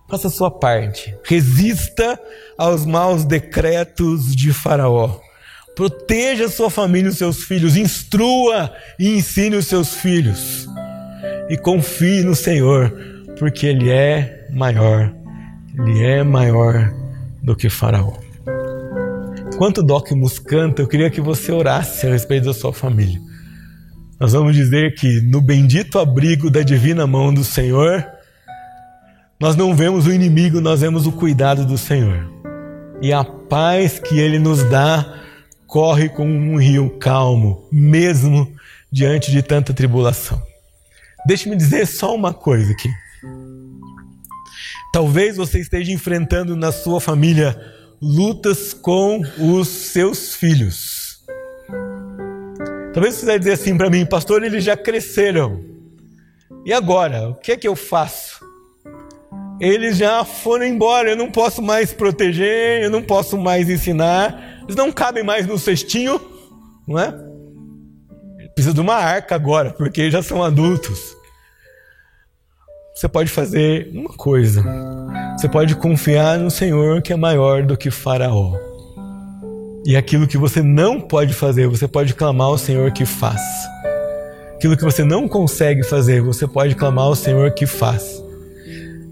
Faça 0.08 0.28
a 0.28 0.32
sua 0.32 0.52
parte. 0.52 1.16
Resista 1.24 2.20
aos 2.58 2.86
maus 2.86 3.26
decretos 3.26 4.36
de 4.36 4.54
Faraó. 4.54 5.20
Proteja 5.76 6.48
sua 6.48 6.70
família 6.70 7.08
e 7.08 7.12
os 7.12 7.18
seus 7.18 7.44
filhos. 7.44 7.76
Instrua 7.76 8.72
e 9.00 9.16
ensine 9.16 9.56
os 9.56 9.68
seus 9.68 9.96
filhos. 9.96 10.68
E 11.50 11.58
confie 11.58 12.24
no 12.24 12.36
Senhor, 12.36 12.92
porque 13.38 13.66
Ele 13.66 13.90
é 13.90 14.48
maior. 14.52 15.14
Ele 15.78 16.04
é 16.04 16.24
maior 16.24 16.94
do 17.42 17.56
que 17.56 17.70
Faraó. 17.70 18.14
Enquanto 19.54 19.80
o 19.80 19.84
Docmus 19.84 20.38
canta, 20.38 20.82
eu 20.82 20.88
queria 20.88 21.10
que 21.10 21.22
você 21.22 21.52
orasse 21.52 22.06
a 22.06 22.12
respeito 22.12 22.46
da 22.46 22.54
sua 22.54 22.72
família. 22.72 23.20
Nós 24.20 24.34
vamos 24.34 24.56
dizer 24.56 24.96
que 24.96 25.22
no 25.22 25.42
bendito 25.42 26.00
abrigo 26.00 26.50
da 26.50 26.62
divina 26.62 27.06
mão 27.06 27.34
do 27.34 27.44
Senhor, 27.44 28.06
nós 29.40 29.56
não 29.56 29.76
vemos 29.76 30.08
o 30.08 30.14
inimigo, 30.14 30.62
nós 30.62 30.82
vemos 30.82 31.06
o 31.06 31.12
cuidado 31.12 31.66
do 31.66 31.78
Senhor. 31.78 32.30
E 33.02 33.12
a 33.12 33.24
paz 33.24 34.00
que 34.00 34.18
Ele 34.18 34.40
nos 34.40 34.64
dá 34.64 35.22
corre 35.68 36.08
como 36.08 36.32
um 36.32 36.58
rio 36.58 36.98
calmo, 36.98 37.68
mesmo 37.72 38.50
diante 38.90 39.32
de 39.32 39.42
tanta 39.42 39.74
tribulação. 39.74 40.42
Deixe-me 41.28 41.56
dizer 41.56 41.86
só 41.86 42.16
uma 42.16 42.34
coisa 42.34 42.72
aqui. 42.72 42.90
Talvez 44.94 45.36
você 45.36 45.60
esteja 45.60 45.92
enfrentando 45.92 46.56
na 46.56 46.72
sua 46.72 47.02
família 47.02 47.60
lutas 48.02 48.74
com 48.74 49.22
os 49.38 49.68
seus 49.68 50.34
filhos. 50.34 51.20
Talvez 52.94 53.16
você 53.16 53.26
vai 53.26 53.38
dizer 53.38 53.54
assim 53.54 53.78
para 53.78 53.90
mim, 53.90 54.06
pastor, 54.06 54.44
eles 54.44 54.64
já 54.64 54.78
cresceram. 54.78 55.62
E 56.66 56.72
agora? 56.72 57.28
O 57.28 57.36
que 57.36 57.52
é 57.52 57.58
que 57.58 57.68
eu 57.68 57.76
faço? 57.76 58.40
Eles 59.60 59.98
já 59.98 60.24
foram 60.24 60.66
embora. 60.66 61.12
Eu 61.12 61.18
não 61.18 61.32
posso 61.32 61.62
mais 61.62 61.94
proteger, 61.94 62.84
eu 62.84 62.90
não 62.90 63.02
posso 63.02 63.38
mais 63.38 63.70
ensinar. 63.70 64.62
Eles 64.64 64.76
não 64.76 64.92
cabem 64.92 65.24
mais 65.24 65.46
no 65.48 65.58
cestinho, 65.58 66.20
não 66.88 67.00
é? 67.00 67.14
Precisa 68.54 68.74
de 68.74 68.82
uma 68.82 68.96
arca 68.96 69.36
agora, 69.36 69.72
porque 69.72 70.10
já 70.10 70.24
são 70.24 70.44
adultos. 70.44 71.16
Você 72.96 73.10
pode 73.10 73.30
fazer 73.30 73.90
uma 73.94 74.14
coisa. 74.14 74.64
Você 75.38 75.50
pode 75.50 75.76
confiar 75.76 76.40
no 76.40 76.50
Senhor 76.50 77.02
que 77.02 77.12
é 77.12 77.16
maior 77.18 77.64
do 77.64 77.76
que 77.76 77.92
Faraó. 77.92 78.58
E 79.86 79.96
aquilo 79.96 80.28
que 80.28 80.38
você 80.38 80.64
não 80.64 81.00
pode 81.00 81.34
fazer, 81.34 81.68
você 81.68 81.88
pode 81.88 82.14
clamar 82.14 82.48
ao 82.48 82.58
Senhor 82.58 82.92
que 82.92 83.06
faz. 83.06 83.42
Aquilo 84.56 84.78
que 84.78 84.84
você 84.84 85.04
não 85.04 85.28
consegue 85.28 85.84
fazer, 85.84 86.22
você 86.22 86.48
pode 86.48 86.74
clamar 86.76 87.06
ao 87.06 87.16
Senhor 87.16 87.52
que 87.52 87.68
faz. 87.68 88.25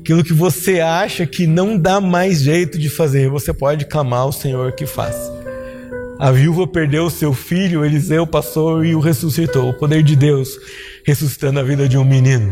Aquilo 0.03 0.21
que 0.21 0.33
você 0.33 0.81
acha 0.81 1.25
que 1.25 1.47
não 1.47 1.77
dá 1.77 2.01
mais 2.01 2.41
jeito 2.41 2.77
de 2.77 2.89
fazer, 2.89 3.29
você 3.29 3.53
pode 3.53 3.85
clamar 3.85 4.19
ao 4.19 4.33
Senhor 4.33 4.73
que 4.73 4.85
faz. 4.85 5.15
A 6.19 6.29
viúva 6.29 6.67
perdeu 6.67 7.09
seu 7.09 7.33
filho, 7.33 7.85
Eliseu 7.85 8.27
passou 8.27 8.83
e 8.83 8.93
o 8.93 8.99
ressuscitou. 8.99 9.69
O 9.69 9.73
poder 9.73 10.03
de 10.03 10.17
Deus 10.17 10.49
ressuscitando 11.05 11.61
a 11.61 11.63
vida 11.63 11.87
de 11.87 11.97
um 11.97 12.03
menino. 12.03 12.51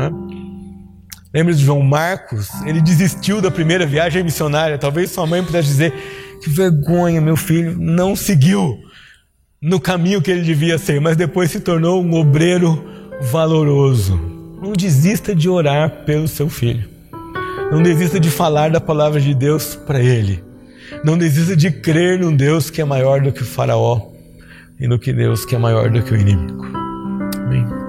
É? 0.00 1.38
Lembra 1.38 1.54
de 1.54 1.64
João 1.64 1.80
Marcos? 1.80 2.48
Ele 2.66 2.80
desistiu 2.80 3.40
da 3.40 3.48
primeira 3.48 3.86
viagem 3.86 4.24
missionária. 4.24 4.76
Talvez 4.78 5.12
sua 5.12 5.28
mãe 5.28 5.44
pudesse 5.44 5.68
dizer: 5.68 5.94
Que 6.42 6.50
vergonha, 6.50 7.20
meu 7.20 7.36
filho 7.36 7.78
não 7.78 8.16
seguiu 8.16 8.76
no 9.62 9.78
caminho 9.78 10.20
que 10.20 10.32
ele 10.32 10.42
devia 10.42 10.76
ser, 10.76 11.00
mas 11.00 11.16
depois 11.16 11.52
se 11.52 11.60
tornou 11.60 12.02
um 12.02 12.14
obreiro 12.14 12.84
valoroso. 13.30 14.39
Não 14.60 14.72
desista 14.72 15.34
de 15.34 15.48
orar 15.48 16.04
pelo 16.04 16.28
seu 16.28 16.48
filho. 16.48 16.88
Não 17.72 17.82
desista 17.82 18.20
de 18.20 18.30
falar 18.30 18.70
da 18.70 18.80
palavra 18.80 19.20
de 19.20 19.34
Deus 19.34 19.74
para 19.74 20.00
ele. 20.00 20.44
Não 21.04 21.16
desista 21.16 21.56
de 21.56 21.70
crer 21.70 22.18
num 22.18 22.34
Deus 22.34 22.68
que 22.68 22.80
é 22.80 22.84
maior 22.84 23.20
do 23.20 23.32
que 23.32 23.42
o 23.42 23.46
Faraó 23.46 24.10
e 24.78 24.86
no 24.86 24.98
que 24.98 25.12
Deus 25.12 25.44
que 25.44 25.54
é 25.54 25.58
maior 25.58 25.88
do 25.88 26.02
que 26.02 26.12
o 26.12 26.16
inimigo. 26.16 26.66
Amém. 27.36 27.79